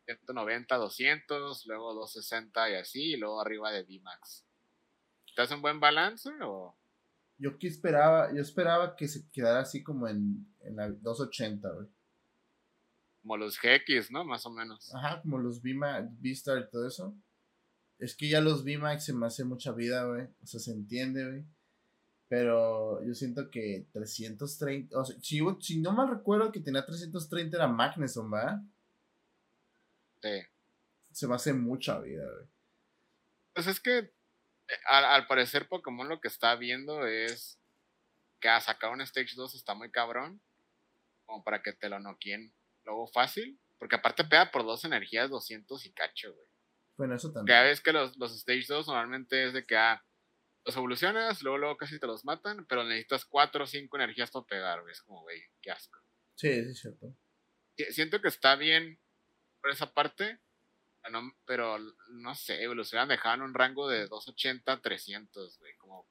190, 0.06 0.76
200, 0.76 1.66
luego 1.66 1.94
260 1.94 2.70
y 2.70 2.76
así, 2.76 3.04
y 3.14 3.18
luego 3.18 3.42
arriba 3.42 3.72
de 3.72 3.84
VMAX. 3.84 4.46
¿Te 5.36 5.42
hace 5.42 5.56
un 5.56 5.62
buen 5.62 5.80
balance 5.80 6.30
o.? 6.44 6.78
Yo 7.38 7.58
que 7.58 7.68
esperaba, 7.68 8.32
yo 8.34 8.42
esperaba 8.42 8.96
que 8.96 9.08
se 9.08 9.28
quedara 9.32 9.62
así 9.62 9.82
como 9.82 10.08
en, 10.08 10.46
en 10.60 10.76
la 10.76 10.90
280, 10.90 11.72
güey. 11.72 11.88
Como 13.22 13.38
los 13.38 13.60
GX, 13.60 14.12
¿no? 14.12 14.24
Más 14.24 14.46
o 14.46 14.52
menos. 14.52 14.94
Ajá, 14.94 15.22
como 15.22 15.40
los 15.40 15.62
V-Star 15.64 16.60
y 16.60 16.70
todo 16.70 16.88
eso. 16.88 17.16
Es 17.98 18.16
que 18.16 18.28
ya 18.30 18.42
los 18.42 18.64
VMAX 18.64 19.06
se 19.06 19.14
me 19.14 19.26
hace 19.26 19.44
mucha 19.44 19.72
vida, 19.72 20.06
güey. 20.06 20.24
O 20.44 20.46
sea, 20.46 20.60
se 20.60 20.72
entiende, 20.72 21.26
güey. 21.28 21.46
Pero 22.32 23.04
yo 23.04 23.14
siento 23.14 23.52
que 23.52 23.88
330. 23.92 24.98
O 24.98 25.04
sea, 25.04 25.18
si, 25.20 25.42
si 25.60 25.82
no 25.82 25.92
mal 25.92 26.10
recuerdo 26.10 26.50
que 26.50 26.62
tenía 26.62 26.86
330 26.86 27.58
era 27.58 27.68
Magneson, 27.68 28.32
¿verdad? 28.32 28.62
Sí. 30.22 30.42
Se 31.12 31.28
me 31.28 31.36
hace 31.36 31.52
mucha 31.52 32.00
vida, 32.00 32.24
güey. 32.24 32.48
Pues 33.54 33.68
es 33.68 33.82
que 33.82 33.98
eh, 33.98 34.14
al, 34.86 35.28
parecer 35.28 35.68
Pokémon 35.68 36.08
lo 36.08 36.22
que 36.22 36.30
está 36.30 36.56
viendo 36.56 37.06
es 37.06 37.60
que 38.40 38.48
a 38.48 38.62
sacar 38.62 38.94
un 38.94 39.02
Stage 39.02 39.36
2 39.36 39.54
está 39.56 39.74
muy 39.74 39.92
cabrón. 39.92 40.42
Como 41.26 41.44
para 41.44 41.62
que 41.62 41.74
te 41.74 41.90
lo 41.90 42.00
noquien 42.00 42.54
luego 42.86 43.08
fácil. 43.08 43.60
Porque 43.78 43.98
aparte 43.98 44.24
pega 44.24 44.52
por 44.52 44.64
dos 44.64 44.86
energías 44.86 45.30
200 45.30 45.86
y 45.86 45.92
cacho, 45.92 46.34
güey. 46.34 46.48
Bueno, 46.96 47.16
eso 47.16 47.34
también. 47.34 47.58
Ya 47.58 47.64
ves 47.64 47.82
que 47.82 47.92
los, 47.92 48.16
los 48.16 48.34
Stage 48.38 48.68
2 48.70 48.88
normalmente 48.88 49.48
es 49.48 49.54
de 49.54 49.66
que 49.66 49.76
ah, 49.76 50.02
los 50.66 50.76
evolucionas, 50.76 51.41
luego, 51.41 51.57
luego 51.57 51.78
casi 51.78 51.99
te 51.99 52.07
los 52.07 52.24
matan, 52.24 52.66
pero 52.68 52.84
necesitas 52.84 53.26
4 53.26 53.64
o 53.64 53.68
5 53.68 53.97
energías 53.97 54.32
para 54.32 54.45
pegar, 54.45 54.82
güey. 54.82 54.91
Es 54.91 55.01
como, 55.01 55.22
güey, 55.22 55.41
qué 55.62 55.72
asco. 55.72 55.99
Sí, 56.36 56.49
es 56.49 56.80
cierto. 56.80 57.16
Siento 57.89 58.22
que 58.22 58.28
está 58.28 58.55
bien 58.55 58.99
por 59.59 59.72
esa 59.72 59.91
parte, 59.93 60.39
pero 61.45 61.78
no 62.09 62.36
sé, 62.36 62.62
evolucionan, 62.62 63.07
dejaban 63.07 63.41
un 63.41 63.53
rango 63.53 63.88
de 63.88 64.07
280 64.07 64.72
a 64.72 64.82
300, 64.82 65.59
güey. 65.59 65.76
Como 65.78 66.07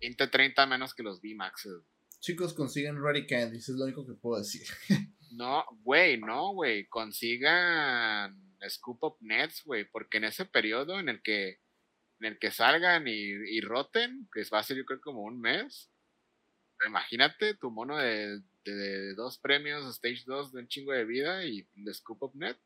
20, 0.00 0.26
30 0.26 0.66
menos 0.66 0.94
que 0.94 1.02
los 1.02 1.20
V-Max. 1.20 1.68
Chicos, 2.20 2.52
consiguen 2.52 3.02
Ready 3.02 3.26
Candies, 3.26 3.68
es 3.70 3.76
lo 3.76 3.84
único 3.84 4.06
que 4.06 4.12
puedo 4.12 4.38
decir. 4.38 4.66
no, 5.32 5.64
güey, 5.82 6.18
no, 6.18 6.52
güey. 6.52 6.86
Consigan 6.88 8.54
Scoop 8.68 9.02
Up 9.02 9.16
Nets, 9.20 9.62
güey, 9.64 9.84
porque 9.84 10.18
en 10.18 10.24
ese 10.24 10.44
periodo 10.44 10.98
en 10.98 11.08
el 11.08 11.22
que 11.22 11.60
en 12.20 12.26
el 12.26 12.38
que 12.38 12.50
salgan 12.50 13.08
y, 13.08 13.12
y 13.12 13.60
roten, 13.60 14.28
que 14.32 14.42
va 14.52 14.60
a 14.60 14.62
ser 14.62 14.76
yo 14.76 14.84
creo 14.84 15.00
como 15.00 15.22
un 15.22 15.40
mes, 15.40 15.90
imagínate 16.86 17.54
tu 17.54 17.70
mono 17.70 17.96
de, 17.96 18.40
de, 18.64 19.14
dos 19.14 19.38
premios, 19.38 19.86
Stage 19.96 20.22
2 20.26 20.52
de 20.52 20.60
un 20.60 20.68
chingo 20.68 20.92
de 20.92 21.04
vida 21.04 21.44
y 21.44 21.66
de 21.74 21.94
Scoop 21.94 22.22
Up 22.22 22.32
Net. 22.34 22.58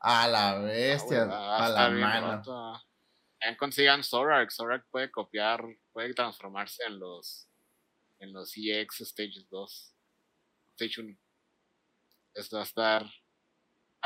A 0.00 0.28
la 0.28 0.58
bestia, 0.58 1.22
a 1.22 1.68
la 1.68 1.90
mano. 1.90 2.42
También 2.42 3.58
consigan 3.58 4.04
Zorak, 4.04 4.50
Zorak 4.50 4.86
puede 4.90 5.10
copiar, 5.10 5.64
puede 5.92 6.12
transformarse 6.14 6.84
en 6.84 6.98
los 6.98 7.48
en 8.20 8.32
los 8.32 8.52
EX 8.56 9.00
Stage 9.00 9.46
2, 9.50 9.94
Stage 10.76 11.00
1. 11.00 11.18
Esto 12.34 12.56
va 12.56 12.62
a 12.62 12.66
estar 12.66 13.06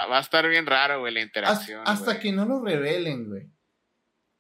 Ah, 0.01 0.07
va 0.07 0.18
a 0.18 0.20
estar 0.20 0.49
bien 0.49 0.64
raro, 0.64 1.01
güey, 1.01 1.12
la 1.12 1.20
interacción. 1.20 1.83
Hasta, 1.85 2.20
que 2.20 2.31
no 2.31 2.45
lo 2.45 2.62
revelen, 2.62 3.29
güey. 3.29 3.51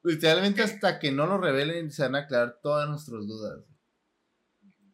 Literalmente 0.02 0.62
hasta 0.62 0.98
que 0.98 1.10
no 1.10 1.26
lo 1.26 1.38
revelen 1.38 1.90
se 1.90 2.02
van 2.02 2.14
a 2.14 2.18
aclarar 2.20 2.60
todas 2.62 2.88
nuestras 2.88 3.26
dudas. 3.26 3.64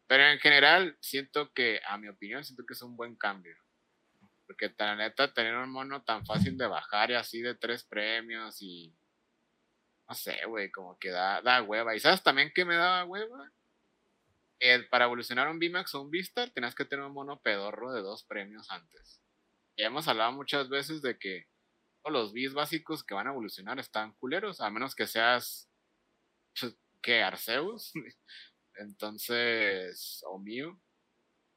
Pero 0.07 0.23
en 0.23 0.39
general, 0.39 0.97
siento 0.99 1.51
que, 1.53 1.79
a 1.87 1.97
mi 1.97 2.07
opinión, 2.07 2.43
siento 2.43 2.65
que 2.65 2.73
es 2.73 2.81
un 2.81 2.95
buen 2.95 3.15
cambio. 3.15 3.55
Porque 4.45 4.73
la 4.77 4.95
neta, 4.95 5.33
tener 5.33 5.55
un 5.55 5.71
mono 5.71 6.03
tan 6.03 6.25
fácil 6.25 6.57
de 6.57 6.67
bajar 6.67 7.11
y 7.11 7.15
así 7.15 7.41
de 7.41 7.55
tres 7.55 7.83
premios 7.83 8.61
y. 8.61 8.93
No 10.07 10.13
sé, 10.13 10.37
güey, 10.47 10.71
como 10.71 10.99
que 10.99 11.09
da, 11.09 11.41
da 11.41 11.63
hueva. 11.63 11.95
¿Y 11.95 11.99
sabes 11.99 12.21
también 12.21 12.51
que 12.53 12.65
me 12.65 12.75
daba 12.75 13.05
hueva? 13.05 13.51
para 14.89 15.05
evolucionar 15.05 15.47
un 15.47 15.59
VMAX 15.59 15.93
o 15.93 16.01
un 16.01 16.09
Vistar, 16.09 16.49
tenías 16.49 16.73
que 16.73 16.85
tener 16.85 17.05
un 17.05 17.13
mono 17.13 17.39
pedorro 17.39 17.93
de 17.93 18.01
dos 18.01 18.23
premios 18.23 18.71
antes 18.71 19.21
ya 19.77 19.87
hemos 19.87 20.07
hablado 20.07 20.31
muchas 20.31 20.69
veces 20.69 21.01
de 21.01 21.17
que 21.17 21.47
los 22.09 22.33
bis 22.33 22.53
básicos 22.53 23.03
que 23.03 23.13
van 23.13 23.27
a 23.27 23.31
evolucionar 23.31 23.79
están 23.79 24.13
culeros, 24.13 24.61
a 24.61 24.69
menos 24.69 24.95
que 24.95 25.07
seas 25.07 25.69
pues, 26.59 26.75
que 27.01 27.23
Arceus. 27.23 27.91
Entonces, 28.77 30.21
o 30.27 30.39
mío. 30.39 30.79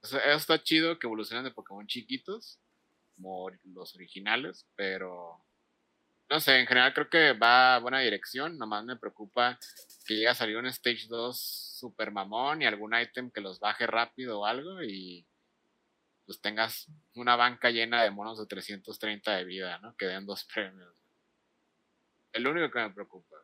Eso, 0.02 0.18
está 0.20 0.62
chido 0.62 0.98
que 0.98 1.06
evolucionen 1.06 1.44
de 1.44 1.50
Pokémon 1.50 1.86
chiquitos, 1.86 2.60
como 3.16 3.50
los 3.64 3.94
originales, 3.96 4.66
pero 4.76 5.44
no 6.30 6.40
sé, 6.40 6.58
en 6.60 6.66
general 6.66 6.94
creo 6.94 7.08
que 7.10 7.32
va 7.32 7.76
a 7.76 7.78
buena 7.80 8.00
dirección. 8.00 8.58
Nomás 8.58 8.84
me 8.84 8.96
preocupa 8.96 9.58
que 10.06 10.14
llegue 10.14 10.28
a 10.28 10.34
salir 10.34 10.56
un 10.56 10.66
Stage 10.66 11.06
2 11.08 11.38
super 11.78 12.12
mamón 12.12 12.62
y 12.62 12.66
algún 12.66 12.94
ítem 12.94 13.30
que 13.30 13.40
los 13.40 13.60
baje 13.60 13.86
rápido 13.86 14.40
o 14.40 14.46
algo 14.46 14.82
y 14.82 15.26
pues 16.28 16.42
tengas 16.42 16.88
una 17.14 17.36
banca 17.36 17.70
llena 17.70 18.02
de 18.02 18.10
monos 18.10 18.38
de 18.38 18.44
330 18.44 19.34
de 19.34 19.44
vida, 19.46 19.78
¿no? 19.78 19.96
Que 19.96 20.04
den 20.04 20.26
dos 20.26 20.46
premios. 20.52 20.94
Es 22.34 22.42
lo 22.42 22.50
único 22.50 22.70
que 22.70 22.80
me 22.80 22.90
preocupa. 22.90 23.36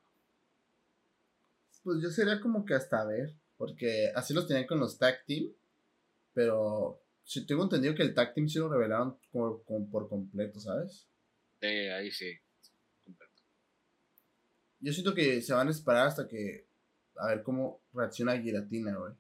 Pues 1.83 2.03
yo 2.03 2.11
sería 2.11 2.43
como 2.43 2.67
que 2.67 2.75
hasta 2.75 3.03
ver, 3.07 3.33
porque 3.57 4.13
así 4.15 4.35
los 4.35 4.47
tenían 4.47 4.67
con 4.67 4.81
los 4.81 4.99
tag 4.99 5.25
team, 5.25 5.51
pero 6.35 7.01
si 7.25 7.47
tengo 7.47 7.63
entendido 7.63 7.95
que 7.95 8.03
el 8.03 8.13
tag 8.13 8.35
team 8.35 8.51
sí 8.51 8.59
lo 8.59 8.69
revelaron 8.69 9.19
por, 9.33 9.65
por 9.65 10.07
completo, 10.11 10.61
¿sabes? 10.61 11.09
Sí, 11.63 11.67
ahí 11.67 12.11
sí. 12.11 12.39
Yo 14.81 14.93
siento 14.93 15.15
que 15.15 15.41
se 15.41 15.55
van 15.55 15.69
a 15.69 15.71
esperar 15.71 16.09
hasta 16.09 16.29
que 16.29 16.67
a 17.17 17.29
ver 17.29 17.43
cómo 17.43 17.81
reacciona 17.95 18.39
Giratina, 18.39 18.95
güey. 18.95 19.15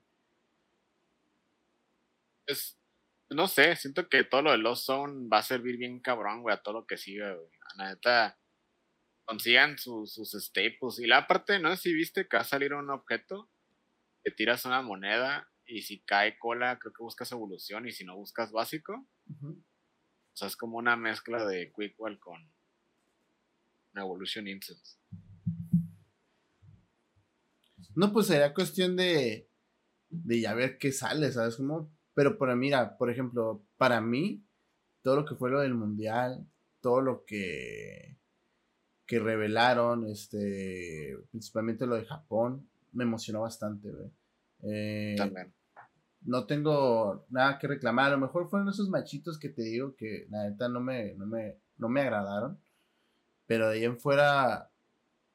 Es, 2.44 2.76
no 3.34 3.48
sé, 3.48 3.76
siento 3.76 4.08
que 4.08 4.24
todo 4.24 4.42
lo 4.42 4.52
de 4.52 4.58
Lost 4.58 4.86
Zone 4.86 5.28
va 5.28 5.38
a 5.38 5.42
servir 5.42 5.76
bien 5.76 6.00
cabrón, 6.00 6.42
güey, 6.42 6.54
a 6.54 6.62
todo 6.62 6.74
lo 6.74 6.86
que 6.86 6.96
siga, 6.96 7.34
güey. 7.34 7.50
La 7.76 7.90
neta, 7.90 8.38
consigan 9.24 9.78
sus 9.78 10.14
staples. 10.14 10.98
Y 10.98 11.06
la 11.06 11.26
parte, 11.26 11.58
no 11.58 11.70
sé 11.70 11.82
si 11.82 11.94
viste 11.94 12.28
que 12.28 12.36
va 12.36 12.42
a 12.42 12.46
salir 12.46 12.74
un 12.74 12.90
objeto, 12.90 13.50
que 14.22 14.30
tiras 14.30 14.64
una 14.64 14.82
moneda 14.82 15.50
y 15.66 15.82
si 15.82 16.00
cae 16.00 16.38
cola, 16.38 16.78
creo 16.78 16.92
que 16.92 17.02
buscas 17.02 17.32
evolución 17.32 17.86
y 17.86 17.92
si 17.92 18.04
no 18.04 18.16
buscas 18.16 18.52
básico. 18.52 19.06
O 19.28 20.36
sea, 20.36 20.48
es 20.48 20.56
como 20.56 20.78
una 20.78 20.96
mezcla 20.96 21.46
de 21.46 21.72
Quickwell 21.72 22.18
con 22.18 22.52
Evolution 23.94 24.48
Incense. 24.48 24.98
No, 27.94 28.12
pues 28.12 28.26
sería 28.26 28.52
cuestión 28.52 28.96
de, 28.96 29.48
de 30.08 30.40
ya 30.40 30.52
ver 30.54 30.78
qué 30.78 30.90
sale, 30.90 31.30
¿sabes? 31.30 31.56
Como 31.56 31.93
pero 32.14 32.38
para 32.38 32.56
mira, 32.56 32.96
por 32.96 33.10
ejemplo, 33.10 33.64
para 33.76 34.00
mí, 34.00 34.44
todo 35.02 35.16
lo 35.16 35.24
que 35.24 35.34
fue 35.34 35.50
lo 35.50 35.60
del 35.60 35.74
mundial, 35.74 36.46
todo 36.80 37.00
lo 37.00 37.24
que, 37.24 38.18
que 39.06 39.18
revelaron, 39.18 40.06
este, 40.08 41.16
principalmente 41.30 41.86
lo 41.86 41.96
de 41.96 42.04
Japón, 42.04 42.68
me 42.92 43.04
emocionó 43.04 43.42
bastante, 43.42 43.90
güey. 43.90 44.10
Eh, 44.62 45.14
También. 45.16 45.52
No 46.22 46.46
tengo 46.46 47.26
nada 47.28 47.58
que 47.58 47.66
reclamar. 47.66 48.06
A 48.06 48.16
lo 48.16 48.20
mejor 48.20 48.48
fueron 48.48 48.68
esos 48.68 48.88
machitos 48.88 49.38
que 49.38 49.50
te 49.50 49.62
digo 49.62 49.94
que 49.94 50.26
la 50.30 50.48
neta 50.48 50.68
no 50.68 50.80
me, 50.80 51.14
no 51.14 51.26
me, 51.26 51.58
no 51.76 51.88
me 51.88 52.00
agradaron. 52.00 52.58
Pero 53.46 53.68
de 53.68 53.74
ahí 53.74 53.84
en 53.84 53.98
fuera, 53.98 54.70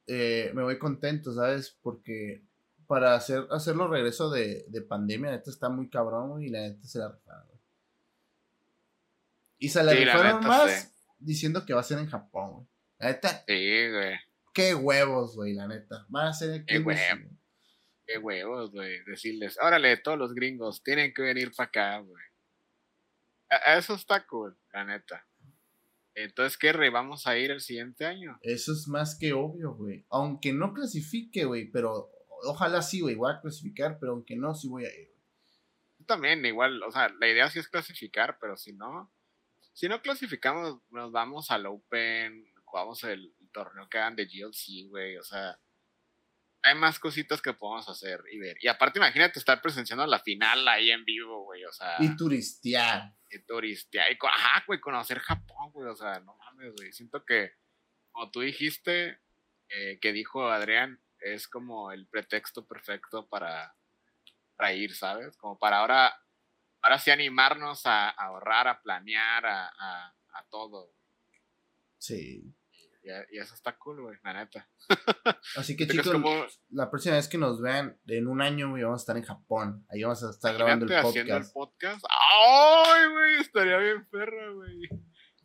eh, 0.07 0.51
me 0.55 0.63
voy 0.63 0.79
contento, 0.79 1.31
¿sabes? 1.33 1.77
Porque 1.83 2.43
para 2.89 3.13
hacer, 3.13 3.45
hacerlo 3.51 3.87
regreso 3.87 4.31
de, 4.31 4.65
de 4.67 4.81
pandemia, 4.81 5.29
la 5.29 5.37
neta 5.37 5.51
está 5.51 5.69
muy 5.69 5.91
cabrón, 5.91 6.41
y 6.41 6.49
la 6.49 6.61
neta 6.61 6.87
se 6.87 6.97
la 6.97 7.11
rifaron, 7.11 7.47
Y 9.59 9.69
se 9.69 9.83
la 9.83 9.93
rifaron 9.93 10.43
más 10.43 10.91
diciendo 11.19 11.67
que 11.67 11.75
va 11.75 11.81
a 11.81 11.83
ser 11.83 11.99
en 11.99 12.07
Japón, 12.09 12.51
güey. 12.51 12.67
La 12.97 13.09
neta. 13.09 13.43
Sí, 13.45 13.91
güey. 13.91 14.15
Qué 14.55 14.73
huevos, 14.73 15.35
güey, 15.35 15.53
la 15.53 15.67
neta. 15.67 16.07
Va 16.13 16.29
a 16.29 16.33
ser 16.33 16.51
aquí. 16.51 16.65
Qué 16.65 16.79
huevos. 16.79 17.31
Qué 18.07 18.17
huevos, 18.17 18.71
güey. 18.71 19.03
Decirles, 19.05 19.59
órale, 19.61 19.95
todos 19.97 20.17
los 20.17 20.33
gringos 20.33 20.81
tienen 20.81 21.13
que 21.13 21.21
venir 21.21 21.51
para 21.55 21.67
acá, 21.67 21.99
güey. 21.99 22.23
Eso 23.77 23.93
está 23.93 24.25
cool, 24.25 24.57
la 24.73 24.83
neta. 24.83 25.27
Entonces, 26.15 26.57
¿qué 26.57 26.73
re? 26.73 26.89
¿Vamos 26.89 27.27
a 27.27 27.37
ir 27.37 27.51
el 27.51 27.61
siguiente 27.61 28.07
año? 28.07 28.39
Eso 28.41 28.73
es 28.73 28.87
más 28.87 29.15
que 29.15 29.31
obvio, 29.31 29.75
güey. 29.75 30.07
Aunque 30.09 30.53
no 30.53 30.73
clasifique, 30.73 31.45
güey, 31.45 31.69
pero 31.69 32.09
ojalá 32.43 32.81
sí, 32.81 33.01
güey, 33.01 33.15
voy 33.15 33.31
a 33.31 33.39
clasificar, 33.39 33.97
pero 33.99 34.13
aunque 34.13 34.35
no, 34.35 34.53
sí 34.55 34.67
voy 34.67 34.85
a 34.85 34.93
ir. 34.93 35.09
Yo 35.97 36.05
también, 36.05 36.45
igual, 36.45 36.81
o 36.83 36.91
sea, 36.91 37.09
la 37.19 37.27
idea 37.27 37.49
sí 37.49 37.59
es 37.59 37.67
clasificar, 37.67 38.37
pero 38.39 38.57
si 38.57 38.73
no, 38.73 39.11
si 39.73 39.87
no 39.87 40.01
clasificamos, 40.01 40.79
nos 40.89 41.11
vamos 41.11 41.51
al 41.51 41.65
Open, 41.65 42.51
jugamos 42.65 43.03
el, 43.03 43.33
torneo 43.51 43.89
que 43.89 43.97
hagan 43.97 44.15
de 44.15 44.25
GLC, 44.25 44.89
güey, 44.89 45.17
o 45.17 45.23
sea, 45.23 45.59
hay 46.61 46.75
más 46.75 46.99
cositas 46.99 47.41
que 47.41 47.53
podemos 47.53 47.89
hacer 47.89 48.21
y 48.31 48.37
ver. 48.37 48.57
Y 48.61 48.67
aparte, 48.67 48.99
imagínate 48.99 49.39
estar 49.39 49.61
presenciando 49.61 50.05
la 50.05 50.19
final 50.19 50.67
ahí 50.67 50.91
en 50.91 51.03
vivo, 51.03 51.45
güey, 51.45 51.63
o 51.65 51.71
sea. 51.71 51.95
Y 51.99 52.15
turistear. 52.15 53.15
Y 53.31 53.39
turistear. 53.39 54.11
Y, 54.11 54.17
ajá, 54.21 54.63
güey, 54.67 54.79
conocer 54.79 55.19
Japón, 55.19 55.71
güey, 55.71 55.87
o 55.87 55.95
sea, 55.95 56.19
no 56.19 56.35
mames, 56.35 56.73
güey. 56.75 56.91
Siento 56.91 57.25
que, 57.25 57.53
como 58.11 58.29
tú 58.29 58.41
dijiste, 58.41 59.19
eh, 59.69 59.99
que 59.99 60.11
dijo 60.11 60.49
Adrián, 60.49 61.01
es 61.21 61.47
como 61.47 61.91
el 61.91 62.07
pretexto 62.07 62.65
perfecto 62.65 63.27
para, 63.27 63.75
para 64.55 64.73
ir, 64.73 64.95
¿sabes? 64.95 65.37
Como 65.37 65.57
para 65.57 65.79
ahora, 65.79 66.13
ahora 66.81 66.99
sí 66.99 67.11
animarnos 67.11 67.85
a, 67.85 68.09
ahorrar, 68.09 68.67
a 68.67 68.81
planear, 68.81 69.45
a, 69.45 69.67
a, 69.67 70.15
a 70.33 70.43
todo. 70.49 70.93
Sí. 71.97 72.55
Y, 73.31 73.37
eso 73.37 73.53
está 73.53 73.77
cool, 73.77 74.01
güey, 74.01 74.17
la 74.23 74.33
neta. 74.33 74.69
Así 75.55 75.75
que 75.75 75.87
chicos, 75.87 76.61
la 76.69 76.89
próxima 76.89 77.15
vez 77.15 77.27
que 77.27 77.37
nos 77.37 77.61
vean, 77.61 77.97
en 78.07 78.27
un 78.27 78.41
año, 78.41 78.71
güey, 78.71 78.83
vamos 78.83 79.01
a 79.01 79.03
estar 79.03 79.17
en 79.17 79.23
Japón. 79.23 79.85
Ahí 79.89 80.03
vamos 80.03 80.23
a 80.23 80.29
estar 80.31 80.53
grabando 80.53 80.85
el 80.85 80.91
podcast. 80.91 81.09
haciendo 81.09 81.37
el 81.37 81.51
podcast. 81.51 82.05
¡Ay, 82.09 83.09
güey! 83.09 83.35
Estaría 83.41 83.77
bien 83.77 84.05
perra, 84.09 84.51
güey. 84.51 84.89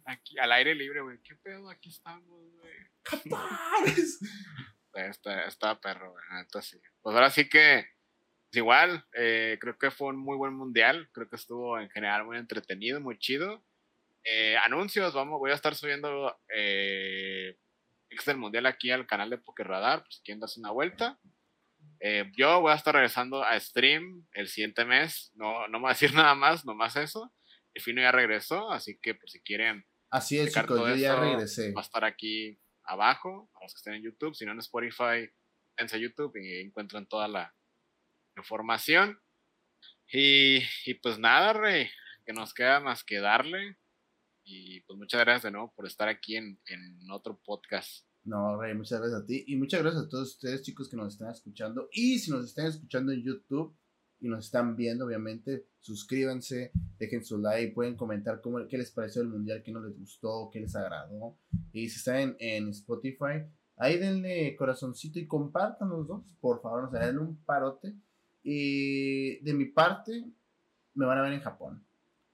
Aquí, 0.07 0.39
al 0.39 0.53
aire 0.53 0.75
libre, 0.75 1.01
güey. 1.03 1.21
¿Qué 1.23 1.37
pedo? 1.37 1.71
Aquí 1.71 1.91
estamos, 1.91 2.53
güey. 2.57 2.75
¡Japón! 3.05 3.41
está, 4.95 5.45
está 5.47 5.81
perro, 5.81 6.13
güey, 6.13 6.25
neta 6.33 6.63
sí. 6.63 6.81
Pues 7.03 7.15
ahora 7.15 7.31
sí 7.31 7.49
que, 7.49 7.87
pues 8.51 8.57
igual, 8.57 9.05
eh, 9.15 9.59
creo 9.61 9.79
que 9.79 9.91
fue 9.91 10.09
un 10.09 10.17
muy 10.17 10.37
buen 10.37 10.55
mundial. 10.55 11.09
Creo 11.13 11.29
que 11.29 11.37
estuvo 11.37 11.79
en 11.79 11.91
general 11.91 12.25
muy 12.25 12.39
entretenido, 12.39 13.01
muy 13.01 13.19
chido. 13.19 13.65
Eh, 14.25 14.57
anuncios, 14.57 15.13
vamos, 15.13 15.39
voy 15.39 15.51
a 15.51 15.55
estar 15.55 15.75
subiendo 15.75 16.35
eh, 16.55 17.59
del 18.27 18.37
Mundial 18.37 18.67
aquí 18.67 18.91
al 18.91 19.07
canal 19.07 19.31
de 19.31 19.39
Poker 19.39 19.67
Radar, 19.67 20.03
pues 20.05 20.21
quien 20.25 20.41
darse 20.41 20.61
una 20.61 20.71
vuelta. 20.71 21.19
Eh, 22.01 22.31
yo 22.37 22.61
voy 22.61 22.73
a 22.73 22.77
estar 22.77 22.95
regresando 22.95 23.43
a 23.43 23.59
stream 23.59 24.27
el 24.33 24.49
siguiente 24.49 24.85
mes, 24.85 25.33
no, 25.35 25.69
no 25.69 25.79
me 25.79 25.83
voy 25.83 25.91
a 25.91 25.95
decir 25.95 26.15
nada 26.15 26.35
más, 26.35 26.65
nomás 26.65 26.97
eso. 26.97 27.33
El 27.75 27.83
fino 27.83 28.01
ya 28.01 28.13
regresó, 28.13 28.71
así 28.71 28.99
que 29.03 29.15
por 29.15 29.29
si 29.29 29.41
quieren. 29.41 29.85
Así 30.11 30.39
es, 30.39 30.55
chicos, 30.55 30.79
yo 30.79 30.95
ya 30.95 31.17
regresé. 31.17 31.73
Va 31.73 31.81
a 31.81 31.85
estar 31.85 32.05
aquí 32.05 32.59
abajo, 32.85 33.51
a 33.55 33.63
los 33.63 33.75
que 33.75 33.79
estén 33.79 33.95
en 33.95 34.03
YouTube, 34.03 34.35
si 34.35 34.45
no 34.45 34.53
en 34.53 34.59
Spotify, 34.59 35.29
en 35.77 35.87
YouTube 35.89 36.37
y 36.37 36.61
encuentran 36.61 37.07
toda 37.07 37.29
la 37.29 37.55
información. 38.37 39.19
Y, 40.13 40.63
y 40.87 40.95
pues 40.95 41.19
nada, 41.19 41.53
Rey, 41.53 41.89
que 42.25 42.33
nos 42.33 42.55
queda 42.55 42.81
más 42.81 43.03
que 43.03 43.21
darle 43.21 43.77
y 44.45 44.81
pues 44.83 44.99
muchas 44.99 45.21
gracias 45.21 45.45
de 45.45 45.51
nuevo 45.53 45.73
por 45.75 45.87
estar 45.87 46.09
aquí 46.09 46.37
en, 46.37 46.61
en 46.67 47.11
otro 47.11 47.41
podcast. 47.45 48.07
No, 48.25 48.61
Rey, 48.61 48.75
muchas 48.75 49.01
gracias 49.01 49.23
a 49.23 49.27
ti. 49.27 49.45
Y 49.47 49.57
muchas 49.57 49.83
gracias 49.83 50.05
a 50.05 50.09
todos 50.09 50.31
ustedes, 50.31 50.63
chicos, 50.63 50.89
que 50.89 50.97
nos 50.97 51.13
están 51.13 51.31
escuchando. 51.31 51.89
Y 51.93 52.19
si 52.19 52.31
nos 52.31 52.47
están 52.47 52.67
escuchando 52.67 53.13
en 53.13 53.23
YouTube 53.23 53.77
y 54.21 54.29
nos 54.29 54.47
están 54.47 54.77
viendo, 54.77 55.07
obviamente, 55.07 55.67
suscríbanse, 55.81 56.73
dejen 56.99 57.25
su 57.25 57.39
like, 57.39 57.75
pueden 57.75 57.97
comentar 57.97 58.41
cómo, 58.41 58.67
qué 58.69 58.79
les 58.79 58.91
pareció 58.91 59.23
el 59.23 59.29
mundial, 59.29 59.63
qué 59.63 59.73
no 59.73 59.81
les 59.81 59.99
gustó, 59.99 60.51
qué 60.53 60.61
les 60.61 60.75
agradó. 60.75 61.37
Y 61.73 61.89
si 61.89 61.99
están 61.99 62.17
en, 62.17 62.37
en 62.39 62.69
Spotify, 62.69 63.45
ahí 63.77 63.99
denle 63.99 64.57
corazoncito 64.57 65.19
y 65.19 65.27
compartan 65.27 65.91
los 65.91 66.07
dos, 66.07 66.25
por 66.41 66.63
favor, 66.63 66.85
nos 66.85 66.93
den 66.93 67.19
un 67.19 67.37
parote. 67.45 67.95
Y 68.43 69.41
de 69.41 69.55
mi 69.55 69.67
parte, 69.67 70.25
me 70.95 71.07
van 71.07 71.19
a 71.19 71.23
ver 71.23 71.33
en 71.33 71.41
Japón 71.41 71.85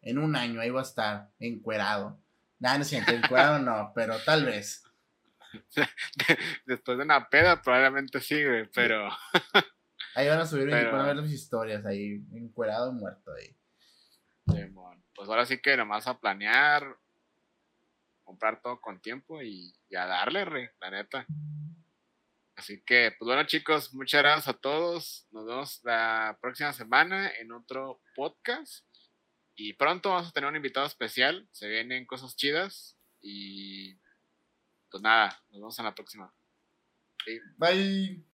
en 0.02 0.18
un 0.18 0.36
año 0.36 0.60
ahí 0.60 0.70
va 0.70 0.80
a 0.80 0.84
estar 0.84 1.30
encuerado. 1.38 2.18
Nada, 2.58 2.78
no 2.78 2.84
siento, 2.84 3.12
encuerado 3.12 3.58
no, 3.58 3.92
pero 3.94 4.18
tal 4.24 4.44
vez. 4.44 4.84
Después 6.66 6.98
de 6.98 7.04
una 7.04 7.28
peda 7.28 7.60
probablemente 7.60 8.20
sí, 8.20 8.44
güey, 8.44 8.68
pero... 8.72 9.08
Ahí 10.14 10.28
van 10.28 10.40
a 10.40 10.46
subir, 10.46 10.68
van 10.68 10.94
a 10.94 11.06
ver 11.06 11.16
las 11.16 11.30
historias 11.30 11.84
ahí, 11.86 12.24
encuerado, 12.32 12.92
muerto 12.92 13.32
ahí. 13.32 13.56
pues 15.14 15.28
ahora 15.28 15.46
sí 15.46 15.58
que 15.58 15.76
nomás 15.76 16.06
a 16.06 16.18
planear, 16.18 16.96
comprar 18.24 18.60
todo 18.60 18.80
con 18.80 19.00
tiempo 19.00 19.42
y, 19.42 19.72
y 19.88 19.96
a 19.96 20.06
darle, 20.06 20.44
re, 20.44 20.74
la 20.80 20.90
neta. 20.90 21.26
Así 22.60 22.82
que, 22.82 23.14
pues 23.18 23.26
bueno 23.26 23.44
chicos, 23.44 23.94
muchas 23.94 24.20
gracias 24.22 24.48
a 24.48 24.58
todos. 24.58 25.26
Nos 25.30 25.46
vemos 25.46 25.80
la 25.82 26.38
próxima 26.42 26.72
semana 26.74 27.30
en 27.38 27.52
otro 27.52 28.02
podcast. 28.14 28.84
Y 29.54 29.72
pronto 29.72 30.10
vamos 30.10 30.28
a 30.28 30.32
tener 30.32 30.48
un 30.48 30.56
invitado 30.56 30.86
especial. 30.86 31.48
Se 31.52 31.68
vienen 31.68 32.04
cosas 32.04 32.36
chidas. 32.36 32.98
Y 33.22 33.94
pues 34.90 35.02
nada, 35.02 35.42
nos 35.48 35.60
vemos 35.60 35.78
en 35.78 35.84
la 35.86 35.94
próxima. 35.94 36.34
Bye. 37.56 38.22